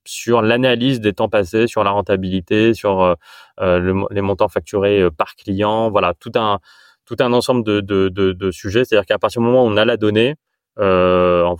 sur 0.07 0.43
l'analyse 0.43 1.01
des 1.01 1.13
temps 1.13 1.29
passés, 1.29 1.65
sur 1.65 1.83
la 1.83 1.89
rentabilité, 1.89 2.75
sur 2.75 3.15
les 3.59 4.21
montants 4.21 4.49
facturés 4.49 5.09
par 5.17 5.35
client, 5.35 5.89
voilà 5.89 6.13
tout 6.13 6.31
un 6.35 6.59
tout 7.05 7.15
un 7.19 7.33
ensemble 7.33 7.63
de, 7.63 7.81
de, 7.81 8.09
de, 8.09 8.31
de 8.33 8.51
sujets. 8.51 8.85
C'est-à-dire 8.85 9.05
qu'à 9.05 9.19
partir 9.19 9.41
du 9.41 9.47
moment 9.47 9.63
où 9.63 9.67
on 9.67 9.77
a 9.77 9.85
la 9.85 9.97
donnée, 9.97 10.35
euh, 10.79 11.55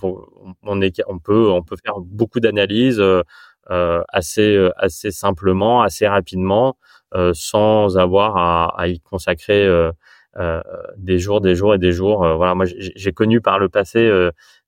on, 0.62 0.80
est, 0.82 1.02
on 1.06 1.18
peut 1.18 1.48
on 1.50 1.62
peut 1.62 1.76
faire 1.82 2.00
beaucoup 2.00 2.40
d'analyses 2.40 3.00
euh, 3.00 3.22
euh 3.70 4.02
assez 4.08 4.56
euh, 4.56 4.70
assez 4.76 5.10
simplement, 5.10 5.82
assez 5.82 6.06
rapidement, 6.06 6.76
euh, 7.14 7.32
sans 7.34 7.96
avoir 7.96 8.36
à, 8.36 8.78
à 8.78 8.88
y 8.88 9.00
consacrer 9.00 9.66
euh, 9.66 9.92
des 10.98 11.18
jours, 11.18 11.40
des 11.40 11.54
jours 11.54 11.74
et 11.74 11.78
des 11.78 11.92
jours. 11.92 12.18
voilà, 12.36 12.54
moi 12.54 12.66
j'ai 12.66 13.12
connu 13.12 13.40
par 13.40 13.58
le 13.58 13.70
passé 13.70 14.10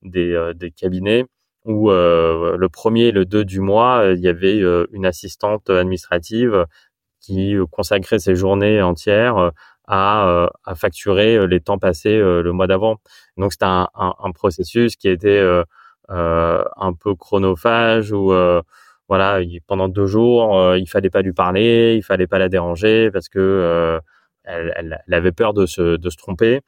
des, 0.02 0.52
des 0.54 0.70
cabinets 0.70 1.26
où 1.66 1.90
le 1.90 2.68
premier 2.68 3.08
et 3.08 3.12
le 3.12 3.26
deux 3.26 3.44
du 3.44 3.60
mois, 3.60 4.02
il 4.14 4.20
y 4.20 4.28
avait 4.28 4.60
une 4.92 5.04
assistante 5.04 5.68
administrative 5.68 6.64
qui 7.20 7.54
consacrait 7.70 8.18
ses 8.18 8.34
journées 8.34 8.80
entières 8.80 9.52
à, 9.88 10.29
euh, 10.29 10.48
à 10.64 10.74
facturer 10.74 11.37
euh, 11.37 11.46
les 11.46 11.61
temps 11.61 11.79
passés 11.79 12.16
euh, 12.16 12.42
le 12.42 12.53
mois 12.53 12.66
d'avant. 12.66 12.98
Donc 13.38 13.53
c'était 13.53 13.64
un, 13.64 13.88
un, 13.94 14.14
un, 14.20 14.33
processus 14.33 14.96
qui 14.96 15.09
était 15.09 15.40
euh, 15.40 15.64
un 16.77 16.92
peu 16.92 17.14
chronophage 17.14 18.12
où 18.12 18.33
voilà 19.09 19.40
pendant 19.66 19.88
deux 19.88 20.07
jours 20.07 20.77
il 20.77 20.87
fallait 20.87 21.11
pas 21.11 21.22
lui 21.22 21.33
parler, 21.33 21.96
il 21.96 22.03
fallait 22.03 22.27
pas 22.27 22.38
la 22.38 22.48
déranger 22.48 23.11
parce 23.11 23.29
que 23.29 24.01
elle, 24.44 25.03
elle, 25.07 25.14
avait 25.14 25.33
peur 25.33 25.55
de 25.55 25.66
se, 25.66 25.96
de 25.96 26.11
se 26.11 26.16
tromper. 26.16 26.61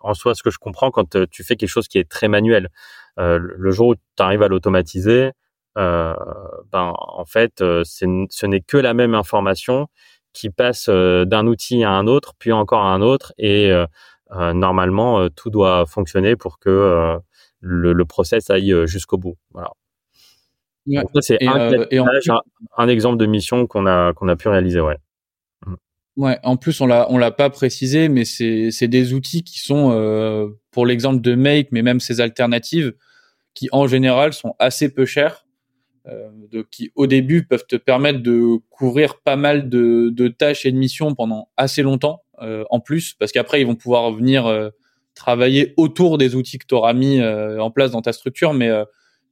En 0.00 0.14
soi, 0.14 0.34
ce 0.34 0.42
que 0.42 0.50
je 0.50 0.58
comprends 0.58 0.90
quand 0.90 1.16
tu 1.30 1.44
fais 1.44 1.56
quelque 1.56 1.68
chose 1.68 1.88
qui 1.88 1.98
est 1.98 2.08
très 2.08 2.28
manuel, 2.28 2.70
le 3.16 3.70
jour 3.70 3.88
où 3.88 3.94
tu 3.94 4.00
arrives 4.18 4.42
à 4.42 4.48
l'automatiser, 4.48 5.32
euh, 5.76 6.14
ben 6.72 6.92
en 6.96 7.24
fait, 7.24 7.54
ce 7.58 8.46
n'est 8.46 8.60
que 8.60 8.76
la 8.76 8.94
même 8.94 9.14
information 9.14 9.88
qui 10.34 10.50
passe 10.50 10.86
euh, 10.90 11.24
d'un 11.24 11.46
outil 11.46 11.84
à 11.84 11.90
un 11.90 12.06
autre, 12.06 12.34
puis 12.38 12.52
encore 12.52 12.82
à 12.82 12.92
un 12.92 13.00
autre, 13.00 13.32
et 13.38 13.70
euh, 13.70 13.86
euh, 14.32 14.52
normalement 14.52 15.28
tout 15.30 15.48
doit 15.48 15.86
fonctionner 15.86 16.36
pour 16.36 16.58
que 16.58 17.18
le, 17.60 17.92
le 17.92 18.04
process 18.04 18.50
aille 18.50 18.74
jusqu'au 18.86 19.16
bout. 19.16 19.36
Voilà. 19.52 19.70
c'est 21.20 21.38
un, 21.46 21.70
un, 22.76 22.88
exemple 22.88 23.16
de 23.16 23.26
mission 23.26 23.66
qu'on 23.66 23.86
a 23.86 24.12
qu'on 24.12 24.28
a 24.28 24.36
pu 24.36 24.48
réaliser, 24.48 24.80
ouais. 24.80 24.98
Mmh. 25.66 25.74
Ouais, 26.16 26.38
en 26.42 26.56
plus 26.56 26.80
on 26.80 26.86
l'a 26.86 27.06
on 27.10 27.16
l'a 27.16 27.30
pas 27.30 27.48
précisé, 27.48 28.08
mais 28.08 28.24
c'est 28.24 28.70
c'est 28.70 28.88
des 28.88 29.14
outils 29.14 29.44
qui 29.44 29.60
sont 29.60 29.92
euh, 29.92 30.48
pour 30.72 30.84
l'exemple 30.84 31.20
de 31.20 31.34
Make, 31.34 31.68
mais 31.70 31.82
même 31.82 32.00
ces 32.00 32.20
alternatives 32.20 32.92
qui 33.54 33.68
en 33.70 33.86
général 33.86 34.32
sont 34.32 34.56
assez 34.58 34.92
peu 34.92 35.06
chères 35.06 35.43
euh, 35.43 35.43
de, 36.06 36.62
qui 36.70 36.90
au 36.94 37.06
début 37.06 37.46
peuvent 37.46 37.66
te 37.66 37.76
permettre 37.76 38.20
de 38.20 38.58
couvrir 38.68 39.20
pas 39.20 39.36
mal 39.36 39.70
de, 39.70 40.10
de 40.10 40.28
tâches 40.28 40.66
et 40.66 40.72
de 40.72 40.76
missions 40.76 41.14
pendant 41.14 41.48
assez 41.56 41.82
longtemps 41.82 42.22
euh, 42.42 42.64
en 42.70 42.80
plus, 42.80 43.14
parce 43.14 43.32
qu'après 43.32 43.60
ils 43.60 43.66
vont 43.66 43.74
pouvoir 43.74 44.12
venir 44.12 44.46
euh, 44.46 44.68
travailler 45.14 45.72
autour 45.76 46.18
des 46.18 46.34
outils 46.34 46.58
que 46.58 46.66
tu 46.66 46.74
auras 46.74 46.92
mis 46.92 47.22
en 47.22 47.70
place 47.70 47.92
dans 47.92 48.02
ta 48.02 48.12
structure, 48.12 48.52
mais 48.52 48.70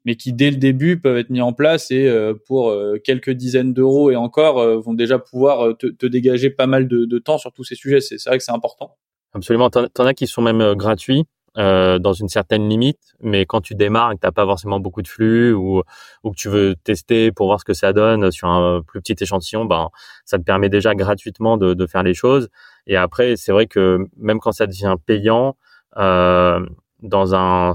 mais 0.04 0.14
qui 0.16 0.32
dès 0.32 0.50
le 0.50 0.56
début 0.56 1.00
peuvent 1.00 1.16
être 1.16 1.30
mis 1.30 1.40
en 1.40 1.52
place 1.52 1.90
et 1.90 2.08
pour 2.46 2.72
quelques 3.04 3.30
dizaines 3.30 3.74
d'euros 3.74 4.10
et 4.10 4.16
encore 4.16 4.64
vont 4.80 4.94
déjà 4.94 5.18
pouvoir 5.18 5.76
te, 5.76 5.88
te, 5.88 6.06
dégager 6.06 6.50
pas 6.50 6.68
mal 6.68 6.86
de, 6.86 7.04
de 7.04 7.18
temps 7.18 7.38
sur 7.38 7.52
tous 7.52 7.64
ces 7.64 7.74
sujets. 7.74 8.00
C'est 8.00 8.24
vrai 8.26 8.38
que 8.38 8.44
c'est 8.44 8.52
important. 8.52 8.96
Absolument. 9.34 9.70
T'en 9.70 10.04
as 10.04 10.14
qui 10.14 10.28
sont 10.28 10.42
même 10.42 10.74
gratuits 10.74 11.24
euh, 11.58 11.98
dans 11.98 12.12
une 12.12 12.28
certaine 12.28 12.68
limite, 12.68 13.14
mais 13.20 13.44
quand 13.46 13.60
tu 13.60 13.74
démarres 13.74 14.12
et 14.12 14.14
que 14.14 14.20
t'as 14.20 14.32
pas 14.32 14.46
forcément 14.46 14.80
beaucoup 14.80 15.02
de 15.02 15.08
flux 15.08 15.52
ou, 15.52 15.82
ou 16.24 16.30
que 16.30 16.36
tu 16.36 16.48
veux 16.48 16.74
tester 16.84 17.30
pour 17.32 17.46
voir 17.46 17.60
ce 17.60 17.64
que 17.64 17.74
ça 17.74 17.92
donne 17.92 18.30
sur 18.30 18.48
un 18.48 18.82
plus 18.82 19.00
petit 19.00 19.16
échantillon, 19.20 19.64
ben 19.64 19.90
ça 20.24 20.38
te 20.38 20.44
permet 20.44 20.68
déjà 20.68 20.94
gratuitement 20.94 21.56
de, 21.58 21.74
de 21.74 21.86
faire 21.86 22.02
les 22.02 22.14
choses. 22.14 22.48
Et 22.86 22.96
après, 22.96 23.36
c'est 23.36 23.52
vrai 23.52 23.66
que 23.66 23.98
même 24.16 24.40
quand 24.40 24.52
ça 24.52 24.66
devient 24.66 24.96
payant, 25.04 25.56
euh, 25.98 26.64
dans 27.02 27.34
un 27.34 27.74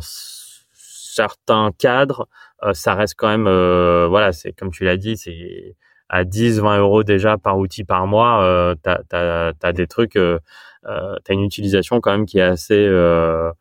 certain 0.71 1.71
cadre, 1.77 2.27
euh, 2.63 2.73
ça 2.73 2.95
reste 2.95 3.15
quand 3.17 3.27
même, 3.27 3.47
euh, 3.47 4.07
voilà, 4.07 4.31
c'est 4.31 4.53
comme 4.53 4.71
tu 4.71 4.83
l'as 4.83 4.97
dit, 4.97 5.17
c'est 5.17 5.75
à 6.09 6.23
10, 6.23 6.59
20 6.59 6.79
euros 6.79 7.03
déjà 7.03 7.37
par 7.37 7.57
outil 7.57 7.83
par 7.83 8.07
mois, 8.07 8.43
euh, 8.43 8.75
t'as 8.81 8.99
as, 9.11 9.53
as, 9.61 9.73
des 9.73 9.87
trucs, 9.87 10.15
euh, 10.15 10.39
euh, 10.85 11.15
t'as 11.23 11.33
une 11.33 11.41
utilisation 11.41 11.99
quand 11.99 12.11
même 12.11 12.25
qui 12.25 12.39
est 12.39 12.41
assez 12.41 12.85
euh, 12.87 13.51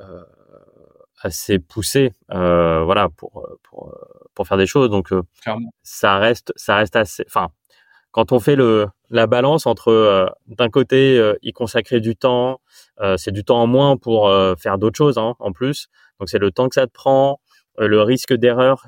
euh, 0.00 0.22
assez 1.22 1.58
poussée, 1.58 2.12
euh, 2.32 2.82
voilà, 2.84 3.08
pour 3.16 3.48
pour 3.62 3.94
pour 4.34 4.46
faire 4.46 4.56
des 4.58 4.66
choses. 4.66 4.90
Donc 4.90 5.10
ça 5.82 6.18
reste 6.18 6.52
ça 6.56 6.76
reste 6.76 6.96
assez, 6.96 7.24
enfin 7.26 7.48
quand 8.12 8.32
on 8.32 8.40
fait 8.40 8.56
le 8.56 8.88
la 9.10 9.26
balance 9.26 9.66
entre 9.66 10.32
d'un 10.46 10.70
côté 10.70 11.32
y 11.42 11.52
consacrer 11.52 12.00
du 12.00 12.16
temps, 12.16 12.60
c'est 13.16 13.32
du 13.32 13.44
temps 13.44 13.60
en 13.62 13.66
moins 13.66 13.96
pour 13.96 14.30
faire 14.58 14.78
d'autres 14.78 14.96
choses 14.96 15.18
hein, 15.18 15.34
en 15.38 15.52
plus. 15.52 15.88
Donc 16.18 16.28
c'est 16.28 16.38
le 16.38 16.50
temps 16.50 16.68
que 16.68 16.74
ça 16.74 16.86
te 16.86 16.92
prend, 16.92 17.40
le 17.78 18.02
risque 18.02 18.34
d'erreur 18.34 18.86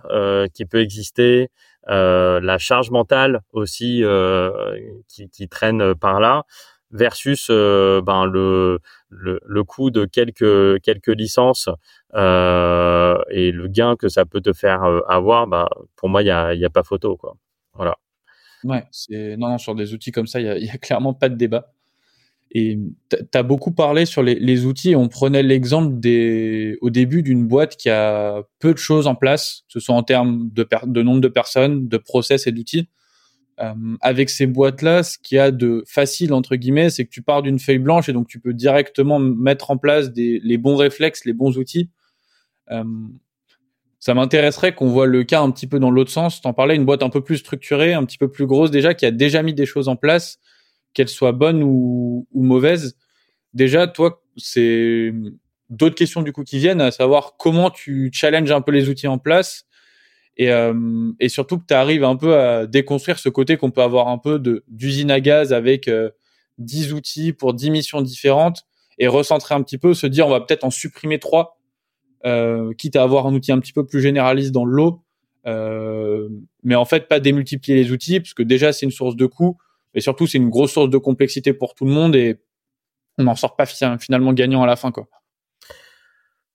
qui 0.55 0.65
peut 0.67 0.81
exister, 0.81 1.51
la 1.87 2.59
charge 2.59 2.91
mentale 2.91 3.41
aussi 3.53 4.03
euh, 4.03 4.51
qui, 5.09 5.49
traîne 5.49 5.95
par 5.95 6.21
là 6.21 6.45
versus 6.91 7.49
euh, 7.51 8.01
ben 8.03 8.25
le, 8.25 8.81
le, 9.09 9.65
coût 9.65 9.91
de 9.91 10.05
quelques 10.05 10.81
quelques 10.83 11.09
licences 11.09 11.69
euh, 12.15 13.19
et 13.31 13.51
le 13.51 13.69
gain 13.69 13.97
que 13.97 14.09
ça 14.09 14.25
peut 14.25 14.41
te 14.41 14.53
faire 14.53 14.83
avoir 15.09 15.47
ben, 15.47 15.67
pour 15.97 16.09
moi 16.09 16.23
il 16.23 16.27
y 16.27 16.31
a, 16.31 16.55
y 16.55 16.65
a 16.65 16.71
pas 16.71 16.83
photo 16.83 17.17
quoi. 17.17 17.37
Voilà. 17.75 17.97
Ouais 18.63 18.85
non, 19.11 19.51
non 19.51 19.59
sur 19.59 19.75
des 19.75 19.93
outils 19.93 20.13
comme 20.13 20.27
ça 20.27 20.41
il 20.41 20.47
y 20.47 20.49
a, 20.49 20.59
y 20.59 20.71
a 20.71 20.79
clairement 20.79 21.15
pas 21.15 21.29
de 21.29 21.35
débat 21.35 21.73
et 22.57 22.79
tu 23.11 23.17
as 23.35 23.43
beaucoup 23.43 23.73
parlé 23.73 24.07
sur 24.07 24.23
les, 24.23 24.65
outils. 24.65 24.95
On 24.95 25.09
prenait 25.09 25.43
l'exemple 25.43 25.95
au 26.81 26.91
début 26.91 27.23
d'une 27.25 27.49
boîte 27.49 27.77
qui 27.77 27.91
a 27.91 28.45
peu 28.61 28.73
de 28.73 28.79
choses 28.79 29.09
en 29.09 29.17
place, 29.17 29.65
que 29.67 29.73
ce 29.73 29.81
soit 29.81 29.97
en 29.97 30.05
termes 30.05 30.49
de, 30.53 31.03
nombre 31.03 31.21
de 31.21 31.29
personnes, 31.29 31.89
de 31.89 31.97
process 31.97 32.47
et 32.47 32.53
d'outils. 32.53 32.89
Euh, 33.61 33.75
avec 34.01 34.31
ces 34.31 34.47
boîtes-là, 34.47 35.03
ce 35.03 35.19
qu'il 35.19 35.37
y 35.37 35.39
a 35.39 35.51
de 35.51 35.83
facile 35.87 36.33
entre 36.33 36.55
guillemets, 36.55 36.91
c'est 36.91 37.05
que 37.05 37.11
tu 37.11 37.23
pars 37.23 37.43
d'une 37.43 37.59
feuille 37.59 37.79
blanche 37.79 38.09
et 38.09 38.13
donc 38.13 38.29
tu 38.29 38.41
peux 38.41 38.53
directement 38.53 39.19
mettre 39.19 39.71
en 39.71 39.77
place 39.77 40.11
les 40.17 40.59
bons 40.59 40.77
réflexes, 40.77 41.25
les 41.25 41.33
bons 41.33 41.59
outils. 41.59 41.91
Euh, 42.71 42.85
ça 43.99 44.15
m'intéresserait 44.15 44.75
qu'on 44.75 44.89
voit 44.89 45.07
le 45.07 45.25
cas 45.25 45.41
un 45.41 45.51
petit 45.51 45.67
peu 45.67 45.81
dans 45.81 45.91
l'autre 45.91 46.11
sens. 46.11 46.41
T'en 46.41 46.53
parlais, 46.53 46.77
une 46.77 46.85
boîte 46.85 47.03
un 47.03 47.11
peu 47.11 47.23
plus 47.23 47.39
structurée, 47.39 47.95
un 47.95 48.05
petit 48.05 48.19
peu 48.19 48.31
plus 48.31 48.47
grosse 48.47 48.71
déjà, 48.71 48.95
qui 48.95 49.07
a 49.07 49.11
déjà 49.11 49.43
mis 49.43 49.55
des 49.55 49.67
choses 49.67 49.89
en 49.89 49.97
place 49.97 50.39
qu'elle 50.95 51.09
soit 51.09 51.33
bonne 51.33 51.63
ou, 51.63 52.27
ou 52.33 52.43
mauvaise. 52.43 52.97
Déjà, 53.53 53.87
toi, 53.87 54.23
c'est 54.37 55.13
d'autres 55.71 55.95
questions 55.95 56.23
du 56.23 56.33
coup 56.33 56.45
qui 56.45 56.59
viennent, 56.59 56.81
à 56.81 56.91
savoir 56.91 57.37
comment 57.39 57.71
tu 57.71 58.11
challenges 58.13 58.53
un 58.53 58.61
peu 58.61 58.73
les 58.73 58.89
outils 58.89 59.09
en 59.09 59.19
place 59.19 59.67
et, 60.37 60.51
euh, 60.51 61.13
surtout 61.29 61.59
que 61.59 61.67
tu 61.67 61.75
arrives 61.75 62.05
un 62.05 62.17
peu 62.17 62.37
à 62.37 62.67
déconstruire 62.67 63.19
ce 63.19 63.29
côté 63.29 63.57
qu'on 63.57 63.71
peut 63.71 63.83
avoir 63.83 64.09
un 64.09 64.19
peu 64.19 64.43
d'usine 64.69 65.11
à 65.11 65.21
gaz 65.21 65.53
avec 65.53 65.89
euh, 65.89 66.11
10 66.59 66.93
outils 66.93 67.33
pour 67.33 67.55
10 67.55 67.71
missions 67.71 68.03
différentes 68.03 68.65
et 68.99 69.07
recentrer 69.07 69.55
un 69.55 69.63
petit 69.63 69.79
peu, 69.79 69.95
se 69.95 70.07
dire 70.07 70.27
on 70.27 70.31
va 70.31 70.41
peut-être 70.41 70.65
en 70.65 70.71
supprimer 70.71 71.19
trois, 71.19 71.61
euh, 72.27 72.73
quitte 72.75 72.97
à 72.97 73.03
avoir 73.03 73.27
un 73.27 73.35
outil 73.35 73.53
un 73.53 73.59
petit 73.59 73.73
peu 73.73 73.87
plus 73.87 74.01
généraliste 74.01 74.53
dans 74.53 74.65
le 74.65 74.75
lot, 74.75 75.05
euh, 75.47 76.29
mais 76.63 76.75
en 76.75 76.85
fait 76.85 77.09
pas 77.09 77.21
démultiplier 77.21 77.77
les 77.77 77.93
outils 77.93 78.21
parce 78.21 78.35
que 78.35 78.43
déjà 78.43 78.73
c'est 78.73 78.87
une 78.87 78.93
source 78.93 79.17
de 79.17 79.27
coût, 79.27 79.59
et 79.95 80.01
surtout 80.01 80.27
c'est 80.27 80.39
une 80.39 80.51
grosse 80.51 80.73
source 80.73 80.91
de 80.91 80.99
complexité 80.99 81.53
pour 81.53 81.75
tout 81.75 81.85
le 81.85 81.93
monde 81.93 82.17
et 82.17 82.41
on 83.19 83.25
n'en 83.25 83.37
sort 83.37 83.57
pas 83.57 83.67
finalement 83.67 84.33
gagnant 84.33 84.63
à 84.63 84.67
la 84.67 84.77
fin 84.77 84.91
quoi. 84.91 85.07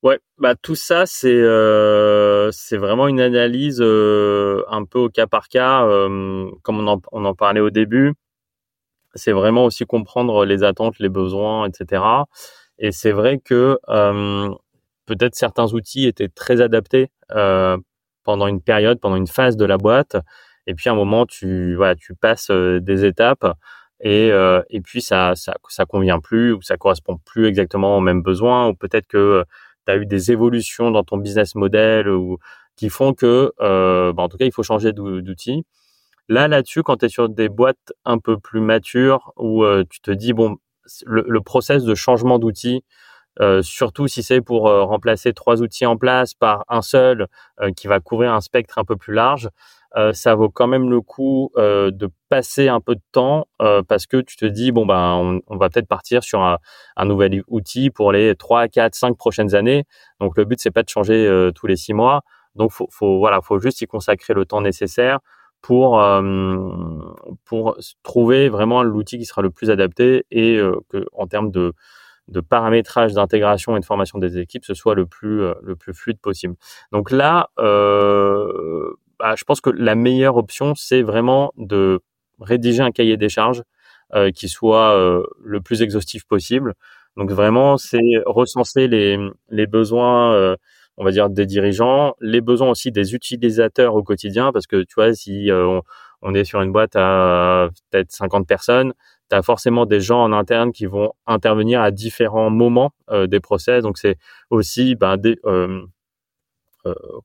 Ouais, 0.01 0.19
bah 0.37 0.55
tout 0.55 0.75
ça 0.75 1.05
c'est 1.05 1.27
euh, 1.29 2.51
vraiment 2.71 3.09
une 3.09 3.19
analyse 3.19 3.79
euh, 3.81 4.63
un 4.69 4.85
peu 4.85 4.97
au 4.99 5.09
cas 5.09 5.27
par 5.27 5.49
cas, 5.49 5.83
euh, 5.85 6.49
comme 6.63 6.79
on 6.79 7.25
en, 7.25 7.35
parlait 7.35 7.59
au 7.59 7.69
début. 7.69 8.13
C'est 9.13 9.33
vraiment 9.33 9.65
aussi 9.65 9.85
comprendre 9.85 10.45
les 10.45 10.63
attentes, 10.63 10.99
les 10.99 11.09
besoins, 11.09 11.67
etc. 11.67 12.03
Et 12.77 12.91
c'est 12.91 13.11
vrai 13.11 13.39
que 13.39 13.77
peut-être 15.05 15.35
certains 15.35 15.73
outils 15.73 16.05
étaient 16.07 16.29
très 16.29 16.61
adaptés 16.61 17.11
pendant 18.23 18.47
une 18.47 18.61
période, 18.61 18.99
pendant 19.01 19.17
une 19.17 19.27
phase 19.27 19.57
de 19.57 19.65
la 19.65 19.77
boîte, 19.77 20.15
et 20.69 20.75
puis 20.75 20.89
à 20.89 20.93
un 20.93 20.95
moment 20.95 21.25
tu 21.25 21.77
passes 22.21 22.49
euh, 22.51 22.79
des 22.79 23.05
étapes 23.05 23.45
et 24.01 24.29
et 24.69 24.81
puis 24.81 25.01
ça 25.01 25.33
ça 25.35 25.85
convient 25.85 26.19
plus 26.21 26.53
ou 26.53 26.61
ça 26.61 26.77
correspond 26.77 27.17
plus 27.25 27.47
exactement 27.47 27.97
aux 27.97 28.01
mêmes 28.01 28.21
besoins 28.21 28.69
ou 28.69 28.73
peut-être 28.73 29.07
que 29.07 29.43
tu 29.85 29.91
as 29.91 29.97
eu 29.97 30.05
des 30.05 30.31
évolutions 30.31 30.91
dans 30.91 31.03
ton 31.03 31.17
business 31.17 31.55
model 31.55 32.09
ou 32.09 32.37
qui 32.79 32.89
font 32.89 33.13
que, 33.13 33.51
euh, 33.59 34.13
bah, 34.13 34.23
en 34.23 34.29
tout 34.29 34.37
cas, 34.37 34.45
il 34.45 34.53
faut 34.53 34.63
changer 34.63 34.93
d'outil. 34.93 35.65
Là, 36.29 36.47
là-dessus, 36.47 36.83
quand 36.83 36.97
tu 36.97 37.05
es 37.05 37.09
sur 37.09 37.27
des 37.29 37.49
boîtes 37.49 37.93
un 38.05 38.19
peu 38.19 38.39
plus 38.39 38.61
matures 38.61 39.33
où 39.37 39.65
euh, 39.65 39.83
tu 39.89 39.99
te 40.01 40.11
dis, 40.11 40.33
bon, 40.33 40.57
le, 41.05 41.25
le 41.27 41.41
process 41.41 41.83
de 41.83 41.95
changement 41.95 42.39
d'outil, 42.39 42.83
euh, 43.41 43.61
surtout 43.61 44.07
si 44.07 44.23
c'est 44.23 44.41
pour 44.41 44.67
euh, 44.67 44.83
remplacer 44.83 45.33
trois 45.33 45.61
outils 45.61 45.85
en 45.85 45.97
place 45.97 46.33
par 46.33 46.65
un 46.69 46.81
seul 46.81 47.27
euh, 47.61 47.71
qui 47.71 47.87
va 47.87 47.99
couvrir 47.99 48.33
un 48.33 48.41
spectre 48.41 48.77
un 48.77 48.85
peu 48.85 48.95
plus 48.95 49.13
large, 49.13 49.49
euh, 49.95 50.13
ça 50.13 50.35
vaut 50.35 50.49
quand 50.49 50.67
même 50.67 50.89
le 50.89 51.01
coup 51.01 51.51
euh, 51.57 51.89
de 51.89 52.09
passer 52.29 52.67
un 52.67 52.79
peu 52.79 52.95
de 52.95 53.01
temps 53.11 53.47
euh, 53.61 53.81
parce 53.81 54.05
que 54.05 54.17
tu 54.17 54.35
te 54.35 54.45
dis 54.45 54.71
bon 54.71 54.85
ben 54.85 55.13
on, 55.15 55.41
on 55.47 55.57
va 55.57 55.69
peut-être 55.69 55.87
partir 55.87 56.23
sur 56.23 56.41
un, 56.41 56.59
un, 56.95 57.05
nouvel 57.05 57.41
outil 57.47 57.89
pour 57.89 58.11
les 58.11 58.35
3, 58.35 58.67
4, 58.67 58.93
5 58.93 59.17
prochaines 59.17 59.55
années. 59.55 59.85
Donc 60.19 60.37
le 60.37 60.45
but 60.45 60.59
c'est 60.61 60.71
pas 60.71 60.83
de 60.83 60.89
changer 60.89 61.25
euh, 61.25 61.51
tous 61.51 61.65
les 61.65 61.75
six 61.75 61.93
mois. 61.93 62.21
Donc 62.55 62.71
faut, 62.71 62.87
faut 62.91 63.17
voilà, 63.17 63.41
faut 63.41 63.59
juste 63.59 63.81
y 63.81 63.87
consacrer 63.87 64.33
le 64.35 64.45
temps 64.45 64.61
nécessaire 64.61 65.19
pour 65.61 66.01
pour 67.45 67.77
trouver 68.03 68.47
vraiment 68.47 68.81
l'outil 68.83 69.17
qui 69.17 69.25
sera 69.25 69.41
le 69.41 69.49
plus 69.49 69.69
adapté 69.69 70.25
et 70.31 70.57
que 70.89 71.05
en 71.13 71.27
termes 71.27 71.51
de 71.51 71.73
de 72.29 72.41
paramétrage 72.41 73.13
d'intégration 73.13 73.75
et 73.75 73.79
de 73.79 73.85
formation 73.85 74.19
des 74.19 74.37
équipes, 74.37 74.63
ce 74.63 74.73
soit 74.73 74.95
le 74.95 75.05
plus 75.05 75.41
le 75.61 75.75
plus 75.75 75.93
fluide 75.93 76.19
possible. 76.19 76.55
Donc 76.91 77.11
là, 77.11 77.49
euh, 77.59 78.93
bah, 79.19 79.35
je 79.37 79.43
pense 79.43 79.61
que 79.61 79.69
la 79.69 79.95
meilleure 79.95 80.37
option, 80.37 80.75
c'est 80.75 81.01
vraiment 81.01 81.51
de 81.57 82.01
rédiger 82.39 82.81
un 82.81 82.91
cahier 82.91 83.17
des 83.17 83.29
charges 83.29 83.63
euh, 84.13 84.31
qui 84.31 84.49
soit 84.49 84.95
euh, 84.97 85.23
le 85.43 85.61
plus 85.61 85.81
exhaustif 85.81 86.25
possible. 86.25 86.73
Donc 87.17 87.31
vraiment, 87.31 87.77
c'est 87.77 87.99
recenser 88.25 88.87
les, 88.87 89.17
les 89.49 89.67
besoins, 89.67 90.33
euh, 90.33 90.55
on 90.97 91.03
va 91.03 91.11
dire, 91.11 91.29
des 91.29 91.45
dirigeants, 91.45 92.15
les 92.21 92.41
besoins 92.41 92.69
aussi 92.69 92.91
des 92.91 93.13
utilisateurs 93.13 93.95
au 93.95 94.03
quotidien, 94.03 94.51
parce 94.51 94.67
que 94.67 94.83
tu 94.83 94.95
vois, 94.95 95.13
si 95.13 95.51
euh, 95.51 95.65
on, 95.67 95.81
on, 96.21 96.33
est 96.33 96.45
sur 96.45 96.61
une 96.61 96.71
boîte 96.71 96.95
à 96.95 97.69
peut-être 97.91 98.11
50 98.11 98.47
personnes, 98.47 98.93
tu 99.29 99.35
as 99.35 99.41
forcément 99.41 99.85
des 99.85 100.01
gens 100.01 100.23
en 100.23 100.31
interne 100.33 100.71
qui 100.71 100.85
vont 100.85 101.13
intervenir 101.27 101.81
à 101.81 101.91
différents 101.91 102.49
moments 102.49 102.91
euh, 103.11 103.27
des 103.27 103.39
process. 103.39 103.83
Donc 103.83 103.97
c'est 103.97 104.17
aussi 104.49 104.95
ben, 104.95 105.17
des, 105.17 105.39
euh, 105.45 105.81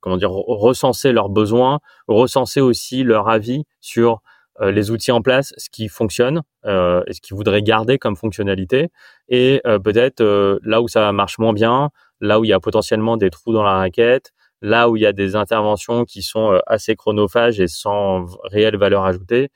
comment 0.01 0.17
dire, 0.17 0.31
recenser 0.31 1.13
leurs 1.13 1.29
besoins, 1.29 1.81
recenser 2.09 2.61
aussi 2.61 3.05
leur 3.05 3.29
avis 3.29 3.65
sur 3.81 4.21
euh, 4.61 4.71
les 4.71 4.91
outils 4.91 5.13
en 5.13 5.23
place, 5.23 5.53
ce 5.57 5.69
qui 5.71 5.89
fonctionne 5.89 6.43
euh, 6.65 7.03
et 7.07 7.13
ce 7.13 7.21
qu'ils 7.21 7.37
voudraient 7.37 7.63
garder 7.63 7.99
comme 7.99 8.17
fonctionnalité, 8.17 8.91
et 9.29 9.61
peut-être 9.83 10.23
là 10.63 10.83
où 10.83 10.89
ça 10.89 11.13
marche 11.13 11.39
moins 11.39 11.53
bien, 11.53 11.91
là 12.21 12.41
où 12.41 12.45
il 12.45 12.49
y 12.49 12.53
a 12.53 12.61
potentiellement 12.61 13.17
des 13.17 13.31
trous 13.31 13.53
dans 13.53 13.63
la 13.63 13.75
raquette, 13.75 14.33
là 14.61 14.89
où 14.89 14.97
il 14.97 15.03
y 15.03 15.07
a 15.07 15.13
des 15.13 15.37
interventions 15.37 16.05
qui 16.05 16.23
sont 16.23 16.61
assez 16.67 16.97
chronophages 16.97 17.61
et 17.61 17.69
sans 17.69 18.27
réelle 18.45 18.77
valeur 18.77 19.05
ajoutée, 19.05 19.51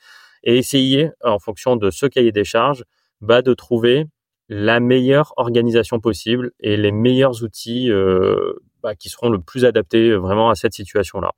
et 0.44 0.56
essayer, 0.58 1.10
en 1.22 1.38
fonction 1.38 1.76
de 1.76 1.90
ce 1.90 2.06
cahier 2.06 2.32
des 2.32 2.44
charges, 2.44 2.84
bah, 3.20 3.42
de 3.42 3.54
trouver 3.54 4.06
la 4.48 4.80
meilleure 4.80 5.34
organisation 5.36 6.00
possible 6.00 6.52
et 6.60 6.76
les 6.76 6.92
meilleurs 6.92 7.42
outils 7.42 7.90
euh, 7.90 8.54
bah, 8.82 8.94
qui 8.94 9.08
seront 9.08 9.30
le 9.30 9.40
plus 9.40 9.64
adaptés 9.64 10.14
vraiment 10.14 10.50
à 10.50 10.54
cette 10.54 10.74
situation-là. 10.74 11.32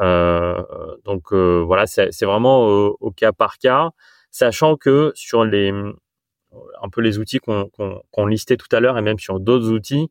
Euh, 0.00 0.62
donc 1.04 1.32
euh, 1.32 1.62
voilà, 1.66 1.86
c'est 1.86 2.24
vraiment 2.24 2.66
au, 2.66 2.96
au, 3.00 3.10
cas 3.10 3.32
par 3.32 3.58
cas, 3.58 3.90
sachant 4.30 4.76
que 4.76 5.12
sur 5.14 5.44
les 5.44 5.72
un 6.82 6.88
peu 6.88 7.00
les 7.00 7.18
outils 7.18 7.38
qu'on 7.38 7.70
qu 7.76 8.28
listait 8.28 8.56
tout 8.56 8.68
à 8.72 8.80
l'heure 8.80 8.98
et 8.98 9.02
même 9.02 9.18
sur 9.18 9.40
d'autres 9.40 9.70
outils, 9.70 10.10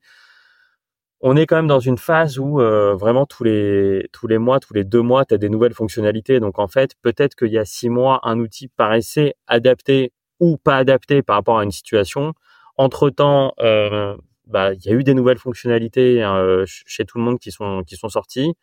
on 1.22 1.36
est 1.36 1.46
quand 1.46 1.56
même 1.56 1.68
dans 1.68 1.80
une 1.80 1.98
phase 1.98 2.38
où 2.40 2.60
euh, 2.62 2.96
vraiment 2.96 3.26
tous 3.26 3.44
les 3.44 4.10
tous 4.12 4.28
les 4.28 4.38
mois, 4.38 4.60
tous 4.60 4.74
les 4.74 4.84
deux 4.84 5.02
mois, 5.02 5.26
tu 5.26 5.34
as 5.34 5.38
des 5.38 5.50
nouvelles 5.50 5.74
fonctionnalités. 5.74 6.40
Donc 6.40 6.60
en 6.60 6.68
fait, 6.68 6.92
peut-être 7.02 7.36
qu'il 7.36 7.52
y 7.52 7.58
a 7.58 7.66
six 7.66 7.90
mois, 7.90 8.20
un 8.24 8.40
outil 8.40 8.68
paraissait 8.68 9.36
adapté 9.48 10.14
ou 10.40 10.58
pas 10.58 10.78
adapté 10.78 11.22
par 11.24 11.38
rapport 11.38 11.60
à 11.60 11.64
une 11.64 11.72
situation. 11.72 12.34
Entre 12.78 13.10
temps, 13.10 13.54
euh, 13.60 14.16
bah, 14.48 14.74
il 14.74 14.86
y 14.86 14.90
a 14.90 14.94
eu 14.94 15.04
des 15.04 15.14
nouvelles 15.14 15.38
fonctionnalités 15.40 16.24
euh, 16.24 16.66
chez 16.68 17.06
tout 17.06 17.18
le 17.18 17.24
monde 17.24 17.40
qui 17.40 17.52
sont 17.52 17.84
qui 17.84 17.96
sont 17.96 18.10
sorties. 18.10 18.54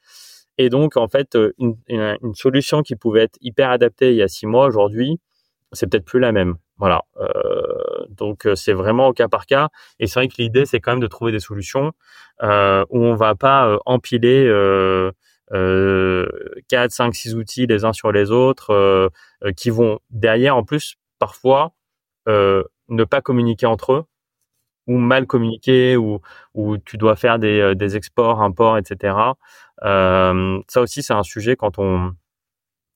Et 0.58 0.68
donc, 0.68 0.96
en 0.96 1.08
fait, 1.08 1.34
euh, 1.34 1.52
une, 1.58 1.76
une, 1.88 2.34
solution 2.34 2.82
qui 2.82 2.94
pouvait 2.96 3.22
être 3.22 3.38
hyper 3.40 3.70
adaptée 3.70 4.10
il 4.10 4.16
y 4.16 4.22
a 4.22 4.28
six 4.28 4.46
mois, 4.46 4.66
aujourd'hui, 4.66 5.18
c'est 5.72 5.90
peut-être 5.90 6.04
plus 6.04 6.20
la 6.20 6.32
même. 6.32 6.56
Voilà. 6.78 7.02
Euh, 7.20 8.06
donc, 8.10 8.46
euh, 8.46 8.54
c'est 8.54 8.72
vraiment 8.72 9.08
au 9.08 9.12
cas 9.12 9.28
par 9.28 9.46
cas. 9.46 9.68
Et 9.98 10.06
c'est 10.06 10.20
vrai 10.20 10.28
que 10.28 10.34
l'idée, 10.38 10.66
c'est 10.66 10.80
quand 10.80 10.92
même 10.92 11.00
de 11.00 11.06
trouver 11.06 11.32
des 11.32 11.40
solutions 11.40 11.92
euh, 12.42 12.84
où 12.90 12.98
on 13.04 13.14
va 13.14 13.34
pas 13.34 13.78
empiler 13.86 14.44
euh, 14.46 15.12
4, 16.68 16.90
5, 16.90 17.14
6 17.14 17.34
outils 17.36 17.66
les 17.66 17.84
uns 17.84 17.92
sur 17.92 18.12
les 18.12 18.30
autres 18.30 19.10
qui 19.56 19.70
vont 19.70 19.98
derrière, 20.10 20.56
en 20.56 20.64
plus, 20.64 20.96
parfois, 21.18 21.72
ne 22.26 23.04
pas 23.04 23.20
communiquer 23.20 23.66
entre 23.66 23.92
eux 23.92 24.04
ou 24.86 24.98
mal 24.98 25.26
communiquer 25.26 25.96
ou, 25.96 26.20
ou 26.54 26.78
tu 26.78 26.96
dois 26.96 27.16
faire 27.16 27.38
des, 27.38 27.60
euh, 27.60 27.74
des 27.74 27.96
exports, 27.96 28.42
imports, 28.42 28.78
etc. 28.78 29.16
Euh, 29.84 30.60
ça 30.68 30.80
aussi, 30.80 31.02
c'est 31.02 31.12
un 31.12 31.22
sujet 31.22 31.56
quand 31.56 31.78
on, 31.78 32.12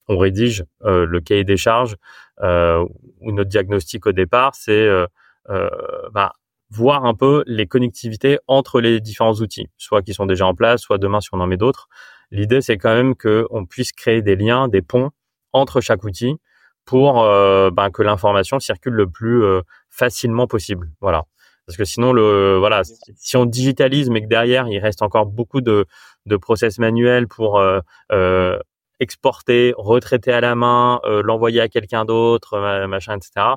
on 0.09 0.19
rédige 0.19 0.65
euh, 0.85 1.07
le 1.07 1.21
cahier 1.21 1.45
des 1.45 1.57
charges 1.57 1.97
euh, 2.43 2.85
ou 3.21 3.33
notre 3.33 3.51
diagnostic 3.51 4.07
au 4.07 4.13
départ, 4.13 4.55
c'est 4.55 4.73
euh, 4.73 5.07
euh, 5.49 5.69
bah, 6.13 6.33
voir 6.71 7.05
un 7.05 7.15
peu 7.15 7.45
les 7.47 7.67
connectivités 7.67 8.39
entre 8.47 8.81
les 8.81 9.01
différents 9.01 9.35
outils, 9.35 9.69
soit 9.77 10.03
qui 10.03 10.15
sont 10.15 10.27
déjà 10.27 10.47
en 10.47 10.55
place, 10.55 10.83
soit 10.83 10.99
demain 10.99 11.21
si 11.21 11.29
on 11.33 11.41
en 11.41 11.47
met 11.47 11.57
d'autres. 11.57 11.89
L'idée, 12.31 12.61
c'est 12.61 12.77
quand 12.77 12.95
même 12.95 13.15
qu'on 13.15 13.67
puisse 13.67 13.93
créer 13.93 14.23
des 14.23 14.37
liens, 14.37 14.69
des 14.69 14.83
ponts 14.83 15.11
entre 15.53 15.81
chaque 15.81 16.05
outil 16.05 16.37
pour 16.85 17.15
bah, 17.23 17.91
que 17.93 18.03
l'information 18.03 18.61
circule 18.61 18.95
le 18.95 19.09
plus 19.09 19.43
facilement 19.91 20.47
possible. 20.47 20.91
Voilà. 21.01 21.25
Parce 21.67 21.77
que 21.77 21.85
sinon, 21.85 22.13
le 22.13 22.57
voilà, 22.59 22.83
si 23.17 23.37
on 23.37 23.45
digitalise, 23.45 24.09
mais 24.09 24.23
que 24.23 24.29
derrière 24.29 24.69
il 24.69 24.79
reste 24.79 25.03
encore 25.03 25.27
beaucoup 25.27 25.61
de, 25.61 25.87
de 26.27 26.37
process 26.37 26.79
manuels 26.79 27.27
pour 27.27 27.59
euh, 27.59 27.81
euh, 28.13 28.59
exporter, 29.01 29.75
retraiter 29.77 30.33
à 30.33 30.41
la 30.41 30.55
main, 30.55 31.01
euh, 31.05 31.23
l'envoyer 31.23 31.61
à 31.61 31.69
quelqu'un 31.69 32.05
d'autre, 32.05 32.59
machin, 32.87 33.17
etc. 33.17 33.55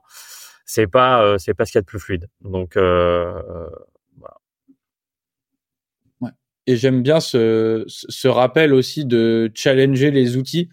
C'est 0.65 0.87
pas 0.87 1.23
euh, 1.23 1.37
c'est 1.37 1.53
pas 1.53 1.65
ce 1.65 1.71
qu'il 1.71 1.77
y 1.77 1.79
a 1.79 1.81
de 1.81 1.85
plus 1.85 1.99
fluide. 1.99 2.27
Donc 2.41 2.77
euh, 2.77 3.41
voilà. 4.17 4.37
Ouais. 6.21 6.31
Et 6.65 6.77
j'aime 6.77 7.03
bien 7.03 7.19
ce, 7.19 7.85
ce 7.87 8.27
rappel 8.27 8.73
aussi 8.73 9.05
de 9.05 9.51
challenger 9.53 10.09
les 10.09 10.35
outils, 10.35 10.69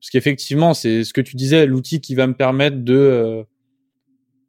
parce 0.00 0.10
qu'effectivement, 0.10 0.74
c'est 0.74 1.02
ce 1.02 1.14
que 1.14 1.22
tu 1.22 1.36
disais, 1.36 1.64
l'outil 1.64 2.02
qui 2.02 2.14
va 2.14 2.26
me 2.26 2.34
permettre 2.34 2.76
de 2.84 3.46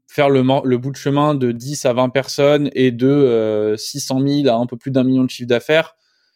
faire 0.08 0.30
le, 0.30 0.43
le, 0.64 0.78
bout 0.78 0.91
de 0.91 0.95
chemin 0.95 1.36
de 1.36 1.51
10 1.51 1.86
à 1.86 1.93
20 1.93 2.10
personnes 2.10 2.70
et 2.74 2.91
de 2.91 3.08
euh, 3.08 3.78
600 3.78 4.20
000 4.26 4.47
à 4.47 4.53
un 4.60 4.66
peu 4.66 4.78
plus 4.78 4.91
d'un 4.91 5.03
million 5.03 5.24
de 5.24 5.30
chiffre 5.30 5.47
d'affaires, 5.47 5.95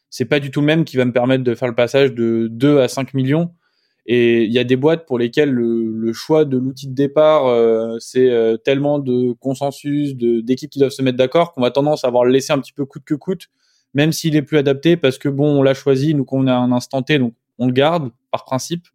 c'est 0.10 0.26
pas 0.26 0.40
du 0.40 0.52
tout 0.52 0.62
le 0.62 0.66
même 0.66 0.86
qui 0.86 0.98
va 0.98 1.06
me 1.06 1.14
permettre 1.14 1.44
de 1.44 1.56
faire 1.56 1.68
le 1.68 1.76
passage 1.76 2.14
de 2.14 2.48
2 2.50 2.80
à 2.80 2.88
5 2.88 3.14
millions. 3.14 3.54
Et 4.12 4.44
il 4.46 4.52
y 4.52 4.58
a 4.58 4.64
des 4.64 4.76
boîtes 4.76 5.06
pour 5.06 5.20
lesquelles 5.20 5.52
le, 5.52 5.92
le 5.92 6.14
choix 6.14 6.44
de 6.44 6.58
l'outil 6.58 6.88
de 6.88 6.96
départ, 6.96 7.46
euh, 7.46 7.98
c'est 8.00 8.30
euh, 8.32 8.58
tellement 8.58 8.98
de 8.98 9.34
consensus, 9.34 10.16
d'équipes 10.16 10.72
qui 10.72 10.80
doivent 10.80 10.92
se 10.92 11.04
mettre 11.04 11.18
d'accord 11.18 11.54
qu'on 11.54 11.62
va 11.62 11.70
tendance 11.70 12.04
à 12.04 12.08
avoir 12.08 12.26
laissé 12.26 12.52
un 12.52 12.58
petit 12.58 12.74
peu 12.74 12.86
coûte 12.86 13.04
que 13.06 13.14
coûte, 13.14 13.50
même 13.94 14.12
s'il 14.12 14.36
est 14.36 14.42
plus 14.42 14.58
adapté 14.58 14.98
parce 14.98 15.20
que 15.20 15.30
bon, 15.30 15.60
on 15.60 15.62
l'a 15.62 15.76
choisi, 15.76 16.16
nous 16.16 16.26
qu'on 16.26 16.48
a 16.48 16.54
un 16.56 16.72
instant 16.72 17.04
T, 17.04 17.20
donc 17.20 17.36
on 17.60 17.68
le 17.68 17.74
garde 17.74 18.10
par 18.32 18.46
principe. 18.46 18.88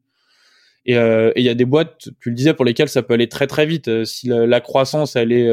Et 0.87 0.95
il 0.95 1.43
y 1.43 1.49
a 1.49 1.55
des 1.55 1.64
boîtes, 1.64 2.11
tu 2.20 2.28
le 2.28 2.35
disais, 2.35 2.53
pour 2.53 2.64
lesquelles 2.64 2.89
ça 2.89 3.03
peut 3.03 3.14
aller 3.14 3.28
très 3.28 3.47
très 3.47 3.64
vite. 3.64 4.05
Si 4.05 4.28
la, 4.28 4.61
croissance 4.61 5.16
elle 5.16 5.32
est 5.32 5.51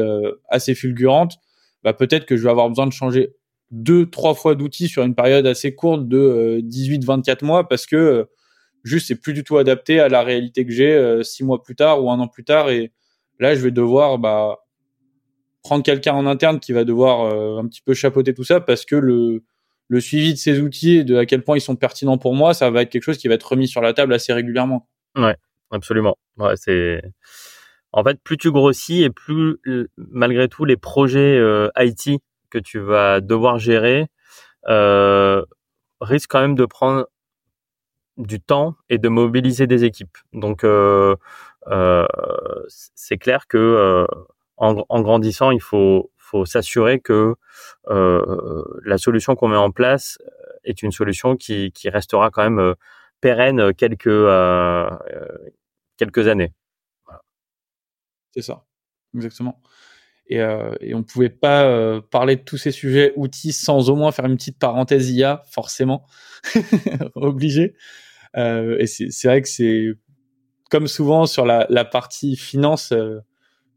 assez 0.50 0.74
fulgurante, 0.74 1.38
bah 1.82 1.94
peut-être 1.94 2.26
que 2.26 2.36
je 2.36 2.42
vais 2.42 2.50
avoir 2.50 2.68
besoin 2.68 2.86
de 2.86 2.92
changer 2.92 3.34
deux, 3.70 4.04
trois 4.10 4.34
fois 4.34 4.54
d'outils 4.54 4.88
sur 4.88 5.02
une 5.02 5.14
période 5.14 5.46
assez 5.46 5.74
courte 5.74 6.06
de 6.06 6.60
18, 6.62 7.04
24 7.04 7.42
mois 7.42 7.66
parce 7.66 7.86
que 7.86 8.26
juste 8.84 9.08
c'est 9.08 9.20
plus 9.20 9.32
du 9.32 9.42
tout 9.42 9.56
adapté 9.56 10.00
à 10.00 10.10
la 10.10 10.22
réalité 10.22 10.66
que 10.66 10.72
j'ai 10.72 11.22
six 11.22 11.44
mois 11.44 11.62
plus 11.62 11.74
tard 11.74 12.04
ou 12.04 12.10
un 12.10 12.20
an 12.20 12.28
plus 12.28 12.44
tard 12.44 12.68
et 12.68 12.92
là 13.40 13.54
je 13.54 13.60
vais 13.60 13.70
devoir 13.70 14.18
bah 14.18 14.58
prendre 15.62 15.82
quelqu'un 15.82 16.14
en 16.14 16.26
interne 16.26 16.60
qui 16.60 16.72
va 16.72 16.84
devoir 16.84 17.22
euh, 17.22 17.58
un 17.58 17.66
petit 17.66 17.82
peu 17.82 17.94
chapeauter 17.94 18.34
tout 18.34 18.44
ça 18.44 18.60
parce 18.60 18.84
que 18.84 18.96
le, 18.96 19.44
le 19.88 20.00
suivi 20.00 20.32
de 20.32 20.38
ces 20.38 20.60
outils 20.60 20.98
et 20.98 21.04
de 21.04 21.16
à 21.16 21.26
quel 21.26 21.42
point 21.42 21.56
ils 21.56 21.60
sont 21.60 21.76
pertinents 21.76 22.18
pour 22.18 22.34
moi, 22.34 22.52
ça 22.54 22.70
va 22.70 22.82
être 22.82 22.90
quelque 22.90 23.04
chose 23.04 23.18
qui 23.18 23.28
va 23.28 23.34
être 23.34 23.48
remis 23.48 23.68
sur 23.68 23.80
la 23.80 23.92
table 23.92 24.12
assez 24.12 24.32
régulièrement. 24.32 24.88
Ouais, 25.16 25.36
absolument. 25.70 26.16
Ouais, 26.38 26.56
c'est 26.56 27.02
en 27.92 28.02
fait 28.04 28.20
plus 28.22 28.36
tu 28.38 28.50
grossis 28.50 29.02
et 29.02 29.10
plus 29.10 29.58
malgré 29.98 30.48
tout 30.48 30.64
les 30.64 30.76
projets 30.76 31.36
euh, 31.38 31.68
IT 31.78 32.20
que 32.50 32.58
tu 32.58 32.78
vas 32.78 33.20
devoir 33.20 33.58
gérer 33.58 34.06
euh, 34.68 35.44
risquent 36.00 36.30
quand 36.30 36.40
même 36.40 36.54
de 36.54 36.66
prendre 36.66 37.06
du 38.16 38.40
temps 38.40 38.76
et 38.88 38.98
de 38.98 39.08
mobiliser 39.08 39.66
des 39.66 39.84
équipes. 39.84 40.16
Donc 40.32 40.64
euh, 40.64 41.16
euh, 41.68 42.06
c'est 42.78 43.18
clair 43.18 43.46
que 43.48 44.06
en, 44.56 45.02
grandissant, 45.02 45.50
il 45.50 45.60
faut, 45.60 46.10
faut 46.16 46.44
s'assurer 46.44 47.00
que 47.00 47.34
euh, 47.90 48.64
la 48.84 48.98
solution 48.98 49.34
qu'on 49.34 49.48
met 49.48 49.56
en 49.56 49.70
place 49.70 50.18
est 50.64 50.82
une 50.82 50.92
solution 50.92 51.36
qui, 51.36 51.72
qui 51.72 51.90
restera 51.90 52.30
quand 52.30 52.42
même 52.44 52.60
euh, 52.60 52.74
pérenne 53.22 53.72
quelques, 53.72 54.06
euh, 54.08 54.90
quelques 55.96 56.28
années. 56.28 56.52
C'est 58.34 58.42
ça, 58.42 58.66
exactement. 59.14 59.62
Et, 60.26 60.36
et 60.36 60.94
on 60.94 60.98
ne 60.98 61.04
pouvait 61.04 61.28
pas 61.28 62.00
parler 62.10 62.36
de 62.36 62.42
tous 62.42 62.56
ces 62.56 62.70
sujets 62.70 63.12
outils 63.16 63.52
sans 63.52 63.90
au 63.90 63.96
moins 63.96 64.12
faire 64.12 64.24
une 64.24 64.36
petite 64.36 64.58
parenthèse 64.58 65.10
IA, 65.10 65.42
forcément, 65.50 66.06
obligé. 67.14 67.74
et 68.34 68.86
c'est 68.86 69.24
vrai 69.24 69.42
que 69.42 69.48
c'est 69.48 69.92
comme 70.70 70.86
souvent 70.86 71.26
sur 71.26 71.44
la, 71.44 71.66
la 71.68 71.84
partie 71.84 72.36
finance, 72.36 72.94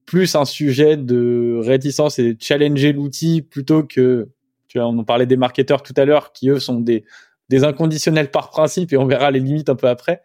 plus 0.05 0.35
un 0.35 0.45
sujet 0.45 0.97
de 0.97 1.59
réticence 1.61 2.19
et 2.19 2.33
de 2.33 2.41
challenger 2.41 2.93
l'outil 2.93 3.41
plutôt 3.41 3.83
que, 3.83 4.29
tu 4.67 4.79
vois, 4.79 4.87
on 4.87 4.97
en 4.97 5.03
parlait 5.03 5.25
des 5.25 5.37
marketeurs 5.37 5.83
tout 5.83 5.93
à 5.97 6.05
l'heure 6.05 6.31
qui 6.31 6.49
eux 6.49 6.59
sont 6.59 6.79
des, 6.79 7.03
des 7.49 7.63
inconditionnels 7.63 8.31
par 8.31 8.49
principe 8.49 8.93
et 8.93 8.97
on 8.97 9.05
verra 9.05 9.31
les 9.31 9.39
limites 9.39 9.69
un 9.69 9.75
peu 9.75 9.87
après. 9.87 10.21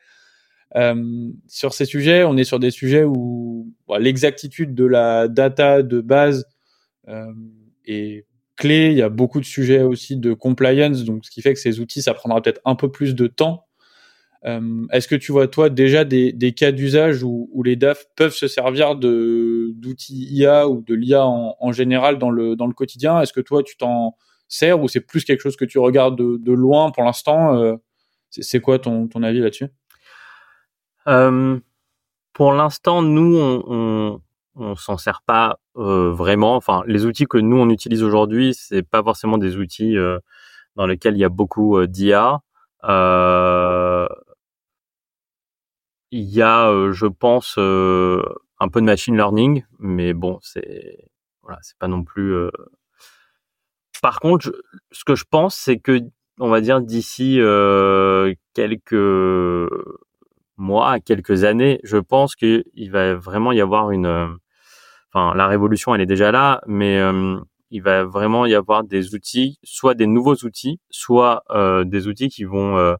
Euh, 0.76 1.30
sur 1.48 1.74
ces 1.74 1.84
sujets, 1.84 2.24
on 2.24 2.36
est 2.36 2.44
sur 2.44 2.60
des 2.60 2.70
sujets 2.70 3.04
où 3.04 3.72
l'exactitude 3.98 4.74
de 4.74 4.84
la 4.84 5.28
data 5.28 5.82
de 5.82 6.00
base 6.00 6.46
euh, 7.08 7.32
est 7.86 8.26
clé. 8.56 8.90
Il 8.90 8.98
y 8.98 9.02
a 9.02 9.08
beaucoup 9.08 9.40
de 9.40 9.44
sujets 9.44 9.82
aussi 9.82 10.16
de 10.16 10.32
compliance, 10.32 11.04
donc 11.04 11.24
ce 11.24 11.30
qui 11.30 11.42
fait 11.42 11.54
que 11.54 11.60
ces 11.60 11.80
outils, 11.80 12.02
ça 12.02 12.14
prendra 12.14 12.40
peut-être 12.40 12.60
un 12.64 12.76
peu 12.76 12.90
plus 12.90 13.14
de 13.14 13.26
temps 13.26 13.66
euh, 14.46 14.86
est-ce 14.90 15.06
que 15.06 15.16
tu 15.16 15.32
vois 15.32 15.48
toi 15.48 15.68
déjà 15.68 16.04
des, 16.04 16.54
cas 16.56 16.72
d'usage 16.72 17.22
où, 17.22 17.62
les 17.62 17.76
DAF 17.76 18.06
peuvent 18.16 18.34
se 18.34 18.48
servir 18.48 18.96
d'outils 18.96 20.28
IA 20.30 20.68
ou 20.68 20.80
de 20.80 20.94
l'IA 20.94 21.26
en, 21.26 21.72
général 21.72 22.18
dans 22.18 22.30
le 22.30 22.56
dans 22.56 22.66
le 22.66 22.72
quotidien? 22.72 23.20
Est-ce 23.20 23.32
que 23.32 23.40
toi 23.40 23.62
tu 23.62 23.76
t'en 23.76 24.16
sers 24.50 24.78
ou 24.78 24.88
c'est 24.88 25.00
plus 25.00 25.24
quelque 25.24 25.40
chose 25.40 25.56
que 25.56 25.64
tu 25.64 25.78
regardes 25.78 26.16
de, 26.18 26.52
loin 26.52 26.90
pour 26.90 27.04
l'instant 27.04 27.56
euh, 27.56 27.76
C'est 28.28 28.60
quoi 28.60 28.78
ton, 28.78 29.08
ton 29.08 29.22
avis 29.22 29.40
là-dessus? 29.40 29.68
Euh, 31.08 31.58
Pour 32.34 32.52
l'instant, 32.52 33.00
nous 33.00 33.38
on, 33.38 34.20
on, 34.56 34.76
s'en 34.76 34.98
sert 34.98 35.22
pas 35.24 35.58
vraiment. 35.74 36.56
Enfin, 36.56 36.82
les 36.86 37.06
outils 37.06 37.26
que 37.26 37.38
nous 37.38 37.56
on 37.56 37.70
utilise 37.70 38.02
aujourd'hui, 38.02 38.52
c'est 38.54 38.82
pas 38.82 39.02
forcément 39.02 39.38
des 39.38 39.56
outils 39.56 39.96
dans 40.76 40.86
lesquels 40.86 41.14
il 41.14 41.20
y 41.20 41.24
a 41.24 41.30
beaucoup 41.30 41.86
d'IA. 41.86 42.42
Euh, 42.84 44.08
il 46.10 46.24
y 46.24 46.42
a, 46.42 46.68
euh, 46.68 46.92
je 46.92 47.06
pense, 47.06 47.56
euh, 47.58 48.22
un 48.58 48.68
peu 48.68 48.80
de 48.80 48.86
machine 48.86 49.16
learning, 49.16 49.64
mais 49.78 50.12
bon, 50.12 50.38
c'est 50.42 51.08
voilà, 51.42 51.58
c'est 51.62 51.78
pas 51.78 51.88
non 51.88 52.04
plus. 52.04 52.34
Euh. 54.00 54.02
Par 54.02 54.20
contre, 54.20 54.52
ce 54.92 55.04
que 55.04 55.14
je 55.14 55.24
pense, 55.28 55.56
c'est 55.56 55.78
que 55.78 56.00
on 56.38 56.48
va 56.48 56.60
dire 56.60 56.80
d'ici 56.80 57.38
quelques 58.54 59.70
mois, 60.56 61.00
quelques 61.00 61.44
années, 61.44 61.80
je 61.84 61.98
pense 61.98 62.34
qu'il 62.34 62.90
va 62.90 63.14
vraiment 63.14 63.52
y 63.52 63.60
avoir 63.60 63.90
une. 63.90 64.38
Enfin, 65.12 65.34
la 65.34 65.46
révolution, 65.48 65.94
elle 65.94 66.00
est 66.00 66.06
déjà 66.06 66.32
là, 66.32 66.62
mais 66.66 66.98
il 67.70 67.82
va 67.82 68.04
vraiment 68.04 68.46
y 68.46 68.54
avoir 68.54 68.84
des 68.84 69.14
outils, 69.14 69.58
soit 69.64 69.94
des 69.94 70.06
nouveaux 70.06 70.36
outils, 70.44 70.80
soit 70.90 71.42
des 71.84 72.08
outils 72.08 72.28
qui 72.28 72.44
vont 72.44 72.96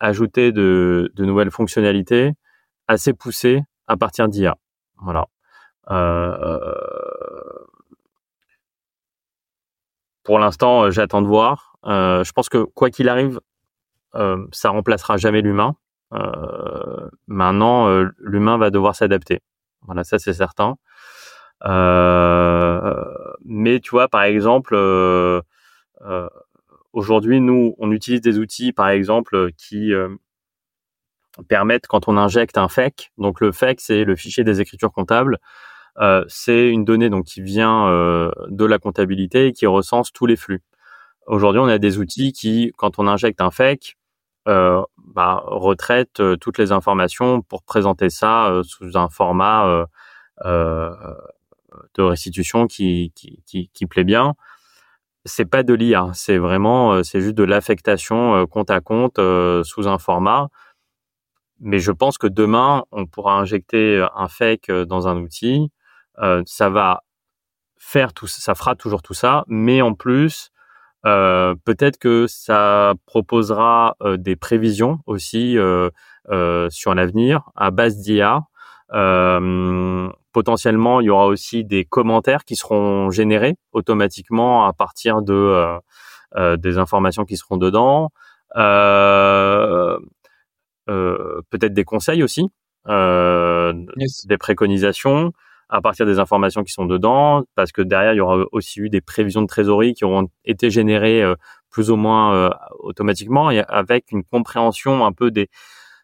ajouter 0.00 0.52
de, 0.52 1.12
nouvelles 1.18 1.50
fonctionnalités 1.50 2.32
assez 2.88 3.12
poussées 3.12 3.62
à 3.86 3.96
partir 3.96 4.28
d'IA. 4.28 4.56
Voilà. 5.02 5.26
Euh, 5.90 6.78
pour 10.26 10.38
l'instant, 10.38 10.84
euh, 10.84 10.90
j'attends 10.90 11.22
de 11.22 11.26
voir. 11.26 11.78
Euh, 11.86 12.24
je 12.24 12.32
pense 12.32 12.48
que 12.48 12.58
quoi 12.58 12.90
qu'il 12.90 13.08
arrive, 13.08 13.40
euh, 14.14 14.44
ça 14.52 14.70
remplacera 14.70 15.16
jamais 15.16 15.40
l'humain. 15.40 15.76
Euh, 16.12 17.08
maintenant, 17.26 17.88
euh, 17.88 18.08
l'humain 18.18 18.58
va 18.58 18.70
devoir 18.70 18.94
s'adapter. 18.94 19.40
Voilà, 19.82 20.04
ça 20.04 20.18
c'est 20.18 20.34
certain. 20.34 20.76
mais 23.44 23.80
tu 23.80 23.90
vois, 23.90 24.08
par 24.08 24.22
exemple, 24.22 24.76
Aujourd'hui, 26.96 27.42
nous, 27.42 27.74
on 27.76 27.92
utilise 27.92 28.22
des 28.22 28.38
outils, 28.38 28.72
par 28.72 28.88
exemple, 28.88 29.50
qui 29.58 29.92
euh, 29.92 30.08
permettent 31.46 31.86
quand 31.86 32.08
on 32.08 32.16
injecte 32.16 32.56
un 32.56 32.68
FEC. 32.68 33.12
Donc 33.18 33.42
le 33.42 33.52
FEC, 33.52 33.82
c'est 33.82 34.04
le 34.04 34.16
fichier 34.16 34.44
des 34.44 34.62
écritures 34.62 34.92
comptables. 34.92 35.36
Euh, 36.00 36.24
c'est 36.28 36.68
une 36.68 36.84
donnée 36.84 37.10
donc 37.10 37.24
qui 37.24 37.40
vient 37.42 37.88
euh, 37.88 38.30
de 38.48 38.64
la 38.64 38.78
comptabilité 38.78 39.48
et 39.48 39.52
qui 39.52 39.66
recense 39.66 40.12
tous 40.12 40.26
les 40.26 40.36
flux. 40.36 40.62
Aujourd'hui, 41.26 41.60
on 41.60 41.66
a 41.66 41.78
des 41.78 41.98
outils 41.98 42.32
qui, 42.32 42.72
quand 42.76 42.98
on 42.98 43.06
injecte 43.06 43.40
un 43.40 43.50
FEC, 43.50 43.96
euh, 44.48 44.82
bah, 44.98 45.42
retraite 45.46 46.22
toutes 46.40 46.58
les 46.58 46.70
informations 46.72 47.42
pour 47.42 47.62
présenter 47.64 48.10
ça 48.10 48.60
sous 48.64 48.96
un 48.96 49.08
format 49.08 49.86
de 50.44 52.02
restitution 52.02 52.66
qui, 52.66 53.12
qui, 53.16 53.42
qui, 53.46 53.70
qui 53.72 53.86
plaît 53.86 54.04
bien 54.04 54.34
c'est 55.26 55.44
pas 55.44 55.62
de 55.62 55.74
l'IA, 55.74 56.10
c'est 56.14 56.38
vraiment, 56.38 56.94
euh, 56.94 57.02
c'est 57.02 57.20
juste 57.20 57.34
de 57.34 57.44
l'affectation 57.44 58.34
euh, 58.36 58.46
compte 58.46 58.70
à 58.70 58.80
compte 58.80 59.18
euh, 59.18 59.62
sous 59.64 59.88
un 59.88 59.98
format. 59.98 60.48
Mais 61.60 61.78
je 61.78 61.92
pense 61.92 62.18
que 62.18 62.26
demain, 62.26 62.84
on 62.92 63.06
pourra 63.06 63.38
injecter 63.38 64.06
un 64.14 64.28
fake 64.28 64.70
dans 64.70 65.08
un 65.08 65.16
outil. 65.16 65.70
Ça 66.46 66.70
va 66.70 67.02
faire 67.78 68.12
tout, 68.12 68.26
ça 68.26 68.54
fera 68.54 68.74
toujours 68.74 69.02
tout 69.02 69.14
ça, 69.14 69.44
mais 69.48 69.82
en 69.82 69.94
plus, 69.94 70.50
peut-être 71.02 71.98
que 71.98 72.26
ça 72.26 72.94
proposera 73.06 73.96
des 74.18 74.36
prévisions 74.36 75.00
aussi 75.06 75.56
sur 76.70 76.94
l'avenir 76.94 77.50
à 77.54 77.70
base 77.70 77.98
d'IA. 77.98 78.42
Euh, 78.92 80.08
potentiellement, 80.36 81.00
il 81.00 81.06
y 81.06 81.10
aura 81.10 81.26
aussi 81.28 81.64
des 81.64 81.84
commentaires 81.86 82.44
qui 82.44 82.56
seront 82.56 83.10
générés 83.10 83.56
automatiquement 83.72 84.66
à 84.66 84.72
partir 84.74 85.22
de 85.22 85.32
euh, 85.32 85.78
euh 86.36 86.56
des 86.58 86.76
informations 86.76 87.24
qui 87.24 87.38
seront 87.38 87.56
dedans. 87.56 88.10
Euh, 88.56 89.98
euh, 90.90 91.40
peut-être 91.50 91.72
des 91.72 91.84
conseils 91.84 92.22
aussi, 92.22 92.50
des 92.86 94.38
préconisations 94.38 95.32
à 95.68 95.80
partir 95.80 96.06
des 96.06 96.18
informations 96.18 96.62
qui 96.62 96.72
sont 96.72 96.86
dedans, 96.86 97.44
parce 97.54 97.72
que 97.72 97.82
derrière, 97.82 98.12
il 98.14 98.18
y 98.18 98.20
aura 98.20 98.44
aussi 98.52 98.80
eu 98.80 98.88
des 98.88 99.00
prévisions 99.00 99.42
de 99.42 99.46
trésorerie 99.46 99.94
qui 99.94 100.04
auront 100.04 100.28
été 100.44 100.70
générées 100.70 101.24
plus 101.70 101.90
ou 101.90 101.96
moins 101.96 102.50
automatiquement 102.78 103.50
et 103.50 103.62
avec 103.68 104.12
une 104.12 104.22
compréhension 104.24 105.04
un 105.04 105.12
peu 105.12 105.30
des, 105.30 105.48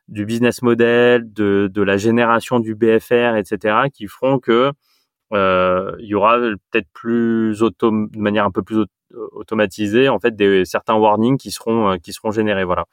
du 0.08 0.26
business 0.26 0.62
model, 0.62 1.32
de, 1.32 1.70
de 1.72 1.82
la 1.82 1.96
génération 1.96 2.60
du 2.60 2.74
BFR, 2.74 3.36
etc., 3.36 3.88
qui 3.92 4.06
feront 4.06 4.38
que 4.38 4.72
euh, 5.32 5.96
il 6.00 6.06
y 6.06 6.14
aura 6.14 6.38
peut-être 6.70 6.88
plus 6.92 7.62
auto, 7.62 7.90
de 7.90 8.18
manière 8.18 8.44
un 8.44 8.50
peu 8.50 8.62
plus 8.62 8.84
automatisée 9.32 10.08
en 10.08 10.18
fait 10.18 10.34
des 10.34 10.64
certains 10.64 10.94
warnings 10.94 11.36
qui 11.36 11.50
seront 11.50 11.90
euh, 11.90 11.96
qui 11.96 12.14
seront 12.14 12.30
générés 12.30 12.64
voilà 12.64 12.86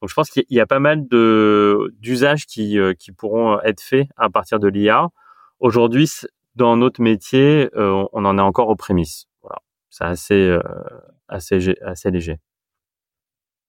donc 0.00 0.08
je 0.08 0.14
pense 0.14 0.30
qu'il 0.30 0.44
y 0.48 0.60
a 0.60 0.66
pas 0.66 0.78
mal 0.78 1.08
de 1.08 1.92
d'usages 1.98 2.46
qui 2.46 2.78
euh, 2.78 2.94
qui 2.94 3.10
pourront 3.10 3.60
être 3.60 3.80
faits 3.80 4.06
à 4.16 4.30
partir 4.30 4.60
de 4.60 4.68
l'IA 4.68 5.08
aujourd'hui 5.60 6.10
dans 6.56 6.76
notre 6.76 7.00
métier 7.00 7.68
on 7.74 8.24
en 8.24 8.38
est 8.38 8.42
encore 8.42 8.68
aux 8.68 8.76
prémices. 8.76 9.26
Voilà. 9.42 9.60
C'est 9.90 10.04
assez 10.04 10.58
assez 11.28 11.74
assez 11.82 12.10
léger. 12.10 12.38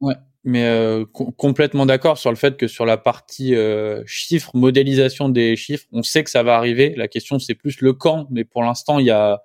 Ouais. 0.01 0.15
Mais 0.47 0.65
euh, 0.65 1.05
complètement 1.05 1.87
d'accord 1.87 2.19
sur 2.19 2.29
le 2.29 2.35
fait 2.35 2.55
que 2.55 2.67
sur 2.67 2.85
la 2.85 2.97
partie 2.97 3.55
euh, 3.55 4.03
chiffres, 4.05 4.51
modélisation 4.53 5.27
des 5.27 5.55
chiffres, 5.55 5.87
on 5.91 6.03
sait 6.03 6.23
que 6.23 6.29
ça 6.29 6.43
va 6.43 6.55
arriver. 6.55 6.93
La 6.95 7.07
question 7.07 7.39
c'est 7.39 7.55
plus 7.55 7.81
le 7.81 7.93
quand, 7.93 8.27
mais 8.29 8.43
pour 8.43 8.61
l'instant 8.61 8.99
il 8.99 9.07
y 9.07 9.11
a 9.11 9.41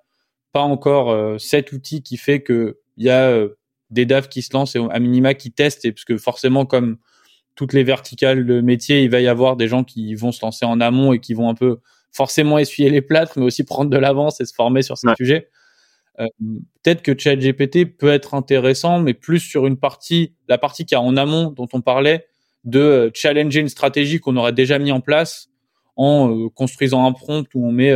pas 0.51 0.61
encore 0.61 1.09
euh, 1.09 1.39
cet 1.39 1.71
outil 1.71 2.03
qui 2.03 2.17
fait 2.17 2.43
que 2.43 2.77
il 2.97 3.05
y 3.05 3.09
a 3.09 3.29
euh, 3.29 3.57
des 3.89 4.05
devs 4.05 4.27
qui 4.27 4.43
se 4.43 4.53
lancent 4.53 4.75
et 4.75 4.79
à 4.91 4.99
minima 4.99 5.33
qui 5.33 5.51
testent. 5.51 5.85
Et 5.85 5.91
parce 5.91 6.05
que 6.05 6.19
forcément 6.19 6.67
comme 6.67 6.97
toutes 7.55 7.73
les 7.73 7.83
verticales 7.83 8.45
de 8.45 8.61
métier, 8.61 9.03
il 9.03 9.09
va 9.09 9.21
y 9.21 9.27
avoir 9.27 9.55
des 9.55 9.67
gens 9.67 9.83
qui 9.83 10.13
vont 10.13 10.31
se 10.31 10.45
lancer 10.45 10.65
en 10.65 10.79
amont 10.79 11.13
et 11.13 11.19
qui 11.19 11.33
vont 11.33 11.49
un 11.49 11.55
peu 11.55 11.79
forcément 12.11 12.57
essuyer 12.57 12.89
les 12.89 13.01
plâtres, 13.01 13.33
mais 13.37 13.45
aussi 13.45 13.63
prendre 13.63 13.89
de 13.89 13.97
l'avance 13.97 14.41
et 14.41 14.45
se 14.45 14.53
former 14.53 14.81
sur 14.81 14.97
ces 14.97 15.07
sujets. 15.15 15.49
Euh, 16.19 16.27
peut-être 16.83 17.01
que 17.01 17.17
ChatGPT 17.17 17.85
peut 17.85 18.09
être 18.09 18.33
intéressant, 18.33 18.99
mais 18.99 19.13
plus 19.13 19.39
sur 19.39 19.65
une 19.65 19.77
partie, 19.77 20.35
la 20.47 20.57
partie 20.57 20.85
qui 20.85 20.95
a 20.95 21.01
en 21.01 21.15
amont 21.17 21.51
dont 21.51 21.67
on 21.73 21.81
parlait, 21.81 22.27
de 22.63 22.79
euh, 22.79 23.09
challenger 23.13 23.61
une 23.61 23.69
stratégie 23.69 24.19
qu'on 24.19 24.35
aurait 24.37 24.53
déjà 24.53 24.77
mis 24.77 24.91
en 24.91 25.01
place 25.01 25.49
en 25.95 26.29
euh, 26.29 26.49
construisant 26.49 27.05
un 27.05 27.13
prompt 27.13 27.47
où 27.55 27.65
on 27.65 27.71
met 27.71 27.93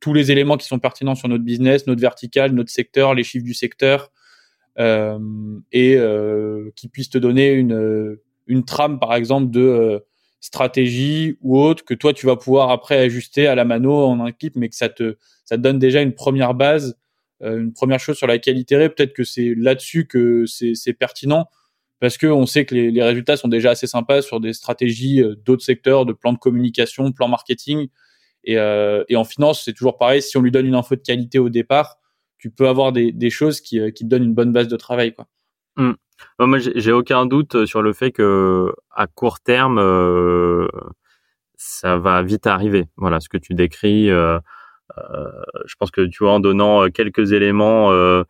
tous 0.00 0.14
les 0.14 0.32
éléments 0.32 0.56
qui 0.56 0.66
sont 0.66 0.78
pertinents 0.78 1.14
sur 1.14 1.28
notre 1.28 1.44
business, 1.44 1.86
notre 1.86 2.00
vertical, 2.00 2.52
notre 2.52 2.70
secteur, 2.70 3.14
les 3.14 3.22
chiffres 3.22 3.44
du 3.44 3.54
secteur, 3.54 4.10
euh, 4.78 5.18
et 5.72 5.96
euh, 5.96 6.70
qui 6.74 6.88
puisse 6.88 7.10
te 7.10 7.18
donner 7.18 7.52
une, 7.52 8.16
une 8.46 8.64
trame, 8.64 8.98
par 8.98 9.14
exemple, 9.14 9.50
de 9.50 10.04
stratégie 10.40 11.36
ou 11.40 11.58
autre 11.58 11.84
que 11.84 11.94
toi 11.94 12.12
tu 12.12 12.26
vas 12.26 12.36
pouvoir 12.36 12.70
après 12.70 12.98
ajuster 12.98 13.46
à 13.46 13.54
la 13.54 13.64
mano 13.64 13.92
en 13.92 14.26
équipe, 14.26 14.56
mais 14.56 14.68
que 14.68 14.76
ça 14.76 14.88
te 14.88 15.16
ça 15.44 15.56
te 15.56 15.62
donne 15.62 15.78
déjà 15.78 16.00
une 16.00 16.14
première 16.14 16.54
base 16.54 16.96
euh, 17.42 17.58
une 17.58 17.72
première 17.72 18.00
chose 18.00 18.16
sur 18.16 18.26
laquelle 18.26 18.58
itérer. 18.58 18.88
Peut-être 18.90 19.14
que 19.14 19.24
c'est 19.24 19.54
là-dessus 19.56 20.06
que 20.06 20.44
c'est 20.46 20.92
pertinent 20.92 21.48
parce 21.98 22.18
que 22.18 22.26
on 22.26 22.46
sait 22.46 22.64
que 22.64 22.74
les, 22.74 23.02
résultats 23.02 23.36
sont 23.36 23.48
déjà 23.48 23.70
assez 23.70 23.86
sympas 23.86 24.22
sur 24.22 24.40
des 24.40 24.52
stratégies 24.52 25.22
euh, 25.22 25.36
d'autres 25.36 25.64
secteurs, 25.64 26.06
de 26.06 26.12
plans 26.12 26.32
de 26.32 26.38
communication, 26.38 27.12
plans 27.12 27.28
marketing. 27.28 27.88
Et, 28.44 28.58
euh, 28.58 29.04
et 29.08 29.16
en 29.16 29.24
finance, 29.24 29.64
c'est 29.64 29.72
toujours 29.72 29.98
pareil. 29.98 30.22
Si 30.22 30.36
on 30.36 30.42
lui 30.42 30.50
donne 30.50 30.66
une 30.66 30.74
info 30.74 30.96
de 30.96 31.00
qualité 31.00 31.38
au 31.38 31.50
départ, 31.50 31.98
tu 32.38 32.50
peux 32.50 32.68
avoir 32.68 32.92
des, 32.92 33.12
des 33.12 33.30
choses 33.30 33.60
qui, 33.60 33.80
qui 33.92 34.04
te 34.04 34.08
donnent 34.08 34.24
une 34.24 34.34
bonne 34.34 34.52
base 34.52 34.68
de 34.68 34.76
travail. 34.76 35.14
Quoi. 35.14 35.26
Mmh. 35.76 35.92
Moi, 36.38 36.58
j'ai 36.58 36.92
aucun 36.92 37.26
doute 37.26 37.66
sur 37.66 37.82
le 37.82 37.92
fait 37.92 38.12
que 38.12 38.72
à 38.94 39.06
court 39.06 39.40
terme, 39.40 39.78
euh, 39.78 40.68
ça 41.56 41.98
va 41.98 42.22
vite 42.22 42.46
arriver. 42.46 42.86
Voilà, 42.96 43.20
ce 43.20 43.28
que 43.28 43.36
tu 43.36 43.54
décris. 43.54 44.10
Euh, 44.10 44.38
euh, 44.98 45.30
je 45.66 45.74
pense 45.78 45.90
que 45.90 46.02
tu 46.02 46.24
vois, 46.24 46.32
en 46.32 46.40
donnant 46.40 46.84
euh, 46.84 46.88
quelques 46.88 47.32
éléments 47.32 47.92
euh, 47.92 48.24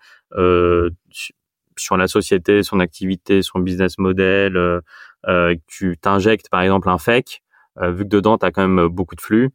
sur 1.77 1.97
la 1.97 2.09
société, 2.09 2.63
son 2.63 2.81
activité, 2.81 3.43
son 3.43 3.61
business 3.61 3.99
model, 3.99 4.81
tu 5.67 5.97
t'injectes 5.99 6.49
par 6.51 6.63
exemple 6.63 6.89
un 6.89 6.99
fake, 6.99 7.43
vu 7.81 8.05
que 8.05 8.09
dedans 8.09 8.37
tu 8.37 8.47
as 8.47 8.51
quand 8.51 8.67
même 8.67 8.89
beaucoup 8.89 9.15
de 9.15 9.21
flux, 9.21 9.47
euh, 9.47 9.49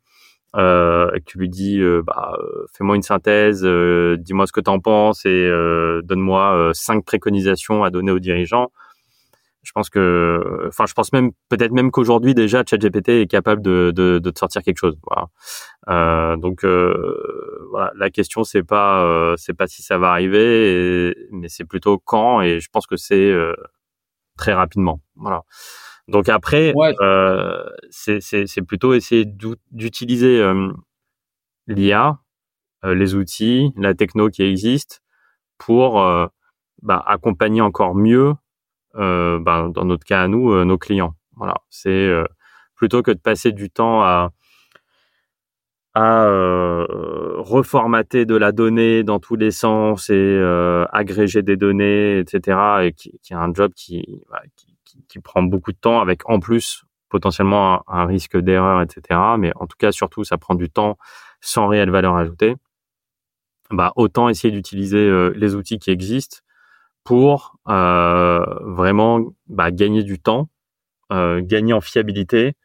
et 0.56 1.20
que 1.20 1.26
tu 1.26 1.38
lui 1.38 1.50
dis 1.50 1.82
bah, 2.06 2.38
fais-moi 2.74 2.96
une 2.96 3.02
synthèse, 3.02 3.64
dis-moi 3.64 4.48
ce 4.48 4.52
que 4.52 4.62
tu 4.62 4.70
en 4.70 4.80
penses 4.80 5.26
et 5.26 5.50
donne-moi 6.04 6.72
cinq 6.74 7.04
préconisations 7.06 7.84
à 7.84 7.90
donner 7.90 8.12
aux 8.12 8.20
dirigeants 8.20 8.72
je 9.66 9.72
pense 9.72 9.90
que, 9.90 10.66
enfin, 10.68 10.86
je 10.86 10.94
pense 10.94 11.12
même, 11.12 11.32
peut-être 11.50 11.72
même 11.72 11.92
qu'aujourd'hui 11.92 12.36
déjà, 12.36 12.64
ChatGPT 12.64 13.10
est 13.10 13.28
capable 13.28 13.62
de, 13.62 13.92
de, 13.94 14.20
de 14.20 14.30
te 14.30 14.40
sortir 14.40 14.62
quelque 14.62 14.78
chose. 14.78 14.96
Voilà. 15.04 15.28
Euh, 15.90 16.38
donc, 16.38 16.64
euh, 16.64 17.68
voilà, 17.72 17.92
la 17.96 18.10
question 18.12 18.44
c'est 18.44 18.64
pas, 18.64 19.04
euh, 19.04 19.36
c'est 19.38 19.54
pas 19.54 19.68
si 19.68 19.82
ça 19.82 19.98
va 19.98 20.12
arriver, 20.12 21.16
mais 21.32 21.50
c'est 21.50 21.66
plutôt 21.66 21.98
quand. 21.98 22.42
Et 22.42 22.60
je 22.60 22.70
pense 22.70 22.86
que 22.86 22.96
c'est 22.96 23.16
euh, 23.16 23.56
très 24.38 24.54
rapidement. 24.54 25.02
Voilà. 25.16 25.44
Donc 26.08 26.30
après, 26.30 26.74
euh, 27.02 27.64
c'est, 27.90 28.62
plutôt 28.68 28.94
essayer 28.94 29.26
d'utiliser 29.72 30.40
euh, 30.40 30.72
l'IA, 31.68 32.20
les 32.84 33.16
outils, 33.16 33.72
la 33.78 33.96
techno 33.96 34.30
qui 34.30 34.44
existe 34.44 35.02
pour 35.58 35.96
bah, 36.84 37.04
accompagner 37.08 37.62
encore 37.62 37.96
mieux 37.96 38.34
euh, 38.98 39.40
ben, 39.40 39.70
dans 39.70 39.86
notre 39.86 40.06
cas 40.06 40.24
à 40.24 40.28
nous, 40.28 40.52
euh, 40.54 40.64
nos 40.64 40.78
clients. 40.78 41.16
Voilà, 41.36 41.56
c'est 41.70 41.90
euh, 41.90 42.24
plutôt 42.76 43.02
que 43.04 43.12
de 43.12 43.20
passer 43.20 43.52
du 43.52 43.70
temps 43.70 44.02
à 44.04 44.32
à 45.98 46.26
reformater 47.38 48.26
de 48.26 48.36
la 48.36 48.52
donnée 48.52 49.04
dans 49.04 49.20
tous 49.20 49.38
les 49.38 49.52
sens 49.52 50.10
et 50.10 50.40
agréger 50.92 51.42
des 51.42 51.56
données, 51.56 52.20
etc. 52.20 52.60
Et 52.84 52.92
qui, 52.92 53.18
qui 53.24 53.32
est 53.32 53.38
un 53.38 53.54
job 53.54 53.72
qui, 53.74 54.06
qui, 54.58 54.75
qui, 55.08 55.20
prend 55.20 55.44
beaucoup 55.44 55.72
de 55.72 55.78
temps 55.78 56.02
avec 56.02 56.30
en 56.30 56.40
plus 56.40 56.84
potentiellement 57.10 57.84
un, 57.88 58.06
risque 58.06 58.38
d'erreur, 58.38 58.82
etc. 58.82 59.20
Mais 59.38 59.52
en 59.56 59.68
tout 59.68 59.78
cas, 59.78 59.92
surtout, 59.92 60.24
ça 60.24 60.38
prend 60.38 60.56
du 60.56 60.70
temps 60.70 60.98
sans 61.42 61.68
réelle 61.68 61.90
valeur 61.90 62.16
ajoutée. 62.16 62.56
Bah, 63.72 63.94
autant 63.96 64.30
essayer 64.30 64.52
d'utiliser 64.52 65.32
les 65.36 65.56
outils 65.56 65.80
qui 65.80 65.92
existent 65.92 66.38
pour 67.06 67.58
euh, 67.70 68.44
vraiment 68.62 69.22
bah, 69.48 69.72
gagner 69.72 70.04
du 70.04 70.20
temps, 70.20 70.50
euh, 71.14 71.40
gagner 71.42 71.72
en 71.72 71.80
fiabilité, 71.80 72.56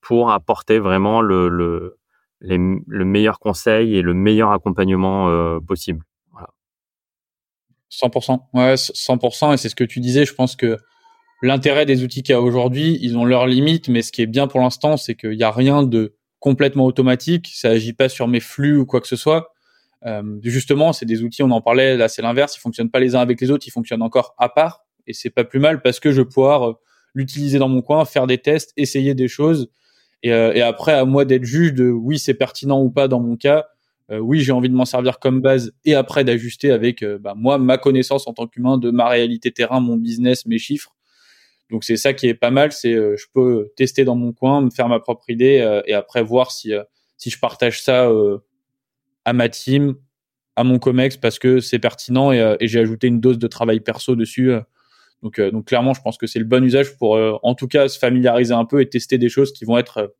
pour 0.00 0.30
apporter 0.30 0.78
vraiment 0.78 1.20
le, 1.20 1.48
le, 1.48 1.98
le 2.40 3.04
meilleur 3.04 3.40
conseil 3.40 3.96
et 3.96 4.02
le 4.02 4.14
meilleur 4.14 4.52
accompagnement 4.52 5.28
euh, 5.28 5.58
possible. 5.60 6.04
Voilà. 6.30 6.48
100%, 7.90 8.40
ouais, 8.54 8.74
100%, 8.74 9.52
et 9.52 9.56
c'est 9.56 9.68
ce 9.68 9.74
que 9.74 9.84
tu 9.84 9.98
disais. 9.98 10.24
Je 10.24 10.32
pense 10.32 10.54
que 10.54 10.78
l'intérêt 11.42 11.86
des 11.86 12.02
outils 12.02 12.22
qu'il 12.22 12.32
y 12.32 12.36
a 12.36 12.40
aujourd'hui, 12.40 12.98
ils 13.00 13.16
ont 13.16 13.24
leurs 13.24 13.46
limites, 13.46 13.88
mais 13.88 14.02
ce 14.02 14.12
qui 14.12 14.22
est 14.22 14.26
bien 14.26 14.46
pour 14.46 14.60
l'instant, 14.60 14.96
c'est 14.96 15.14
qu'il 15.14 15.36
n'y 15.36 15.42
a 15.42 15.50
rien 15.50 15.82
de 15.82 16.14
complètement 16.40 16.86
automatique. 16.86 17.50
Ça 17.54 17.70
agit 17.70 17.92
pas 17.92 18.08
sur 18.08 18.28
mes 18.28 18.40
flux 18.40 18.76
ou 18.76 18.86
quoi 18.86 19.00
que 19.00 19.08
ce 19.08 19.16
soit. 19.16 19.52
Euh, 20.06 20.38
justement, 20.42 20.92
c'est 20.92 21.06
des 21.06 21.22
outils, 21.22 21.42
on 21.42 21.50
en 21.50 21.60
parlait, 21.60 21.96
là 21.96 22.08
c'est 22.08 22.22
l'inverse, 22.22 22.56
ils 22.56 22.60
fonctionnent 22.60 22.90
pas 22.90 23.00
les 23.00 23.16
uns 23.16 23.20
avec 23.20 23.40
les 23.40 23.50
autres, 23.50 23.66
ils 23.66 23.72
fonctionnent 23.72 24.02
encore 24.02 24.34
à 24.38 24.48
part, 24.48 24.84
et 25.06 25.12
c'est 25.12 25.30
pas 25.30 25.44
plus 25.44 25.58
mal 25.58 25.82
parce 25.82 25.98
que 25.98 26.12
je 26.12 26.22
vais 26.22 26.28
pouvoir 26.28 26.68
euh, 26.70 26.72
l'utiliser 27.14 27.58
dans 27.58 27.68
mon 27.68 27.82
coin, 27.82 28.04
faire 28.04 28.28
des 28.28 28.38
tests, 28.38 28.72
essayer 28.76 29.14
des 29.14 29.26
choses, 29.26 29.70
et, 30.22 30.32
euh, 30.32 30.52
et 30.54 30.62
après 30.62 30.92
à 30.92 31.04
moi 31.04 31.24
d'être 31.24 31.44
juge 31.44 31.74
de 31.74 31.90
oui 31.90 32.20
c'est 32.20 32.34
pertinent 32.34 32.80
ou 32.80 32.90
pas 32.90 33.08
dans 33.08 33.20
mon 33.20 33.36
cas, 33.36 33.66
oui 34.10 34.40
j'ai 34.40 34.52
envie 34.52 34.70
de 34.70 34.74
m'en 34.74 34.84
servir 34.84 35.18
comme 35.18 35.40
base, 35.40 35.72
et 35.84 35.94
après 35.94 36.22
d'ajuster 36.22 36.70
avec 36.70 37.04
bah, 37.04 37.34
moi 37.36 37.58
ma 37.58 37.76
connaissance 37.76 38.28
en 38.28 38.32
tant 38.32 38.46
qu'humain 38.46 38.78
de 38.78 38.90
ma 38.90 39.08
réalité 39.08 39.50
terrain, 39.50 39.80
mon 39.80 39.96
business, 39.96 40.46
mes 40.46 40.58
chiffres. 40.58 40.94
Donc 41.70 41.84
c'est 41.84 41.96
ça 41.96 42.14
qui 42.14 42.26
est 42.26 42.34
pas 42.34 42.50
mal, 42.50 42.72
c'est 42.72 42.92
je 42.92 43.26
peux 43.34 43.70
tester 43.76 44.04
dans 44.04 44.16
mon 44.16 44.32
coin, 44.32 44.62
me 44.62 44.70
faire 44.70 44.88
ma 44.88 45.00
propre 45.00 45.28
idée, 45.28 45.82
et 45.86 45.92
après 45.92 46.22
voir 46.22 46.50
si 46.50 46.72
si 47.16 47.30
je 47.30 47.38
partage 47.38 47.82
ça 47.82 48.10
à 49.24 49.32
ma 49.32 49.48
team, 49.48 49.96
à 50.58 50.64
mon 50.64 50.80
comex 50.80 51.16
parce 51.16 51.38
que 51.38 51.60
c'est 51.60 51.78
pertinent 51.78 52.32
et, 52.32 52.40
euh, 52.40 52.56
j'ai 52.60 52.80
ajouté 52.80 53.06
une 53.06 53.20
dose 53.20 53.38
de 53.38 53.46
travail 53.46 53.78
perso 53.78 54.16
dessus. 54.16 54.50
Euh. 54.50 54.60
Donc, 55.22 55.38
euh, 55.38 55.52
donc 55.52 55.66
clairement, 55.66 55.94
je 55.94 56.02
pense 56.02 56.18
que 56.18 56.26
c'est 56.26 56.40
le 56.40 56.44
bon 56.44 56.64
usage 56.64 56.96
pour, 56.96 57.16
en 57.42 57.54
tout 57.54 57.68
cas, 57.68 57.88
se 57.88 57.98
familiariser 57.98 58.54
un 58.54 58.64
peu 58.64 58.80
et 58.80 58.88
tester 58.88 59.18
des 59.18 59.28
choses 59.28 59.52
qui 59.52 59.64
vont 59.64 59.78
être 59.78 60.14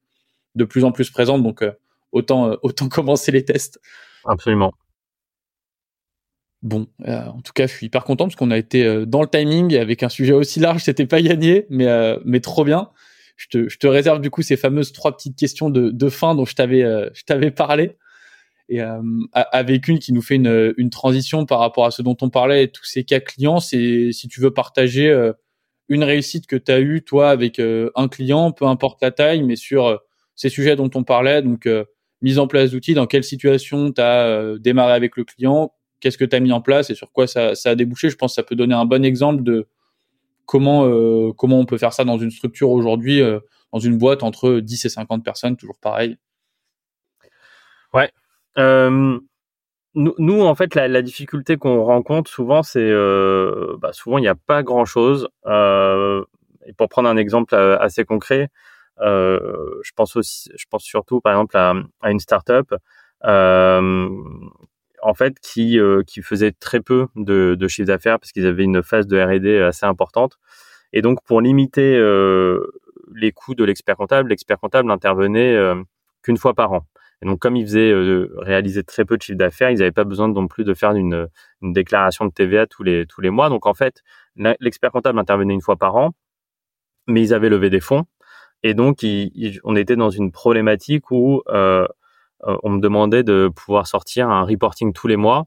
de 0.54 0.64
plus 0.64 0.84
en 0.84 0.92
plus 0.92 1.10
présentes. 1.10 1.42
Donc, 1.42 1.64
autant, 2.12 2.56
autant 2.62 2.88
commencer 2.88 3.32
les 3.32 3.44
tests. 3.44 3.80
Absolument. 4.24 4.72
Bon, 6.62 6.88
en 7.06 7.40
tout 7.40 7.52
cas, 7.52 7.68
je 7.68 7.72
suis 7.72 7.86
hyper 7.86 8.02
content 8.02 8.24
parce 8.24 8.34
qu'on 8.34 8.50
a 8.50 8.58
été 8.58 9.06
dans 9.06 9.22
le 9.22 9.28
timing 9.28 9.76
avec 9.76 10.02
un 10.02 10.08
sujet 10.08 10.32
aussi 10.32 10.58
large, 10.58 10.82
c'était 10.82 11.06
pas 11.06 11.22
gagné, 11.22 11.66
mais 11.70 11.86
mais 12.24 12.40
trop 12.40 12.64
bien. 12.64 12.90
Je 13.36 13.46
te, 13.46 13.68
je 13.68 13.78
te 13.78 13.86
réserve 13.86 14.20
du 14.20 14.30
coup 14.30 14.42
ces 14.42 14.56
fameuses 14.56 14.92
trois 14.92 15.16
petites 15.16 15.38
questions 15.38 15.70
de, 15.70 15.90
de 15.90 16.08
fin 16.08 16.34
dont 16.34 16.44
je 16.44 16.56
t'avais 16.56 16.82
je 17.14 17.22
t'avais 17.24 17.52
parlé 17.52 17.96
et 18.68 18.82
euh, 18.82 19.00
avec 19.32 19.88
une 19.88 19.98
qui 19.98 20.12
nous 20.12 20.20
fait 20.20 20.36
une, 20.36 20.74
une, 20.76 20.90
transition 20.90 21.46
par 21.46 21.58
rapport 21.58 21.86
à 21.86 21.90
ce 21.90 22.02
dont 22.02 22.16
on 22.20 22.28
parlait, 22.28 22.68
tous 22.68 22.84
ces 22.84 23.02
cas 23.02 23.20
clients, 23.20 23.60
c'est 23.60 24.10
si 24.12 24.28
tu 24.28 24.40
veux 24.40 24.52
partager 24.52 25.08
euh, 25.08 25.32
une 25.88 26.04
réussite 26.04 26.46
que 26.46 26.56
tu 26.56 26.70
as 26.70 26.80
eue, 26.80 27.02
toi, 27.02 27.30
avec 27.30 27.60
euh, 27.60 27.90
un 27.94 28.08
client, 28.08 28.52
peu 28.52 28.66
importe 28.66 29.00
la 29.00 29.10
taille, 29.10 29.42
mais 29.42 29.56
sur 29.56 29.98
ces 30.34 30.50
sujets 30.50 30.76
dont 30.76 30.90
on 30.94 31.02
parlait, 31.02 31.40
donc 31.42 31.66
mise 32.20 32.38
en 32.38 32.46
place 32.46 32.72
d'outils, 32.72 32.94
dans 32.94 33.06
quelle 33.06 33.24
situation 33.24 33.90
tu 33.90 34.00
as 34.00 34.56
démarré 34.58 34.92
avec 34.92 35.16
le 35.16 35.24
client, 35.24 35.72
qu'est-ce 36.00 36.18
que 36.18 36.24
tu 36.24 36.36
as 36.36 36.40
mis 36.40 36.52
en 36.52 36.60
place 36.60 36.90
et 36.90 36.94
sur 36.94 37.12
quoi 37.12 37.26
ça, 37.26 37.52
a 37.64 37.74
débouché. 37.74 38.10
Je 38.10 38.16
pense 38.16 38.32
que 38.32 38.36
ça 38.36 38.42
peut 38.42 38.56
donner 38.56 38.74
un 38.74 38.84
bon 38.84 39.04
exemple 39.04 39.42
de 39.42 39.68
comment, 40.46 40.82
comment 41.32 41.58
on 41.58 41.66
peut 41.66 41.78
faire 41.78 41.92
ça 41.92 42.04
dans 42.04 42.18
une 42.18 42.30
structure 42.30 42.70
aujourd'hui, 42.70 43.20
dans 43.72 43.78
une 43.78 43.98
boîte 43.98 44.22
entre 44.22 44.60
10 44.60 44.84
et 44.84 44.88
50 44.88 45.24
personnes, 45.24 45.56
toujours 45.56 45.78
pareil. 45.78 46.16
Ouais, 47.94 48.10
euh, 48.58 49.18
nous, 49.94 50.42
en 50.42 50.54
fait, 50.54 50.74
la, 50.74 51.02
difficulté 51.02 51.56
qu'on 51.56 51.82
rencontre 51.82 52.30
souvent, 52.30 52.62
c'est 52.62 52.78
euh, 52.78 53.76
bah, 53.80 53.92
souvent 53.92 54.18
il 54.18 54.22
n'y 54.22 54.28
a 54.28 54.34
pas 54.34 54.62
grand 54.62 54.84
chose. 54.84 55.28
Euh, 55.46 56.24
et 56.66 56.72
pour 56.72 56.88
prendre 56.88 57.08
un 57.08 57.16
exemple 57.16 57.54
euh, 57.54 57.78
assez 57.80 58.04
concret, 58.04 58.50
euh, 59.00 59.80
je 59.82 59.92
pense 59.96 60.16
aussi, 60.16 60.50
je 60.56 60.66
pense 60.70 60.84
surtout 60.84 61.20
par 61.20 61.32
exemple 61.32 61.56
à, 61.56 61.74
une 62.10 62.20
startup 62.20 62.74
euh, 63.24 64.08
en 65.02 65.14
fait 65.14 65.38
qui 65.40 65.78
qui 66.06 66.22
faisait 66.22 66.52
très 66.52 66.80
peu 66.80 67.06
de, 67.16 67.56
de 67.58 67.68
chiffre 67.68 67.86
d'affaires 67.86 68.18
parce 68.18 68.32
qu'ils 68.32 68.46
avaient 68.46 68.64
une 68.64 68.82
phase 68.82 69.06
de 69.06 69.20
R&D 69.20 69.58
assez 69.60 69.86
importante 69.86 70.38
Et 70.92 71.02
donc 71.02 71.22
pour 71.24 71.40
limiter 71.40 71.96
les 73.14 73.32
coûts 73.32 73.54
de 73.54 73.64
l'expert 73.64 73.96
comptable, 73.96 74.30
l'expert 74.30 74.58
comptable 74.58 74.88
n'intervenait 74.88 75.56
qu'une 76.22 76.36
fois 76.36 76.54
par 76.54 76.72
an. 76.72 76.86
Et 77.22 77.26
donc, 77.26 77.40
comme 77.40 77.56
ils 77.56 77.66
faisaient 77.66 77.92
réaliser 78.36 78.84
très 78.84 79.04
peu 79.04 79.16
de 79.16 79.22
chiffre 79.22 79.38
d'affaires, 79.38 79.70
ils 79.70 79.78
n'avaient 79.78 79.90
pas 79.90 80.04
besoin 80.04 80.28
non 80.28 80.46
plus 80.46 80.64
de 80.64 80.74
faire 80.74 80.92
une, 80.92 81.28
une, 81.62 81.72
déclaration 81.72 82.26
de 82.26 82.30
TVA 82.30 82.66
tous 82.66 82.84
les 82.84 83.06
tous 83.06 83.20
les 83.20 83.30
mois. 83.30 83.48
Donc, 83.48 83.66
en 83.66 83.74
fait, 83.74 84.02
l'expert 84.60 84.92
comptable 84.92 85.18
intervenait 85.18 85.54
une 85.54 85.60
fois 85.60 85.76
par 85.76 85.96
an, 85.96 86.12
mais 87.08 87.22
ils 87.22 87.34
avaient 87.34 87.48
levé 87.48 87.70
des 87.70 87.80
fonds. 87.80 88.04
Et 88.62 88.74
donc, 88.74 89.04
on 89.64 89.76
était 89.76 89.96
dans 89.96 90.10
une 90.10 90.32
problématique 90.32 91.10
où 91.10 91.42
euh, 91.48 91.52
euh, 91.82 91.88
on 92.44 92.70
me 92.70 92.80
demandait 92.80 93.22
de 93.22 93.50
pouvoir 93.54 93.86
sortir 93.86 94.30
un 94.30 94.44
reporting 94.44 94.92
tous 94.92 95.06
les 95.06 95.16
mois, 95.16 95.46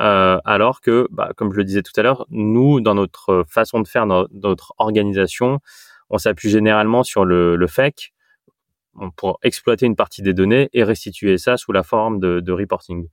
euh, 0.00 0.38
alors 0.44 0.80
que, 0.80 1.06
bah, 1.10 1.30
comme 1.36 1.52
je 1.52 1.58
le 1.58 1.64
disais 1.64 1.82
tout 1.82 1.92
à 1.96 2.02
l'heure, 2.02 2.26
nous, 2.30 2.80
dans 2.80 2.94
notre 2.94 3.44
façon 3.48 3.80
de 3.80 3.88
faire, 3.88 4.06
dans 4.06 4.26
notre 4.32 4.74
organisation, 4.78 5.60
on 6.10 6.18
s'appuie 6.18 6.50
généralement 6.50 7.02
sur 7.02 7.24
le, 7.24 7.56
le 7.56 7.66
FEC 7.66 8.12
pour 9.16 9.38
exploiter 9.42 9.86
une 9.86 9.96
partie 9.96 10.22
des 10.22 10.34
données 10.34 10.68
et 10.72 10.84
restituer 10.84 11.38
ça 11.38 11.56
sous 11.56 11.72
la 11.72 11.82
forme 11.82 12.20
de, 12.20 12.52
reporting. 12.52 13.08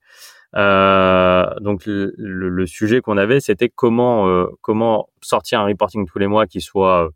Euh, 0.54 1.46
donc 1.60 1.82
le, 1.86 2.66
sujet 2.66 3.00
qu'on 3.00 3.16
avait, 3.16 3.40
c'était 3.40 3.68
comment 3.68 4.28
euh, 4.28 4.46
sortir 5.22 5.60
un 5.60 5.66
reporting 5.66 6.06
tous 6.06 6.18
les 6.18 6.26
mois 6.26 6.46
qui 6.46 6.60
soit 6.60 7.12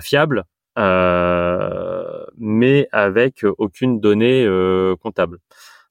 fiable, 0.00 0.44
euh, 0.78 1.89
mais 2.40 2.88
avec 2.92 3.44
aucune 3.58 4.00
donnée 4.00 4.44
euh, 4.44 4.96
comptable. 4.96 5.38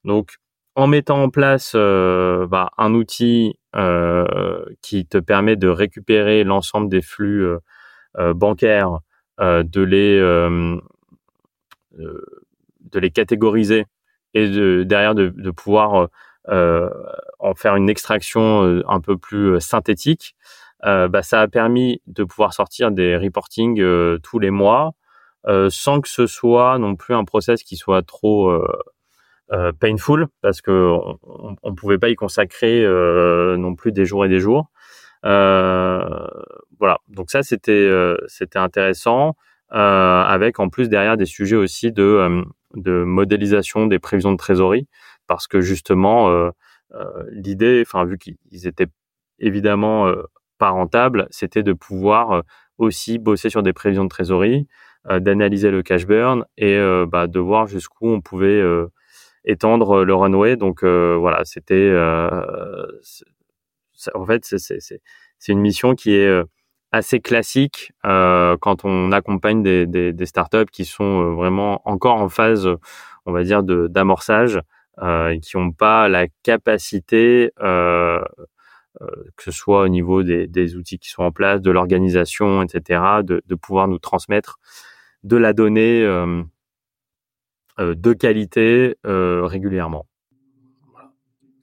Donc 0.04 0.36
en 0.74 0.86
mettant 0.86 1.22
en 1.22 1.30
place 1.30 1.72
euh, 1.74 2.46
bah, 2.46 2.70
un 2.78 2.94
outil 2.94 3.56
qui 4.82 5.06
te 5.06 5.18
permet 5.18 5.54
de 5.56 5.68
récupérer 5.68 6.42
l'ensemble 6.42 6.88
des 6.88 7.02
flux 7.02 7.46
bancaires, 8.34 8.98
de 9.38 9.80
les 9.80 10.18
de 11.92 12.98
les 12.98 13.10
catégoriser 13.10 13.86
et 14.34 14.48
de, 14.48 14.82
derrière 14.82 15.14
de, 15.14 15.28
de 15.28 15.50
pouvoir 15.52 16.08
euh, 16.48 16.88
en 17.38 17.54
faire 17.54 17.76
une 17.76 17.90
extraction 17.90 18.64
euh, 18.64 18.82
un 18.88 19.00
peu 19.00 19.16
plus 19.18 19.54
euh, 19.54 19.60
synthétique, 19.60 20.34
bah, 20.82 21.22
ça 21.22 21.42
a 21.42 21.48
permis 21.48 22.00
de 22.06 22.24
pouvoir 22.24 22.54
sortir 22.54 22.90
des 22.90 23.14
reportings 23.14 23.76
tous 24.22 24.38
les 24.38 24.50
mois 24.50 24.92
sans 25.68 26.00
que 26.00 26.08
ce 26.08 26.26
soit 26.26 26.78
non 26.78 26.96
plus 26.96 27.14
un 27.14 27.24
process 27.24 27.62
qui 27.62 27.76
soit 27.76 28.02
trop 28.02 28.52
painful 29.80 30.26
parce 30.42 30.60
que 30.60 30.96
on, 31.22 31.56
on, 31.62 31.74
pouvait 31.74 31.98
pas 31.98 32.08
y 32.08 32.14
consacrer 32.14 32.84
non 33.56 33.74
plus 33.74 33.92
des 33.92 34.04
jours 34.04 34.24
et 34.24 34.28
des 34.28 34.40
jours. 34.40 34.70
voilà, 35.22 36.98
donc 37.08 37.30
ça 37.30 37.42
c'était 37.42 37.90
c'était 38.26 38.58
intéressant 38.58 39.36
avec 39.70 40.60
en 40.60 40.68
plus 40.68 40.88
derrière 40.88 41.16
des 41.16 41.26
sujets 41.26 41.56
aussi 41.56 41.92
de 41.92 42.44
de 42.74 43.02
modélisation 43.04 43.86
des 43.86 43.98
prévisions 43.98 44.32
de 44.32 44.36
trésorerie 44.36 44.86
parce 45.26 45.46
que 45.46 45.60
justement 45.60 46.30
euh, 46.30 46.50
euh, 46.94 47.24
l'idée, 47.30 47.84
enfin 47.86 48.04
vu 48.04 48.18
qu'ils 48.18 48.66
étaient 48.66 48.88
évidemment 49.38 50.08
euh, 50.08 50.22
pas 50.58 50.70
rentables, 50.70 51.28
c'était 51.30 51.62
de 51.62 51.72
pouvoir 51.72 52.42
aussi 52.78 53.18
bosser 53.18 53.50
sur 53.50 53.62
des 53.62 53.72
prévisions 53.72 54.04
de 54.04 54.08
trésorerie, 54.08 54.66
d'analyser 55.08 55.70
le 55.70 55.82
cash 55.82 56.06
burn 56.06 56.44
et 56.56 56.78
bah, 57.08 57.26
de 57.26 57.40
voir 57.40 57.66
jusqu'où 57.66 58.08
on 58.08 58.20
pouvait 58.20 58.62
étendre 59.44 60.04
le 60.04 60.14
runway. 60.14 60.56
Donc 60.56 60.84
voilà, 60.84 61.44
c'était 61.44 61.94
en 64.14 64.26
fait 64.26 64.44
c'est 64.44 65.52
une 65.52 65.60
mission 65.60 65.94
qui 65.94 66.14
est 66.14 66.42
assez 66.92 67.20
classique 67.20 67.92
euh, 68.04 68.56
quand 68.60 68.84
on 68.84 69.12
accompagne 69.12 69.62
des, 69.62 69.86
des, 69.86 70.12
des, 70.12 70.26
startups 70.26 70.70
qui 70.72 70.84
sont 70.84 71.34
vraiment 71.34 71.82
encore 71.84 72.16
en 72.16 72.28
phase, 72.28 72.68
on 73.26 73.32
va 73.32 73.44
dire, 73.44 73.62
d'amorçage 73.62 74.60
euh, 75.02 75.38
qui 75.40 75.56
n'ont 75.56 75.72
pas 75.72 76.08
la 76.08 76.26
capacité, 76.42 77.52
euh, 77.62 78.20
euh, 79.00 79.06
que 79.36 79.44
ce 79.44 79.50
soit 79.52 79.82
au 79.82 79.88
niveau 79.88 80.22
des, 80.22 80.46
des, 80.46 80.76
outils 80.76 80.98
qui 80.98 81.08
sont 81.10 81.22
en 81.22 81.32
place, 81.32 81.60
de 81.60 81.70
l'organisation, 81.70 82.62
etc., 82.62 83.22
de, 83.22 83.42
de, 83.46 83.54
pouvoir 83.54 83.88
nous 83.88 83.98
transmettre 83.98 84.58
de 85.22 85.36
la 85.36 85.52
donnée 85.52 86.02
euh, 86.02 86.42
de 87.78 88.12
qualité 88.12 88.96
régulièrement 89.04 90.06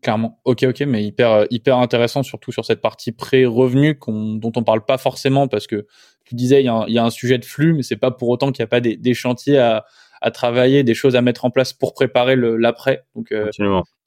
clairement. 0.02 0.40
Ok, 0.46 0.64
ok, 0.64 0.82
mais 0.82 1.04
hyper, 1.04 1.48
hyper 1.50 1.78
intéressant, 1.80 2.24
surtout 2.24 2.54
sur 2.54 2.64
cette 2.64 2.82
partie 2.82 3.12
pré-revenu 3.12 4.00
dont 4.08 4.52
on 4.56 4.64
parle 4.64 4.86
pas 4.86 4.98
forcément 4.98 5.50
parce 5.50 5.68
que 5.68 5.86
tu 6.24 6.36
disais 6.36 6.62
il 6.62 6.66
y 6.66 6.70
a 6.70 6.74
un, 6.74 6.88
il 6.88 6.94
y 6.94 6.98
a 6.98 7.04
un 7.04 7.10
sujet 7.10 7.38
de 7.38 7.44
flux, 7.44 7.74
mais 7.74 7.84
c'est 7.84 7.98
pas 7.98 8.12
pour 8.12 8.30
autant 8.30 8.54
qu'il 8.54 8.64
n'y 8.64 8.68
a 8.68 8.70
pas 8.70 8.80
des, 8.80 8.96
des 8.96 9.14
chantiers 9.14 9.58
à, 9.58 9.86
à 10.22 10.32
travailler, 10.32 10.84
des 10.84 10.94
choses 10.94 11.16
à 11.16 11.22
mettre 11.22 11.46
en 11.46 11.52
place 11.52 11.74
pour 11.74 11.94
préparer 11.94 12.36
l'après. 12.36 13.04
Donc, 13.16 13.32
euh, 13.32 13.50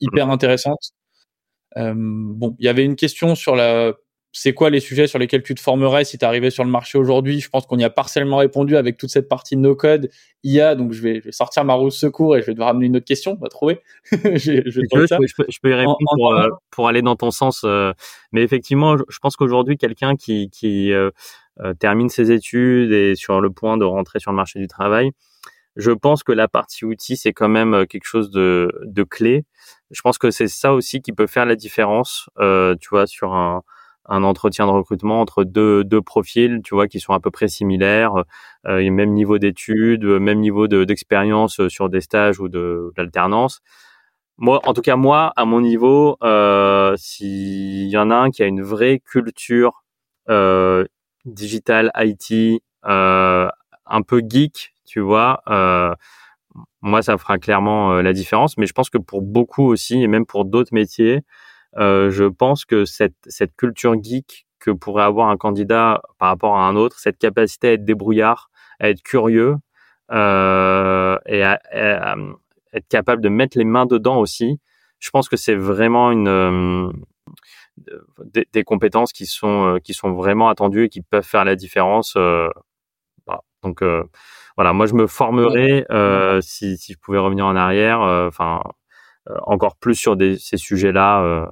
hyper 0.01 0.31
intéressante. 0.31 0.93
Euh, 1.77 1.95
bon, 1.97 2.57
il 2.59 2.65
y 2.65 2.69
avait 2.69 2.85
une 2.85 2.97
question 2.97 3.35
sur 3.35 3.55
la. 3.55 3.93
C'est 4.33 4.55
quoi 4.55 4.71
les 4.71 4.79
sujets 4.79 5.09
sur 5.09 5.19
lesquels 5.19 5.43
tu 5.43 5.57
te 5.57 5.61
formerais 5.61 6.05
si 6.05 6.17
tu 6.17 6.25
arrivais 6.25 6.51
sur 6.51 6.63
le 6.63 6.71
marché 6.71 6.99
aujourd'hui? 6.99 7.41
Je 7.41 7.49
pense 7.49 7.67
qu'on 7.67 7.79
y 7.79 7.85
a 7.85 7.91
partiellement 7.91 8.37
répondu 8.37 8.77
avec 8.77 8.97
toute 8.97 9.11
cette 9.11 9.29
partie 9.29 9.57
no 9.57 9.75
code 9.75 10.09
IA. 10.45 10.77
Donc 10.77 10.93
je 10.93 11.03
vais, 11.03 11.17
je 11.17 11.25
vais 11.25 11.33
sortir 11.33 11.65
ma 11.65 11.75
roue 11.75 11.91
secours 11.91 12.37
et 12.37 12.41
je 12.41 12.47
vais 12.47 12.53
devoir 12.53 12.69
ramener 12.69 12.87
une 12.87 12.97
autre 12.97 13.07
question. 13.07 13.33
On 13.33 13.43
va 13.43 13.49
trouver. 13.49 13.81
je, 14.13 14.63
je, 14.67 14.81
peux, 14.89 15.07
je, 15.49 15.59
peux, 15.61 15.71
y 15.71 15.75
répondre 15.75 15.99
pour, 16.15 16.35
euh, 16.35 16.49
pour, 16.71 16.87
aller 16.87 17.03
dans 17.03 17.17
ton 17.17 17.33
sens. 17.33 17.63
Euh, 17.65 17.93
mais 18.31 18.43
effectivement, 18.43 18.97
je, 18.97 19.19
pense 19.21 19.35
qu'aujourd'hui, 19.35 19.77
quelqu'un 19.77 20.15
qui, 20.15 20.49
qui 20.51 20.93
euh, 20.93 21.11
termine 21.81 22.09
ses 22.09 22.31
études 22.31 22.93
et 22.93 23.17
sur 23.17 23.41
le 23.41 23.51
point 23.51 23.79
de 23.79 23.85
rentrer 23.85 24.21
sur 24.21 24.31
le 24.31 24.37
marché 24.37 24.61
du 24.61 24.69
travail, 24.69 25.11
je 25.75 25.91
pense 25.91 26.23
que 26.23 26.31
la 26.31 26.47
partie 26.47 26.85
outils, 26.85 27.17
c'est 27.17 27.33
quand 27.33 27.49
même 27.49 27.85
quelque 27.89 28.07
chose 28.07 28.31
de, 28.31 28.71
de 28.85 29.03
clé. 29.03 29.45
Je 29.91 30.03
pense 30.03 30.19
que 30.19 30.31
c'est 30.31 30.47
ça 30.47 30.73
aussi 30.73 31.03
qui 31.03 31.13
peut 31.13 31.27
faire 31.27 31.47
la 31.47 31.57
différence, 31.57 32.29
tu 32.39 32.89
vois, 32.91 33.09
sur 33.09 33.35
un, 33.35 33.63
un 34.11 34.25
entretien 34.25 34.67
de 34.67 34.73
recrutement 34.73 35.21
entre 35.21 35.45
deux, 35.45 35.85
deux 35.85 36.03
profils, 36.03 36.61
tu 36.63 36.75
vois, 36.75 36.89
qui 36.89 37.01
sont 37.01 37.15
à 37.15 37.21
peu 37.21 37.31
près 37.31 37.49
similaires, 37.49 38.25
euh, 38.67 38.91
même 38.91 39.13
niveau 39.13 39.39
d'études, 39.39 40.05
même 40.05 40.41
niveau 40.41 40.69
d'expérience 40.69 41.67
sur 41.69 41.89
des 41.89 42.01
stages 42.01 42.41
ou 42.41 42.49
de 42.49 42.93
d'alternance. 42.97 43.61
Moi, 44.37 44.61
en 44.65 44.73
tout 44.75 44.83
cas, 44.83 44.97
moi, 44.97 45.33
à 45.37 45.45
mon 45.45 45.61
niveau, 45.61 46.17
euh, 46.23 46.95
s'il 46.97 47.89
y 47.89 47.97
en 47.99 48.11
a 48.11 48.17
un 48.17 48.31
qui 48.31 48.43
a 48.43 48.47
une 48.47 48.63
vraie 48.63 48.99
culture 48.99 49.85
euh, 50.29 50.87
digitale, 51.27 51.91
IT, 51.97 52.63
euh, 52.87 53.49
un 53.87 54.03
peu 54.03 54.23
geek, 54.27 54.73
tu 54.87 55.01
vois. 55.01 55.43
Euh, 55.49 55.95
moi, 56.81 57.03
ça 57.03 57.19
fera 57.19 57.39
clairement 57.39 57.93
euh, 57.93 58.03
la 58.03 58.13
différence, 58.13 58.57
mais 58.57 58.67
je 58.67 58.73
pense 58.73 58.91
que 58.91 58.99
pour 58.99 59.23
beaucoup 59.23 59.65
aussi, 59.67 60.03
et 60.03 60.07
même 60.07 60.27
pour 60.27 60.45
d'autres 60.47 60.73
métiers, 60.73 61.17
euh, 61.17 61.21
je 61.77 62.25
pense 62.29 62.65
que 62.65 62.85
cette, 62.85 63.17
cette 63.27 63.55
culture 63.57 63.95
geek 64.03 64.47
que 64.59 64.71
pourrait 64.71 65.05
avoir 65.05 65.29
un 65.29 65.37
candidat 65.37 66.03
par 66.19 66.29
rapport 66.29 66.57
à 66.57 66.67
un 66.67 66.77
autre, 66.77 66.99
cette 66.99 67.19
capacité 67.19 67.69
à 67.69 67.73
être 67.73 67.85
débrouillard, 67.85 68.51
à 68.79 68.91
être 68.91 69.03
curieux 69.03 69.57
euh, 70.13 71.19
et 71.27 71.43
à, 71.43 71.61
être 72.73 72.89
capable 72.89 73.23
de 73.23 73.29
mettre 73.29 73.59
les 73.59 73.65
mains 73.65 73.87
dedans 73.87 74.19
aussi, 74.19 74.61
je 74.99 75.11
pense 75.11 75.29
que 75.29 75.37
c'est 75.37 75.55
vraiment 75.55 76.11
une 76.11 76.29
euh, 76.29 76.93
des, 78.25 78.47
des, 78.53 78.65
compétences 78.65 79.13
qui 79.13 79.27
sont 79.27 79.79
qui 79.83 79.95
sont 79.95 80.13
vraiment 80.13 80.49
attendues 80.51 80.85
et 80.85 80.89
qui 80.89 81.01
peuvent 81.01 81.25
faire 81.25 81.45
la 81.45 81.57
différence. 81.57 82.15
Voilà. 82.17 83.43
Donc 83.63 83.83
voilà, 84.61 84.75
moi 84.75 84.85
je 84.85 84.93
me 84.93 85.07
formerais 85.07 85.87
euh, 85.91 86.43
si, 86.43 86.77
si 86.77 86.93
je 86.93 86.99
pouvais 86.99 87.19
revenir 87.19 87.47
en 87.47 87.57
arrière, 87.57 88.03
euh, 88.03 88.29
enfin 88.29 88.63
euh, 89.31 89.37
encore 89.45 89.77
plus 89.77 89.95
sur 89.95 90.17
des, 90.17 90.37
ces 90.37 90.59
sujets-là. 90.59 91.51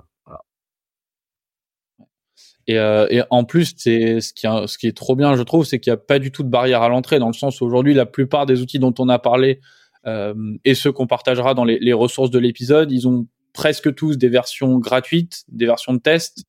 Et, 2.68 2.74
et, 2.74 3.22
en 3.30 3.44
plus, 3.44 3.74
c'est 3.76 4.20
ce 4.20 4.32
qui, 4.32 4.46
ce 4.46 4.78
qui 4.78 4.86
est 4.86 4.96
trop 4.96 5.16
bien, 5.16 5.34
je 5.36 5.42
trouve, 5.42 5.64
c'est 5.64 5.80
qu'il 5.80 5.90
n'y 5.90 5.94
a 5.94 5.96
pas 5.98 6.18
du 6.18 6.30
tout 6.30 6.42
de 6.42 6.50
barrière 6.50 6.82
à 6.82 6.88
l'entrée, 6.88 7.18
dans 7.18 7.28
le 7.28 7.32
sens 7.32 7.60
où 7.60 7.64
aujourd'hui, 7.64 7.94
la 7.94 8.06
plupart 8.06 8.44
des 8.44 8.60
outils 8.60 8.78
dont 8.78 8.94
on 8.98 9.08
a 9.08 9.18
parlé 9.18 9.60
euh, 10.06 10.34
et 10.64 10.74
ceux 10.74 10.92
qu'on 10.92 11.06
partagera 11.06 11.54
dans 11.54 11.64
les, 11.64 11.78
les 11.78 11.94
ressources 11.94 12.30
de 12.30 12.38
l'épisode, 12.38 12.92
ils 12.92 13.08
ont 13.08 13.26
presque 13.54 13.94
tous 13.94 14.18
des 14.18 14.28
versions 14.28 14.78
gratuites, 14.78 15.44
des 15.48 15.66
versions 15.66 15.94
de 15.94 15.98
test. 15.98 16.44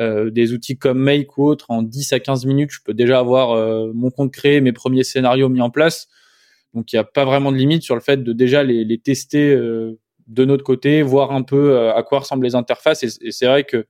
Euh, 0.00 0.28
des 0.28 0.52
outils 0.52 0.76
comme 0.76 0.98
Make 0.98 1.38
ou 1.38 1.44
autres, 1.44 1.66
en 1.70 1.82
10 1.82 2.12
à 2.14 2.18
15 2.18 2.46
minutes, 2.46 2.70
je 2.72 2.80
peux 2.84 2.94
déjà 2.94 3.20
avoir 3.20 3.52
euh, 3.52 3.92
mon 3.94 4.10
compte 4.10 4.32
créé, 4.32 4.60
mes 4.60 4.72
premiers 4.72 5.04
scénarios 5.04 5.48
mis 5.48 5.60
en 5.60 5.70
place. 5.70 6.08
Donc 6.74 6.92
il 6.92 6.96
n'y 6.96 7.00
a 7.00 7.04
pas 7.04 7.24
vraiment 7.24 7.52
de 7.52 7.56
limite 7.56 7.84
sur 7.84 7.94
le 7.94 8.00
fait 8.00 8.16
de 8.16 8.32
déjà 8.32 8.64
les, 8.64 8.84
les 8.84 8.98
tester 8.98 9.54
euh, 9.54 10.00
de 10.26 10.44
notre 10.44 10.64
côté, 10.64 11.02
voir 11.02 11.30
un 11.30 11.42
peu 11.42 11.90
à 11.90 12.02
quoi 12.02 12.20
ressemblent 12.20 12.44
les 12.44 12.56
interfaces. 12.56 13.04
Et, 13.04 13.30
c'est 13.30 13.46
vrai 13.46 13.62
que 13.62 13.86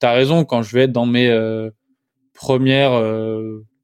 tu 0.00 0.06
as 0.06 0.12
raison, 0.12 0.44
quand 0.44 0.62
je 0.62 0.74
vais 0.74 0.84
être 0.84 0.92
dans 0.92 1.06
mes 1.06 1.28
premières 2.34 3.00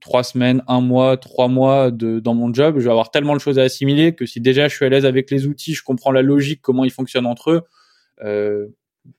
trois 0.04 0.22
semaines, 0.22 0.62
un 0.68 0.82
mois, 0.82 1.16
trois 1.16 1.48
mois 1.48 1.90
de, 1.90 2.20
dans 2.20 2.34
mon 2.34 2.52
job, 2.52 2.78
je 2.78 2.84
vais 2.84 2.90
avoir 2.90 3.10
tellement 3.10 3.32
de 3.32 3.40
choses 3.40 3.58
à 3.58 3.62
assimiler 3.62 4.14
que 4.14 4.26
si 4.26 4.38
déjà 4.38 4.68
je 4.68 4.76
suis 4.76 4.84
à 4.84 4.90
l'aise 4.90 5.06
avec 5.06 5.30
les 5.30 5.46
outils, 5.46 5.72
je 5.72 5.82
comprends 5.82 6.12
la 6.12 6.20
logique, 6.20 6.60
comment 6.60 6.84
ils 6.84 6.92
fonctionnent 6.92 7.24
entre 7.24 7.50
eux, 7.50 7.62
euh, 8.22 8.66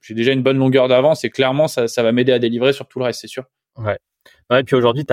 j'ai 0.01 0.13
déjà 0.13 0.31
une 0.31 0.43
bonne 0.43 0.59
longueur 0.59 0.87
d'avance 0.87 1.23
et 1.23 1.31
clairement 1.31 1.67
ça, 1.67 1.87
va 1.97 2.11
m'aider 2.11 2.31
à 2.31 2.39
délivrer 2.39 2.71
sur 2.71 2.87
tout 2.87 2.99
le 2.99 3.05
reste, 3.05 3.21
c'est 3.21 3.27
sûr. 3.27 3.45
Ouais. 3.77 3.97
Et 4.53 4.63
puis 4.63 4.75
aujourd'hui, 4.75 5.05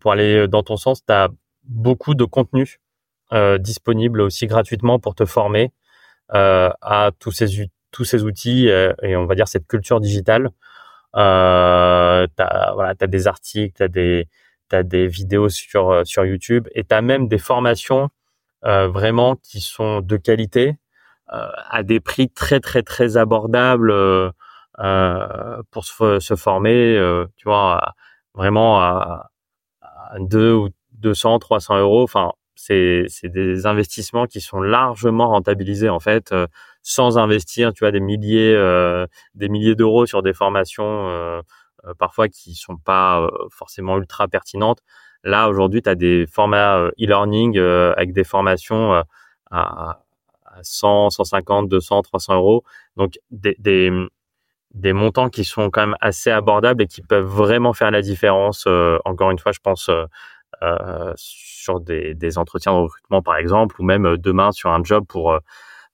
pour 0.00 0.12
aller 0.12 0.48
dans 0.48 0.62
ton 0.62 0.78
sens, 0.78 1.04
tu 1.04 1.12
as 1.12 1.28
beaucoup 1.64 2.14
de 2.14 2.24
contenu 2.24 2.80
disponible 3.58 4.22
aussi 4.22 4.46
gratuitement 4.46 4.98
pour 4.98 5.14
te 5.14 5.26
former 5.26 5.72
à 6.28 7.10
tous 7.18 7.32
ces 7.32 7.68
tous 7.92 8.04
ces 8.04 8.22
outils 8.22 8.68
et 8.68 9.16
on 9.16 9.26
va 9.26 9.34
dire 9.34 9.48
cette 9.48 9.66
culture 9.66 10.00
digitale. 10.00 10.50
Euh, 11.16 12.26
t'as 12.36 12.72
voilà, 12.74 12.94
t'as 12.94 13.06
des 13.06 13.26
articles, 13.26 13.74
t'as 13.76 13.88
des 13.88 14.28
t'as 14.68 14.82
des 14.82 15.06
vidéos 15.08 15.48
sur 15.48 16.02
sur 16.06 16.24
YouTube 16.24 16.68
et 16.74 16.84
t'as 16.84 17.00
même 17.02 17.28
des 17.28 17.38
formations 17.38 18.10
euh, 18.66 18.88
vraiment 18.88 19.36
qui 19.36 19.60
sont 19.60 20.02
de 20.02 20.16
qualité 20.18 20.76
euh, 21.32 21.48
à 21.70 21.82
des 21.82 21.98
prix 22.00 22.28
très 22.28 22.60
très 22.60 22.82
très 22.82 23.16
abordables 23.16 23.90
euh, 23.90 24.30
pour 25.70 25.84
se, 25.84 26.20
se 26.20 26.36
former. 26.36 26.96
tu 27.36 27.44
vois, 27.44 27.94
vraiment 28.34 28.80
à, 28.80 29.30
à 29.82 30.18
2 30.20 30.52
ou 30.52 30.68
200, 30.94 31.38
300 31.38 31.78
euros. 31.80 32.02
Enfin, 32.02 32.32
c'est 32.54 33.04
c'est 33.08 33.28
des 33.28 33.66
investissements 33.66 34.26
qui 34.26 34.40
sont 34.40 34.60
largement 34.60 35.28
rentabilisés 35.28 35.88
en 35.88 36.00
fait 36.00 36.34
sans 36.82 37.18
investir 37.18 37.72
tu 37.72 37.80
vois 37.84 37.92
des 37.92 38.00
milliers 38.00 38.54
des 39.34 39.48
milliers 39.48 39.74
d'euros 39.74 40.06
sur 40.06 40.22
des 40.22 40.32
formations 40.32 41.42
parfois 41.98 42.28
qui 42.28 42.54
sont 42.54 42.76
pas 42.76 43.28
forcément 43.50 43.98
ultra 43.98 44.28
pertinentes 44.28 44.80
Là, 45.24 45.48
aujourd'hui, 45.48 45.82
tu 45.82 45.88
as 45.88 45.94
des 45.94 46.26
formats 46.26 46.78
euh, 46.78 46.90
e-learning 47.00 47.58
euh, 47.58 47.92
avec 47.96 48.12
des 48.12 48.24
formations 48.24 48.94
euh, 48.94 49.02
à, 49.50 50.02
100, 50.62 51.10
150, 51.10 51.68
200, 51.68 52.02
300 52.02 52.34
euros. 52.36 52.64
Donc, 52.96 53.18
des, 53.30 53.54
des, 53.58 53.90
des, 54.74 54.92
montants 54.92 55.28
qui 55.28 55.44
sont 55.44 55.70
quand 55.70 55.82
même 55.82 55.96
assez 56.00 56.30
abordables 56.30 56.82
et 56.82 56.86
qui 56.86 57.02
peuvent 57.02 57.24
vraiment 57.24 57.72
faire 57.72 57.90
la 57.90 58.02
différence. 58.02 58.66
encore 59.04 59.30
une 59.30 59.38
fois, 59.38 59.52
je 59.52 59.60
pense 59.60 59.90
euh, 60.62 61.12
sur 61.16 61.80
des, 61.80 62.14
des, 62.14 62.38
entretiens 62.38 62.72
de 62.72 62.78
recrutement, 62.78 63.22
par 63.22 63.36
exemple, 63.36 63.76
ou 63.80 63.84
même 63.84 64.16
demain 64.16 64.52
sur 64.52 64.70
un 64.70 64.82
job 64.82 65.04
pour 65.06 65.38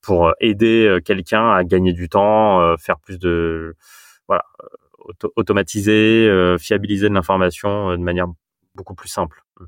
pour 0.07 0.32
aider 0.40 0.98
quelqu'un 1.04 1.50
à 1.50 1.64
gagner 1.64 1.92
du 1.92 2.09
temps, 2.09 2.76
faire 2.78 2.98
plus 3.00 3.18
de 3.18 3.74
voilà, 4.28 4.44
automatiser, 5.34 6.30
fiabiliser 6.59 7.09
de 7.09 7.14
l'information 7.14 7.90
de 7.90 7.96
manière 8.02 8.28
beaucoup 8.76 8.94
plus 8.94 9.09
simple. 9.09 9.42
Mmh. 9.59 9.64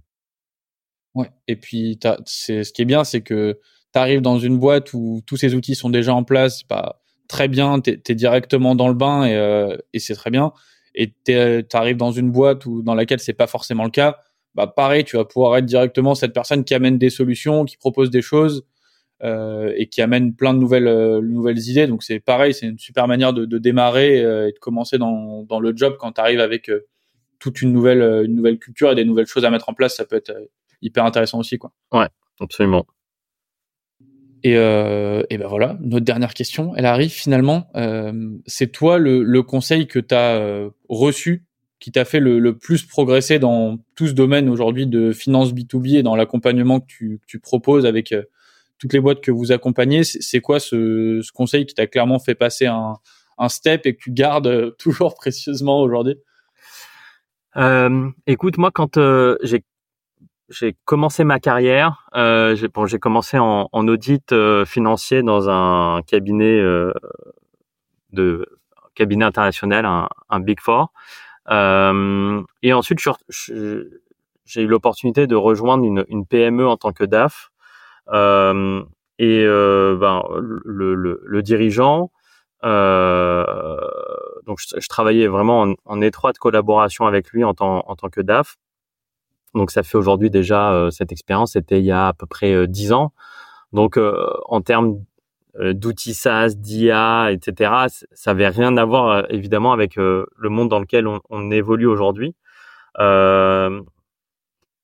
Ouais. 1.14 1.30
Et 1.48 1.56
puis, 1.56 1.98
c'est 2.26 2.62
ce 2.62 2.72
qui 2.72 2.82
est 2.82 2.84
bien, 2.84 3.02
c'est 3.02 3.22
que 3.22 3.58
tu 3.92 3.98
arrives 3.98 4.20
dans 4.20 4.38
une 4.38 4.58
boîte 4.58 4.94
où 4.94 5.20
tous 5.26 5.36
ces 5.36 5.54
outils 5.54 5.74
sont 5.74 5.90
déjà 5.90 6.14
en 6.14 6.22
place, 6.22 6.62
pas 6.62 7.02
très 7.28 7.48
bien, 7.48 7.80
tu 7.80 8.00
es, 8.06 8.14
directement 8.14 8.74
dans 8.74 8.88
le 8.88 8.94
bain 8.94 9.24
et, 9.24 9.36
euh, 9.36 9.76
c'est 9.98 10.14
très 10.14 10.30
bien. 10.30 10.52
Et 10.94 11.12
tu 11.24 11.76
arrives 11.76 11.96
dans 11.96 12.12
une 12.12 12.30
boîte 12.30 12.66
où, 12.66 12.82
dans 12.82 12.94
laquelle 12.94 13.20
c'est 13.20 13.34
pas 13.34 13.46
forcément 13.46 13.84
le 13.84 13.90
cas, 13.90 14.18
bah 14.54 14.66
pareil, 14.66 15.04
tu 15.04 15.16
vas 15.16 15.24
pouvoir 15.24 15.56
être 15.56 15.66
directement 15.66 16.14
cette 16.14 16.32
personne 16.32 16.64
qui 16.64 16.74
amène 16.74 16.98
des 16.98 17.10
solutions, 17.10 17.64
qui 17.64 17.76
propose 17.76 18.10
des 18.10 18.22
choses 18.22 18.58
euh, 18.60 18.64
et 19.22 19.88
qui 19.88 20.00
amène 20.00 20.34
plein 20.34 20.54
de 20.54 20.58
nouvelles 20.58 20.86
euh, 20.86 21.20
nouvelles 21.20 21.58
idées. 21.58 21.86
Donc 21.86 22.02
c'est 22.02 22.20
pareil, 22.20 22.54
c'est 22.54 22.66
une 22.66 22.78
super 22.78 23.08
manière 23.08 23.32
de, 23.32 23.44
de 23.44 23.58
démarrer 23.58 24.24
euh, 24.24 24.48
et 24.48 24.52
de 24.52 24.58
commencer 24.58 24.98
dans, 24.98 25.42
dans 25.42 25.60
le 25.60 25.72
job 25.76 25.96
quand 25.98 26.12
tu 26.12 26.20
arrives 26.20 26.40
avec 26.40 26.68
euh, 26.68 26.86
toute 27.38 27.62
une 27.62 27.72
nouvelle, 27.72 28.02
euh, 28.02 28.24
une 28.24 28.34
nouvelle 28.34 28.58
culture 28.58 28.90
et 28.90 28.94
des 28.94 29.04
nouvelles 29.04 29.26
choses 29.26 29.44
à 29.44 29.50
mettre 29.50 29.68
en 29.68 29.74
place, 29.74 29.96
ça 29.96 30.04
peut 30.04 30.16
être 30.16 30.30
euh, 30.30 30.46
hyper 30.82 31.04
intéressant 31.04 31.38
aussi, 31.38 31.58
quoi. 31.58 31.72
Ouais, 31.92 32.08
absolument. 32.40 32.86
Et, 34.44 34.56
euh, 34.56 35.22
et 35.30 35.38
ben 35.38 35.48
voilà, 35.48 35.76
notre 35.80 36.04
dernière 36.04 36.32
question, 36.32 36.72
elle 36.76 36.86
arrive 36.86 37.10
finalement. 37.10 37.68
Euh, 37.74 38.12
c'est 38.46 38.70
toi 38.70 38.98
le, 38.98 39.24
le, 39.24 39.42
conseil 39.42 39.88
que 39.88 39.98
tu 39.98 40.14
as 40.14 40.36
euh, 40.36 40.70
reçu, 40.88 41.44
qui 41.80 41.90
t'a 41.90 42.04
fait 42.04 42.20
le, 42.20 42.38
le, 42.38 42.56
plus 42.56 42.84
progresser 42.84 43.40
dans 43.40 43.78
tout 43.96 44.06
ce 44.06 44.12
domaine 44.12 44.48
aujourd'hui 44.48 44.86
de 44.86 45.12
finance 45.12 45.52
B2B 45.52 45.96
et 45.96 46.02
dans 46.04 46.14
l'accompagnement 46.14 46.78
que 46.78 46.86
tu, 46.86 47.18
que 47.18 47.26
tu, 47.26 47.40
proposes 47.40 47.84
avec 47.84 48.14
toutes 48.78 48.92
les 48.92 49.00
boîtes 49.00 49.20
que 49.20 49.30
vous 49.30 49.52
accompagnez. 49.52 50.04
C'est 50.04 50.40
quoi 50.40 50.60
ce, 50.60 51.20
ce, 51.22 51.32
conseil 51.32 51.66
qui 51.66 51.74
t'a 51.74 51.86
clairement 51.86 52.18
fait 52.18 52.34
passer 52.34 52.66
un, 52.66 52.94
un 53.38 53.48
step 53.48 53.86
et 53.86 53.94
que 53.94 54.00
tu 54.02 54.12
gardes 54.12 54.76
toujours 54.78 55.14
précieusement 55.14 55.80
aujourd'hui? 55.80 56.16
Euh, 57.56 58.10
écoute, 58.26 58.58
moi, 58.58 58.70
quand 58.70 58.98
euh, 58.98 59.36
j'ai 59.42 59.64
j'ai 60.48 60.76
commencé 60.84 61.24
ma 61.24 61.40
carrière, 61.40 62.08
euh, 62.14 62.54
j'ai 62.56 62.68
bon, 62.68 62.86
commencé 63.00 63.38
en, 63.38 63.68
en 63.70 63.88
audit 63.88 64.32
euh, 64.32 64.64
financier 64.64 65.22
dans 65.22 65.50
un 65.50 66.02
cabinet 66.02 66.58
euh, 66.58 66.92
de 68.12 68.46
cabinet 68.94 69.24
international, 69.24 69.84
un, 69.84 70.08
un 70.30 70.40
Big 70.40 70.60
Four. 70.60 70.92
et 71.50 72.72
ensuite, 72.72 72.98
j'ai 73.38 74.62
eu 74.62 74.66
l'opportunité 74.66 75.26
de 75.26 75.36
rejoindre 75.36 75.84
une, 75.84 76.04
une, 76.08 76.26
PME 76.26 76.66
en 76.66 76.76
tant 76.76 76.92
que 76.92 77.04
DAF. 77.04 77.50
Et 78.12 79.44
ben, 79.44 80.22
le, 80.40 80.94
le, 80.94 81.20
le 81.24 81.42
dirigeant 81.42 82.10
euh, 82.64 83.44
donc 84.46 84.58
je, 84.60 84.88
travaillais 84.88 85.28
vraiment 85.28 85.74
en, 85.84 86.00
étroite 86.00 86.38
collaboration 86.38 87.06
avec 87.06 87.30
lui 87.30 87.44
en 87.44 87.54
tant, 87.54 87.84
en 87.86 87.96
tant 87.96 88.08
que 88.08 88.20
DAF. 88.20 88.56
Donc 89.54 89.70
ça 89.70 89.82
fait 89.82 89.96
aujourd'hui 89.96 90.30
déjà 90.30 90.72
euh, 90.72 90.90
cette 90.90 91.12
expérience, 91.12 91.52
c'était 91.52 91.78
il 91.78 91.84
y 91.84 91.92
a 91.92 92.08
à 92.08 92.12
peu 92.12 92.26
près 92.26 92.52
euh, 92.52 92.66
dix 92.66 92.92
ans. 92.92 93.12
Donc 93.72 93.98
en 93.98 94.60
termes 94.62 95.04
d'outils 95.58 96.14
SaaS, 96.14 96.54
d'IA, 96.56 97.32
etc. 97.32 97.72
Ça 98.12 98.30
avait 98.30 98.48
rien 98.48 98.76
à 98.78 98.84
voir 98.86 99.30
évidemment 99.30 99.72
avec 99.72 99.96
le 99.96 100.26
monde 100.40 100.70
dans 100.70 100.78
lequel 100.78 101.06
on, 101.06 101.50
évolue 101.50 101.86
aujourd'hui. 101.86 102.34
Euh, 102.98 103.82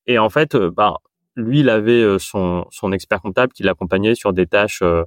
et 0.07 0.19
en 0.19 0.29
fait, 0.29 0.55
bah, 0.55 0.99
lui, 1.37 1.61
il 1.61 1.69
avait 1.69 2.19
son, 2.19 2.67
son 2.71 2.93
expert 2.93 3.21
comptable 3.21 3.53
qui 3.53 3.63
l'accompagnait 3.63 4.15
sur 4.15 4.33
des 4.33 4.47
tâches 4.47 4.83
euh, 4.83 5.05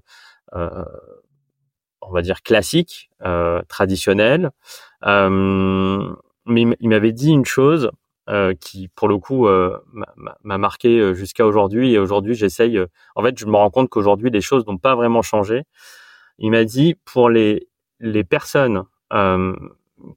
on 2.02 2.12
va 2.12 2.22
dire 2.22 2.42
classique, 2.42 3.10
euh, 3.24 3.62
traditionnel. 3.68 4.52
Euh, 5.06 6.14
mais 6.46 6.66
il 6.80 6.90
m'avait 6.90 7.12
dit 7.12 7.30
une 7.32 7.46
chose 7.46 7.92
euh, 8.30 8.54
qui, 8.60 8.88
pour 8.90 9.08
le 9.08 9.18
coup, 9.18 9.48
euh, 9.48 9.78
m'a 10.44 10.58
marqué 10.58 11.00
euh, 11.00 11.14
jusqu'à 11.14 11.46
aujourd'hui. 11.46 11.94
Et 11.94 12.00
aujourd'hui, 12.00 12.36
j'essaye. 12.36 12.80
en 13.16 13.24
fait, 13.24 13.38
je 13.38 13.46
me 13.46 13.56
rends 13.56 13.70
compte 13.70 13.90
qu'aujourd'hui, 13.90 14.30
les 14.30 14.42
choses 14.42 14.66
n'ont 14.68 14.78
pas 14.78 14.96
vraiment 14.96 15.22
changé. 15.22 15.64
Il 16.40 16.52
m'a 16.52 16.64
dit 16.64 16.96
pour 17.06 17.30
les 17.30 17.68
les 18.00 18.24
personnes 18.24 18.84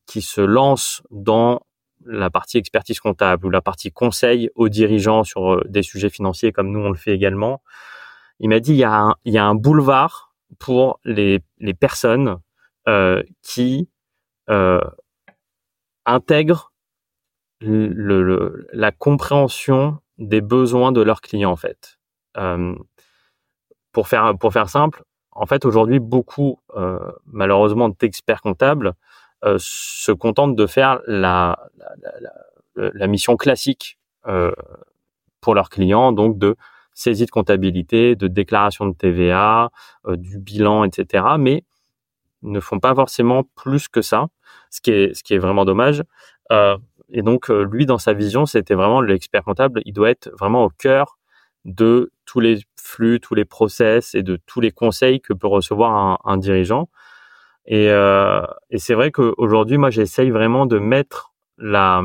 qui 0.04 0.20
se 0.20 0.42
lancent 0.42 1.02
dans 1.10 1.62
la 2.04 2.30
partie 2.30 2.58
expertise 2.58 3.00
comptable 3.00 3.46
ou 3.46 3.50
la 3.50 3.60
partie 3.60 3.92
conseil 3.92 4.50
aux 4.54 4.68
dirigeants 4.68 5.24
sur 5.24 5.64
des 5.68 5.82
sujets 5.82 6.10
financiers 6.10 6.52
comme 6.52 6.70
nous 6.70 6.80
on 6.80 6.90
le 6.90 6.96
fait 6.96 7.12
également. 7.12 7.62
Il 8.38 8.48
m'a 8.48 8.60
dit 8.60 8.72
il 8.72 8.78
y 8.78 8.84
a 8.84 9.14
il 9.24 9.32
y 9.32 9.38
a 9.38 9.44
un 9.44 9.54
boulevard 9.54 10.34
pour 10.58 11.00
les, 11.04 11.40
les 11.58 11.74
personnes 11.74 12.38
euh, 12.88 13.22
qui 13.42 13.88
euh, 14.48 14.80
intègrent 16.06 16.72
le, 17.60 18.66
la 18.72 18.90
compréhension 18.90 19.98
des 20.18 20.40
besoins 20.40 20.92
de 20.92 21.02
leurs 21.02 21.20
clients 21.20 21.52
en 21.52 21.56
fait. 21.56 21.98
Euh, 22.36 22.74
pour 23.92 24.08
faire 24.08 24.36
pour 24.38 24.52
faire 24.52 24.68
simple, 24.68 25.02
en 25.32 25.46
fait 25.46 25.64
aujourd'hui 25.64 25.98
beaucoup 25.98 26.58
euh, 26.76 26.98
malheureusement 27.26 27.88
d'experts 27.88 28.40
comptables 28.40 28.88
euh, 28.88 28.92
se 29.56 30.12
contentent 30.12 30.54
de 30.54 30.66
faire 30.66 31.00
la, 31.06 31.58
la, 31.78 32.20
la, 32.20 32.90
la 32.92 33.06
mission 33.06 33.36
classique 33.36 33.98
euh, 34.26 34.52
pour 35.40 35.54
leurs 35.54 35.70
clients, 35.70 36.12
donc 36.12 36.38
de 36.38 36.56
saisie 36.92 37.24
de 37.24 37.30
comptabilité, 37.30 38.16
de 38.16 38.28
déclaration 38.28 38.86
de 38.86 38.94
TVA, 38.94 39.70
euh, 40.06 40.16
du 40.16 40.38
bilan, 40.38 40.84
etc. 40.84 41.24
Mais 41.38 41.64
ne 42.42 42.60
font 42.60 42.78
pas 42.78 42.94
forcément 42.94 43.44
plus 43.54 43.88
que 43.88 44.02
ça, 44.02 44.28
ce 44.70 44.80
qui 44.80 44.90
est, 44.90 45.14
ce 45.14 45.22
qui 45.22 45.34
est 45.34 45.38
vraiment 45.38 45.64
dommage. 45.64 46.02
Euh, 46.52 46.76
et 47.08 47.22
donc, 47.22 47.50
euh, 47.50 47.64
lui, 47.64 47.86
dans 47.86 47.98
sa 47.98 48.12
vision, 48.12 48.46
c'était 48.46 48.74
vraiment 48.74 49.00
l'expert 49.00 49.44
comptable. 49.44 49.82
Il 49.84 49.92
doit 49.92 50.10
être 50.10 50.30
vraiment 50.38 50.64
au 50.64 50.70
cœur 50.70 51.18
de 51.64 52.12
tous 52.24 52.40
les 52.40 52.60
flux, 52.76 53.20
tous 53.20 53.34
les 53.34 53.44
process 53.44 54.14
et 54.14 54.22
de 54.22 54.36
tous 54.46 54.60
les 54.60 54.70
conseils 54.70 55.20
que 55.20 55.32
peut 55.32 55.48
recevoir 55.48 55.92
un, 55.94 56.18
un 56.24 56.36
dirigeant. 56.36 56.88
Et, 57.66 57.90
euh, 57.90 58.42
et 58.70 58.78
c'est 58.78 58.94
vrai 58.94 59.10
qu'aujourd'hui, 59.10 59.78
moi, 59.78 59.90
j'essaye 59.90 60.30
vraiment 60.30 60.66
de 60.66 60.78
mettre 60.78 61.32
la, 61.58 62.02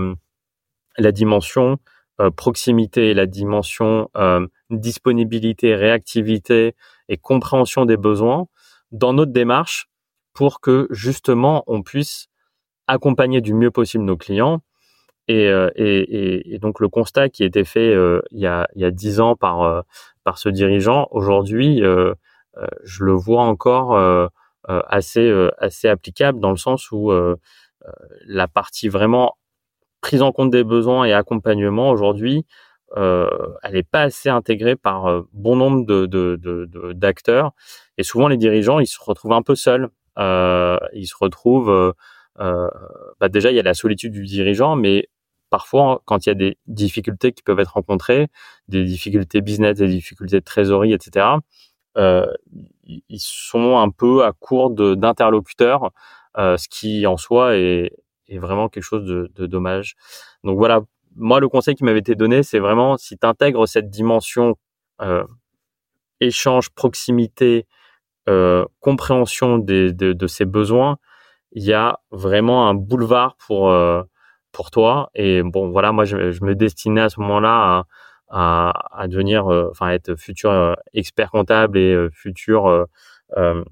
la 0.98 1.12
dimension 1.12 1.80
euh, 2.22 2.32
proximité, 2.32 3.14
la 3.14 3.26
dimension 3.26 4.10
euh, 4.16 4.48
disponibilité, 4.70 5.76
réactivité 5.76 6.74
et 7.10 7.18
compréhension 7.18 7.86
des 7.86 7.98
besoins 7.98 8.48
dans 8.92 9.12
notre 9.12 9.34
démarche 9.34 9.90
pour 10.34 10.62
que 10.62 10.88
justement 10.92 11.66
on 11.68 11.84
puisse 11.84 12.28
accompagner 12.88 13.42
du 13.42 13.54
mieux 13.54 13.70
possible 13.70 14.06
nos 14.06 14.16
clients. 14.16 14.62
Et, 15.28 15.50
euh, 15.50 15.70
et, 15.76 16.54
et, 16.54 16.60
donc 16.60 16.80
le 16.80 16.88
constat 16.88 17.28
qui 17.28 17.44
a 17.44 17.48
été 17.48 17.66
fait 17.66 17.94
il 18.32 18.40
y 18.40 18.48
a 18.48 18.70
il 18.76 18.82
y 18.82 18.86
a 18.86 18.92
dix 18.92 19.20
ans 19.20 19.36
par 19.36 19.84
par 20.24 20.38
ce 20.38 20.48
dirigeant, 20.48 21.10
aujourd'hui, 21.12 21.82
je 21.82 23.04
le 23.04 23.12
vois 23.12 23.44
encore 23.44 24.30
assez 24.68 25.32
assez 25.58 25.88
applicable 25.88 26.40
dans 26.40 26.52
le 26.52 26.58
sens 26.58 26.92
où 26.92 27.12
la 28.26 28.48
partie 28.48 28.90
vraiment 28.90 29.38
prise 30.02 30.22
en 30.22 30.32
compte 30.32 30.52
des 30.52 30.64
besoins 30.64 31.06
et 31.06 31.14
accompagnement 31.14 31.90
aujourd'hui, 31.90 32.46
euh, 32.98 33.28
elle 33.64 33.74
n'est 33.74 33.84
pas 33.84 34.04
assez 34.04 34.30
intégrée 34.30 34.76
par 34.76 35.08
euh, 35.08 35.22
bon 35.34 35.56
nombre 35.56 35.86
de, 35.86 36.94
d'acteurs. 36.94 37.52
Et 37.98 38.04
souvent, 38.04 38.28
les 38.28 38.38
dirigeants, 38.38 38.80
ils 38.80 38.88
se 38.88 39.00
retrouvent 39.02 39.34
un 39.34 39.42
peu 39.42 39.56
seuls. 39.56 39.90
Euh, 40.20 40.78
ils 40.94 41.08
se 41.08 41.16
retrouvent. 41.20 41.94
Euh, 42.40 42.70
bah 43.20 43.30
déjà, 43.30 43.52
il 43.52 43.56
y 43.56 43.60
a 43.60 43.64
la 43.64 43.74
solitude 43.74 44.12
du 44.12 44.24
dirigeant, 44.26 44.76
mais 44.76 45.10
parfois, 45.50 46.02
quand 46.06 46.26
il 46.26 46.30
y 46.30 46.32
a 46.32 46.36
des 46.36 46.58
difficultés 46.68 47.32
qui 47.32 47.44
peuvent 47.44 47.60
être 47.60 47.74
rencontrées, 47.74 48.28
des 48.68 48.84
difficultés 48.84 49.42
business, 49.42 49.78
des 49.78 49.88
difficultés 49.88 50.40
de 50.40 50.46
trésorerie, 50.46 50.94
etc., 50.94 51.26
euh, 51.26 51.40
ils 51.98 53.20
sont 53.20 53.78
un 53.78 53.90
peu 53.90 54.24
à 54.24 54.32
court 54.34 54.72
d'interlocuteurs, 54.72 55.92
euh, 56.38 56.58
ce 56.58 56.68
qui 56.68 57.08
en 57.08 57.18
soi 57.18 57.56
est, 57.56 57.92
est 58.28 58.38
vraiment 58.38 58.70
quelque 58.70 58.84
chose 58.84 59.06
de, 59.06 59.32
de, 59.36 59.46
dommage. 59.46 59.96
Donc 60.44 60.58
voilà, 60.58 60.82
moi 61.16 61.40
le 61.40 61.48
conseil 61.48 61.76
qui 61.76 61.84
m'avait 61.84 62.00
été 62.00 62.16
donné, 62.16 62.44
c'est 62.44 62.60
vraiment 62.60 62.98
si 62.98 63.18
tu 63.18 63.26
intègres 63.26 63.68
cette 63.68 63.90
dimension 63.90 64.56
euh, 65.02 65.24
échange, 66.20 66.70
proximité, 66.72 67.68
euh, 68.30 68.66
compréhension 68.80 69.58
des, 69.58 69.94
de, 69.94 70.14
de, 70.14 70.28
ses 70.28 70.46
besoins, 70.46 70.98
il 71.52 71.64
y 71.64 71.74
a 71.74 72.00
vraiment 72.12 72.68
un 72.68 72.74
boulevard 72.74 73.36
pour 73.38 73.70
euh, 73.70 74.04
pour 74.52 74.72
toi. 74.72 75.10
Et 75.16 75.44
bon, 75.44 75.70
voilà, 75.70 75.92
moi 75.92 76.06
je, 76.06 76.32
je 76.32 76.44
me 76.44 76.56
destinais 76.56 77.02
à 77.02 77.10
ce 77.10 77.20
moment-là 77.22 77.86
à, 78.30 78.72
à, 78.92 79.08
devenir, 79.08 79.52
euh, 79.52 79.70
enfin 79.72 79.90
être 79.90 80.16
futur 80.16 80.52
euh, 80.52 80.74
expert 80.94 81.32
comptable 81.32 81.78
et 81.78 81.94
euh, 81.94 82.10
futur, 82.12 82.88
on 83.36 83.64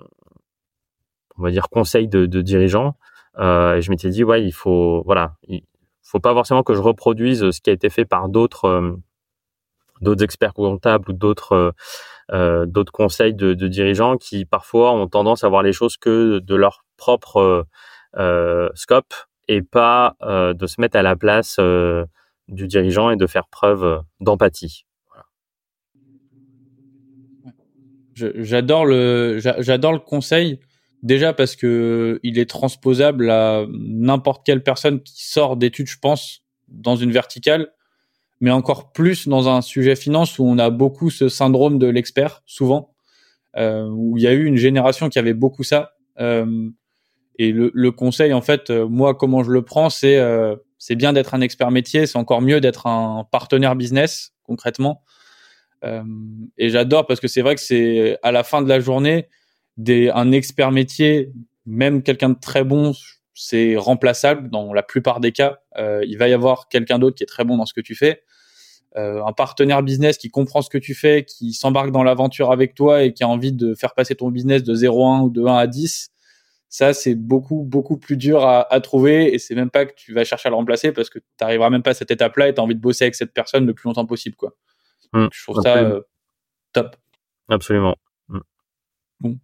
va 1.37 1.51
dire 1.51 1.69
conseil 1.69 2.07
de, 2.07 2.25
de 2.25 2.41
dirigeant. 2.41 2.95
et 3.37 3.79
je 3.81 3.89
m'étais 3.89 4.09
dit 4.09 4.23
ouais, 4.23 4.43
il 4.43 4.51
faut 4.51 5.03
voilà, 5.05 5.35
il 5.47 5.63
faut 6.03 6.19
pas 6.19 6.33
forcément 6.33 6.63
que 6.63 6.73
je 6.73 6.81
reproduise 6.81 7.51
ce 7.51 7.61
qui 7.61 7.69
a 7.69 7.73
été 7.73 7.89
fait 7.89 8.05
par 8.05 8.29
d'autres 8.29 8.97
d'autres 10.01 10.23
experts 10.23 10.53
comptables 10.53 11.09
ou 11.09 11.13
d'autres 11.13 11.73
euh, 12.31 12.65
d'autres 12.65 12.91
conseils 12.93 13.33
de, 13.33 13.53
de, 13.53 13.67
dirigeants 13.67 14.17
qui 14.17 14.45
parfois 14.45 14.93
ont 14.93 15.07
tendance 15.07 15.43
à 15.43 15.49
voir 15.49 15.61
les 15.61 15.73
choses 15.73 15.97
que 15.97 16.39
de 16.39 16.55
leur 16.55 16.85
propre 16.95 17.65
euh, 18.17 18.69
scope 18.75 19.13
et 19.49 19.61
pas 19.61 20.15
euh, 20.21 20.53
de 20.53 20.65
se 20.65 20.79
mettre 20.79 20.97
à 20.97 21.01
la 21.01 21.17
place 21.17 21.59
du 22.47 22.67
dirigeant 22.67 23.09
et 23.09 23.15
de 23.15 23.27
faire 23.27 23.47
preuve 23.47 24.01
d'empathie. 24.19 24.85
J'adore 28.15 28.85
le 28.85 29.39
j'adore 29.39 29.91
le 29.91 29.99
conseil 29.99 30.59
déjà 31.01 31.33
parce 31.33 31.55
que 31.55 32.19
il 32.21 32.37
est 32.37 32.49
transposable 32.49 33.31
à 33.31 33.65
n'importe 33.69 34.45
quelle 34.45 34.61
personne 34.61 35.01
qui 35.01 35.27
sort 35.27 35.57
d'études, 35.57 35.87
je 35.87 35.97
pense, 35.99 36.43
dans 36.67 36.95
une 36.95 37.11
verticale, 37.11 37.71
mais 38.39 38.51
encore 38.51 38.91
plus 38.91 39.27
dans 39.27 39.49
un 39.49 39.61
sujet 39.61 39.95
finance 39.95 40.37
où 40.37 40.43
on 40.45 40.59
a 40.59 40.69
beaucoup 40.69 41.09
ce 41.09 41.27
syndrome 41.27 41.79
de 41.79 41.87
l'expert 41.87 42.43
souvent, 42.45 42.93
euh, 43.57 43.87
où 43.89 44.17
il 44.17 44.23
y 44.23 44.27
a 44.27 44.33
eu 44.33 44.45
une 44.45 44.57
génération 44.57 45.09
qui 45.09 45.17
avait 45.17 45.33
beaucoup 45.33 45.63
ça. 45.63 45.93
Euh, 46.19 46.69
et 47.39 47.51
le, 47.51 47.71
le, 47.73 47.91
conseil, 47.91 48.33
en 48.33 48.41
fait, 48.41 48.69
euh, 48.69 48.87
moi, 48.87 49.15
comment 49.15 49.43
je 49.43 49.51
le 49.51 49.63
prends, 49.63 49.89
c'est 49.89 50.17
euh, 50.17 50.55
c'est 50.85 50.95
bien 50.95 51.13
d'être 51.13 51.33
un 51.33 51.39
expert 51.39 51.71
métier, 51.71 52.05
c'est 52.07 52.17
encore 52.17 52.41
mieux 52.41 52.59
d'être 52.59 52.87
un 52.87 53.25
partenaire 53.31 53.77
business 53.77 54.33
concrètement. 54.43 55.01
Euh, 55.85 56.03
et 56.57 56.67
j'adore 56.67 57.07
parce 57.07 57.21
que 57.21 57.29
c'est 57.29 57.41
vrai 57.41 57.55
que 57.55 57.61
c'est 57.61 58.17
à 58.21 58.33
la 58.33 58.43
fin 58.43 58.61
de 58.61 58.67
la 58.67 58.81
journée, 58.81 59.29
un 59.87 60.31
expert 60.33 60.71
métier, 60.71 61.31
même 61.65 62.03
quelqu'un 62.03 62.31
de 62.31 62.37
très 62.37 62.65
bon, 62.65 62.91
c'est 63.33 63.77
remplaçable 63.77 64.49
dans 64.49 64.73
la 64.73 64.83
plupart 64.83 65.21
des 65.21 65.31
cas. 65.31 65.59
Euh, 65.77 66.03
il 66.05 66.17
va 66.17 66.27
y 66.27 66.33
avoir 66.33 66.67
quelqu'un 66.67 66.99
d'autre 66.99 67.15
qui 67.15 67.23
est 67.23 67.27
très 67.27 67.45
bon 67.45 67.55
dans 67.55 67.65
ce 67.65 67.73
que 67.73 67.79
tu 67.79 67.95
fais. 67.95 68.21
Euh, 68.97 69.23
un 69.23 69.31
partenaire 69.31 69.83
business 69.83 70.17
qui 70.17 70.29
comprend 70.29 70.61
ce 70.61 70.69
que 70.69 70.77
tu 70.77 70.95
fais, 70.95 71.23
qui 71.23 71.53
s'embarque 71.53 71.91
dans 71.91 72.03
l'aventure 72.03 72.51
avec 72.51 72.75
toi 72.75 73.03
et 73.03 73.13
qui 73.13 73.23
a 73.23 73.29
envie 73.29 73.53
de 73.53 73.73
faire 73.73 73.93
passer 73.93 74.15
ton 74.15 74.29
business 74.31 74.63
de 74.63 74.75
0 74.75 75.05
à 75.05 75.15
1 75.15 75.21
ou 75.21 75.29
de 75.29 75.43
1 75.43 75.55
à 75.55 75.65
10, 75.65 76.12
ça, 76.73 76.91
c'est 76.91 77.13
beaucoup, 77.13 77.61
beaucoup 77.61 77.97
plus 77.97 78.17
dur 78.17 78.43
à, 78.43 78.73
à 78.73 78.81
trouver 78.81 79.31
et 79.31 79.37
c'est 79.37 79.53
même 79.53 79.69
pas 79.69 79.85
que 79.85 79.93
tu 79.95 80.11
vas 80.11 80.23
chercher 80.23 80.47
à 80.47 80.49
le 80.49 80.55
remplacer 80.55 80.91
parce 80.91 81.11
que 81.11 81.19
tu 81.19 81.25
n'arriveras 81.39 81.69
même 81.69 81.83
pas 81.83 81.91
à 81.91 81.93
cette 81.93 82.09
étape-là 82.09 82.47
et 82.47 82.55
tu 82.55 82.59
as 82.59 82.63
envie 82.63 82.73
de 82.73 82.81
bosser 82.81 83.03
avec 83.03 83.13
cette 83.13 83.31
personne 83.31 83.67
le 83.67 83.75
plus 83.75 83.87
longtemps 83.87 84.07
possible. 84.07 84.35
Quoi. 84.35 84.55
Mmh, 85.13 85.27
je 85.31 85.43
trouve 85.43 85.61
ça 85.61 85.77
euh, 85.77 86.01
top. 86.71 86.95
Absolument. 87.47 87.95
Mmh. 88.27 88.39
Bon. 89.19 89.39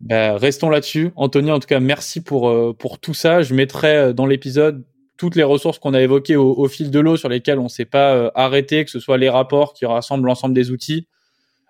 Ben, 0.00 0.38
restons 0.38 0.70
là-dessus. 0.70 1.10
Anthony, 1.16 1.50
en 1.50 1.60
tout 1.60 1.66
cas, 1.66 1.80
merci 1.80 2.22
pour, 2.22 2.48
euh, 2.48 2.72
pour 2.72 2.98
tout 2.98 3.12
ça. 3.12 3.42
Je 3.42 3.52
mettrai 3.52 3.96
euh, 3.96 4.12
dans 4.14 4.24
l'épisode 4.24 4.86
toutes 5.18 5.36
les 5.36 5.42
ressources 5.42 5.78
qu'on 5.78 5.92
a 5.92 6.00
évoquées 6.00 6.36
au, 6.36 6.54
au, 6.56 6.66
fil 6.66 6.90
de 6.90 6.98
l'eau 6.98 7.18
sur 7.18 7.28
lesquelles 7.28 7.58
on 7.58 7.68
s'est 7.68 7.84
pas 7.84 8.14
euh, 8.14 8.30
arrêté, 8.34 8.86
que 8.86 8.90
ce 8.90 9.00
soit 9.00 9.18
les 9.18 9.28
rapports 9.28 9.74
qui 9.74 9.84
rassemblent 9.84 10.24
l'ensemble 10.24 10.54
des 10.54 10.70
outils, 10.70 11.08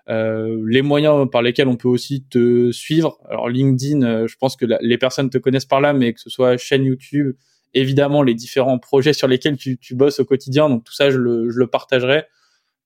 euh, 0.08 0.62
les 0.66 0.80
moyens 0.80 1.28
par 1.30 1.42
lesquels 1.42 1.68
on 1.68 1.76
peut 1.76 1.88
aussi 1.88 2.24
te 2.24 2.72
suivre. 2.72 3.18
Alors 3.28 3.48
LinkedIn, 3.48 4.02
euh, 4.02 4.26
je 4.26 4.36
pense 4.36 4.56
que 4.56 4.64
les 4.80 4.98
personnes 4.98 5.28
te 5.28 5.36
connaissent 5.36 5.66
par 5.66 5.80
là, 5.80 5.92
mais 5.92 6.14
que 6.14 6.20
ce 6.20 6.30
soit 6.30 6.56
chaîne 6.56 6.84
YouTube, 6.84 7.36
évidemment 7.74 8.22
les 8.22 8.34
différents 8.34 8.78
projets 8.78 9.12
sur 9.12 9.28
lesquels 9.28 9.58
tu, 9.58 9.78
bosses 9.92 10.20
au 10.20 10.24
quotidien. 10.24 10.70
Donc 10.70 10.84
tout 10.84 10.94
ça, 10.94 11.10
je 11.10 11.18
le, 11.18 11.50
je 11.50 11.62
partagerai. 11.62 12.24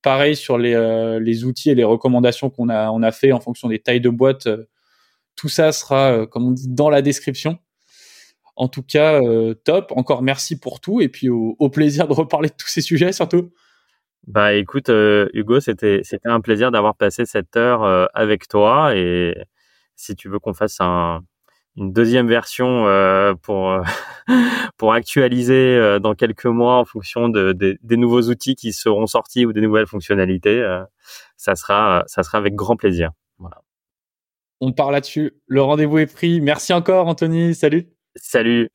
Pareil 0.02 0.34
sur 0.34 0.58
les, 0.58 0.74
euh, 0.74 1.20
les 1.20 1.44
outils 1.44 1.70
et 1.70 1.76
les 1.76 1.84
recommandations 1.84 2.50
qu'on 2.50 2.68
a, 2.68 3.12
fait 3.12 3.30
en 3.30 3.38
fonction 3.38 3.68
des 3.68 3.78
tailles 3.78 4.00
de 4.00 4.10
boîte. 4.10 4.48
Tout 5.36 5.48
ça 5.48 5.70
sera, 5.70 6.26
comme 6.26 6.48
on 6.48 6.50
dit, 6.50 6.68
dans 6.68 6.90
la 6.90 7.02
description. 7.02 7.58
En 8.56 8.66
tout 8.66 8.82
cas, 8.82 9.20
top. 9.64 9.92
Encore 9.94 10.22
merci 10.22 10.58
pour 10.58 10.80
tout 10.80 11.00
et 11.00 11.08
puis 11.08 11.28
au, 11.28 11.56
au 11.60 11.70
plaisir 11.70 12.08
de 12.08 12.12
reparler 12.12 12.48
de 12.48 12.54
tous 12.58 12.68
ces 12.68 12.80
sujets 12.80 13.12
surtout. 13.12 13.52
Bah 14.26 14.54
écoute 14.54 14.88
euh, 14.88 15.28
Hugo, 15.34 15.58
c'était 15.60 16.00
c'était 16.04 16.28
un 16.28 16.40
plaisir 16.40 16.70
d'avoir 16.70 16.94
passé 16.94 17.26
cette 17.26 17.56
heure 17.56 17.82
euh, 17.82 18.06
avec 18.14 18.46
toi 18.46 18.94
et 18.94 19.34
si 19.96 20.14
tu 20.14 20.28
veux 20.28 20.38
qu'on 20.38 20.54
fasse 20.54 20.76
un, 20.80 21.22
une 21.76 21.92
deuxième 21.92 22.28
version 22.28 22.86
euh, 22.86 23.34
pour 23.34 23.82
pour 24.76 24.92
actualiser 24.92 25.98
dans 26.00 26.14
quelques 26.14 26.46
mois 26.46 26.76
en 26.78 26.84
fonction 26.84 27.28
de, 27.28 27.52
de, 27.52 27.76
des 27.82 27.96
nouveaux 27.96 28.22
outils 28.22 28.54
qui 28.54 28.72
seront 28.72 29.06
sortis 29.06 29.44
ou 29.44 29.52
des 29.52 29.60
nouvelles 29.60 29.88
fonctionnalités, 29.88 30.62
ça 31.36 31.56
sera 31.56 32.04
ça 32.06 32.22
sera 32.22 32.38
avec 32.38 32.54
grand 32.54 32.76
plaisir. 32.76 33.10
Voilà. 33.38 33.60
On 34.60 34.72
part 34.72 34.92
là-dessus. 34.92 35.32
Le 35.48 35.62
rendez-vous 35.62 35.98
est 35.98 36.12
pris. 36.12 36.40
Merci 36.40 36.72
encore 36.72 37.08
Anthony. 37.08 37.56
Salut. 37.56 37.88
Salut. 38.14 38.70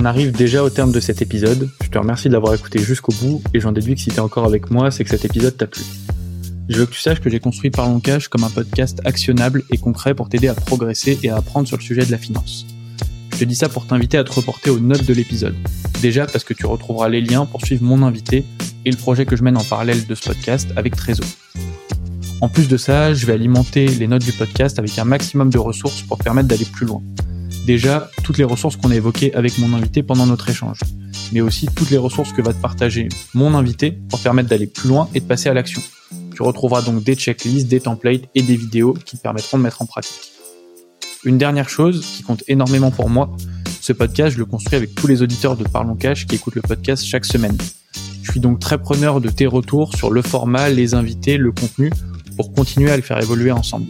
On 0.00 0.06
arrive 0.06 0.32
déjà 0.32 0.64
au 0.64 0.70
terme 0.70 0.92
de 0.92 1.00
cet 1.00 1.20
épisode. 1.20 1.68
Je 1.82 1.90
te 1.90 1.98
remercie 1.98 2.28
de 2.28 2.32
l'avoir 2.32 2.54
écouté 2.54 2.78
jusqu'au 2.78 3.12
bout 3.20 3.42
et 3.52 3.60
j'en 3.60 3.70
déduis 3.70 3.96
que 3.96 4.00
si 4.00 4.08
t'es 4.08 4.20
encore 4.20 4.46
avec 4.46 4.70
moi, 4.70 4.90
c'est 4.90 5.04
que 5.04 5.10
cet 5.10 5.26
épisode 5.26 5.58
t'a 5.58 5.66
plu. 5.66 5.82
Je 6.70 6.78
veux 6.78 6.86
que 6.86 6.92
tu 6.92 7.00
saches 7.00 7.20
que 7.20 7.28
j'ai 7.28 7.38
construit 7.38 7.68
Parlons 7.68 8.00
Cash 8.00 8.28
comme 8.28 8.42
un 8.44 8.48
podcast 8.48 9.02
actionnable 9.04 9.62
et 9.68 9.76
concret 9.76 10.14
pour 10.14 10.30
t'aider 10.30 10.48
à 10.48 10.54
progresser 10.54 11.18
et 11.22 11.28
à 11.28 11.36
apprendre 11.36 11.68
sur 11.68 11.76
le 11.76 11.82
sujet 11.82 12.06
de 12.06 12.10
la 12.10 12.16
finance. 12.16 12.64
Je 13.34 13.40
te 13.40 13.44
dis 13.44 13.54
ça 13.54 13.68
pour 13.68 13.86
t'inviter 13.86 14.16
à 14.16 14.24
te 14.24 14.32
reporter 14.32 14.70
aux 14.70 14.80
notes 14.80 15.04
de 15.04 15.12
l'épisode. 15.12 15.54
Déjà 16.00 16.24
parce 16.24 16.44
que 16.44 16.54
tu 16.54 16.64
retrouveras 16.64 17.10
les 17.10 17.20
liens 17.20 17.44
pour 17.44 17.60
suivre 17.66 17.84
mon 17.84 18.02
invité 18.02 18.46
et 18.86 18.90
le 18.90 18.96
projet 18.96 19.26
que 19.26 19.36
je 19.36 19.44
mène 19.44 19.58
en 19.58 19.64
parallèle 19.64 20.06
de 20.06 20.14
ce 20.14 20.22
podcast 20.22 20.70
avec 20.76 20.96
Trésor. 20.96 21.26
En 22.40 22.48
plus 22.48 22.68
de 22.68 22.78
ça, 22.78 23.12
je 23.12 23.26
vais 23.26 23.34
alimenter 23.34 23.86
les 23.86 24.06
notes 24.06 24.24
du 24.24 24.32
podcast 24.32 24.78
avec 24.78 24.98
un 24.98 25.04
maximum 25.04 25.50
de 25.50 25.58
ressources 25.58 26.00
pour 26.00 26.16
te 26.16 26.22
permettre 26.22 26.48
d'aller 26.48 26.64
plus 26.64 26.86
loin 26.86 27.02
déjà 27.66 28.10
toutes 28.24 28.38
les 28.38 28.44
ressources 28.44 28.76
qu'on 28.76 28.90
a 28.90 28.94
évoquées 28.94 29.34
avec 29.34 29.58
mon 29.58 29.74
invité 29.74 30.02
pendant 30.02 30.26
notre 30.26 30.48
échange, 30.48 30.80
mais 31.32 31.40
aussi 31.40 31.66
toutes 31.74 31.90
les 31.90 31.98
ressources 31.98 32.32
que 32.32 32.42
va 32.42 32.52
te 32.52 32.60
partager 32.60 33.08
mon 33.34 33.54
invité 33.54 33.92
pour 34.08 34.20
permettre 34.20 34.48
d'aller 34.48 34.66
plus 34.66 34.88
loin 34.88 35.08
et 35.14 35.20
de 35.20 35.24
passer 35.24 35.48
à 35.48 35.54
l'action. 35.54 35.82
Tu 36.34 36.42
retrouveras 36.42 36.82
donc 36.82 37.04
des 37.04 37.14
checklists, 37.14 37.68
des 37.68 37.80
templates 37.80 38.22
et 38.34 38.42
des 38.42 38.56
vidéos 38.56 38.94
qui 38.94 39.16
te 39.16 39.22
permettront 39.22 39.58
de 39.58 39.62
mettre 39.62 39.82
en 39.82 39.86
pratique. 39.86 40.32
Une 41.24 41.36
dernière 41.36 41.68
chose 41.68 42.04
qui 42.16 42.22
compte 42.22 42.42
énormément 42.48 42.90
pour 42.90 43.10
moi, 43.10 43.30
ce 43.80 43.92
podcast, 43.92 44.34
je 44.34 44.38
le 44.38 44.46
construis 44.46 44.76
avec 44.76 44.94
tous 44.94 45.06
les 45.06 45.22
auditeurs 45.22 45.56
de 45.56 45.64
Parlons 45.64 45.96
Cash 45.96 46.26
qui 46.26 46.36
écoutent 46.36 46.54
le 46.54 46.62
podcast 46.62 47.04
chaque 47.04 47.24
semaine. 47.24 47.56
Je 48.22 48.30
suis 48.30 48.40
donc 48.40 48.60
très 48.60 48.78
preneur 48.78 49.20
de 49.20 49.28
tes 49.28 49.46
retours 49.46 49.94
sur 49.96 50.10
le 50.10 50.22
format, 50.22 50.68
les 50.68 50.94
invités, 50.94 51.36
le 51.36 51.52
contenu, 51.52 51.90
pour 52.36 52.52
continuer 52.52 52.90
à 52.90 52.96
le 52.96 53.02
faire 53.02 53.20
évoluer 53.20 53.50
ensemble. 53.50 53.86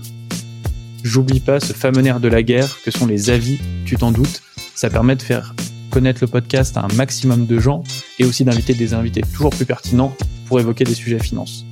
J'oublie 1.02 1.40
pas 1.40 1.60
ce 1.60 1.72
fameux 1.72 2.02
nerf 2.02 2.20
de 2.20 2.28
la 2.28 2.42
guerre 2.42 2.78
que 2.84 2.90
sont 2.90 3.06
les 3.06 3.30
avis, 3.30 3.58
tu 3.84 3.96
t'en 3.96 4.12
doutes. 4.12 4.42
Ça 4.74 4.90
permet 4.90 5.16
de 5.16 5.22
faire 5.22 5.54
connaître 5.90 6.20
le 6.22 6.28
podcast 6.28 6.76
à 6.76 6.84
un 6.84 6.94
maximum 6.94 7.46
de 7.46 7.58
gens 7.58 7.82
et 8.18 8.24
aussi 8.24 8.44
d'inviter 8.44 8.74
des 8.74 8.94
invités 8.94 9.22
toujours 9.32 9.50
plus 9.50 9.66
pertinents 9.66 10.14
pour 10.46 10.60
évoquer 10.60 10.84
des 10.84 10.94
sujets 10.94 11.18
finance. 11.18 11.64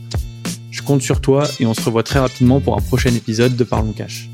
Je 0.71 0.83
compte 0.83 1.03
sur 1.03 1.21
toi 1.21 1.49
et 1.61 1.67
on 1.67 1.75
se 1.75 1.83
revoit 1.83 2.03
très 2.03 2.19
rapidement 2.19 2.61
pour 2.61 2.77
un 2.77 2.81
prochain 2.81 3.15
épisode 3.15 3.57
de 3.57 3.65
Parlons 3.65 3.93
Cash. 3.93 4.29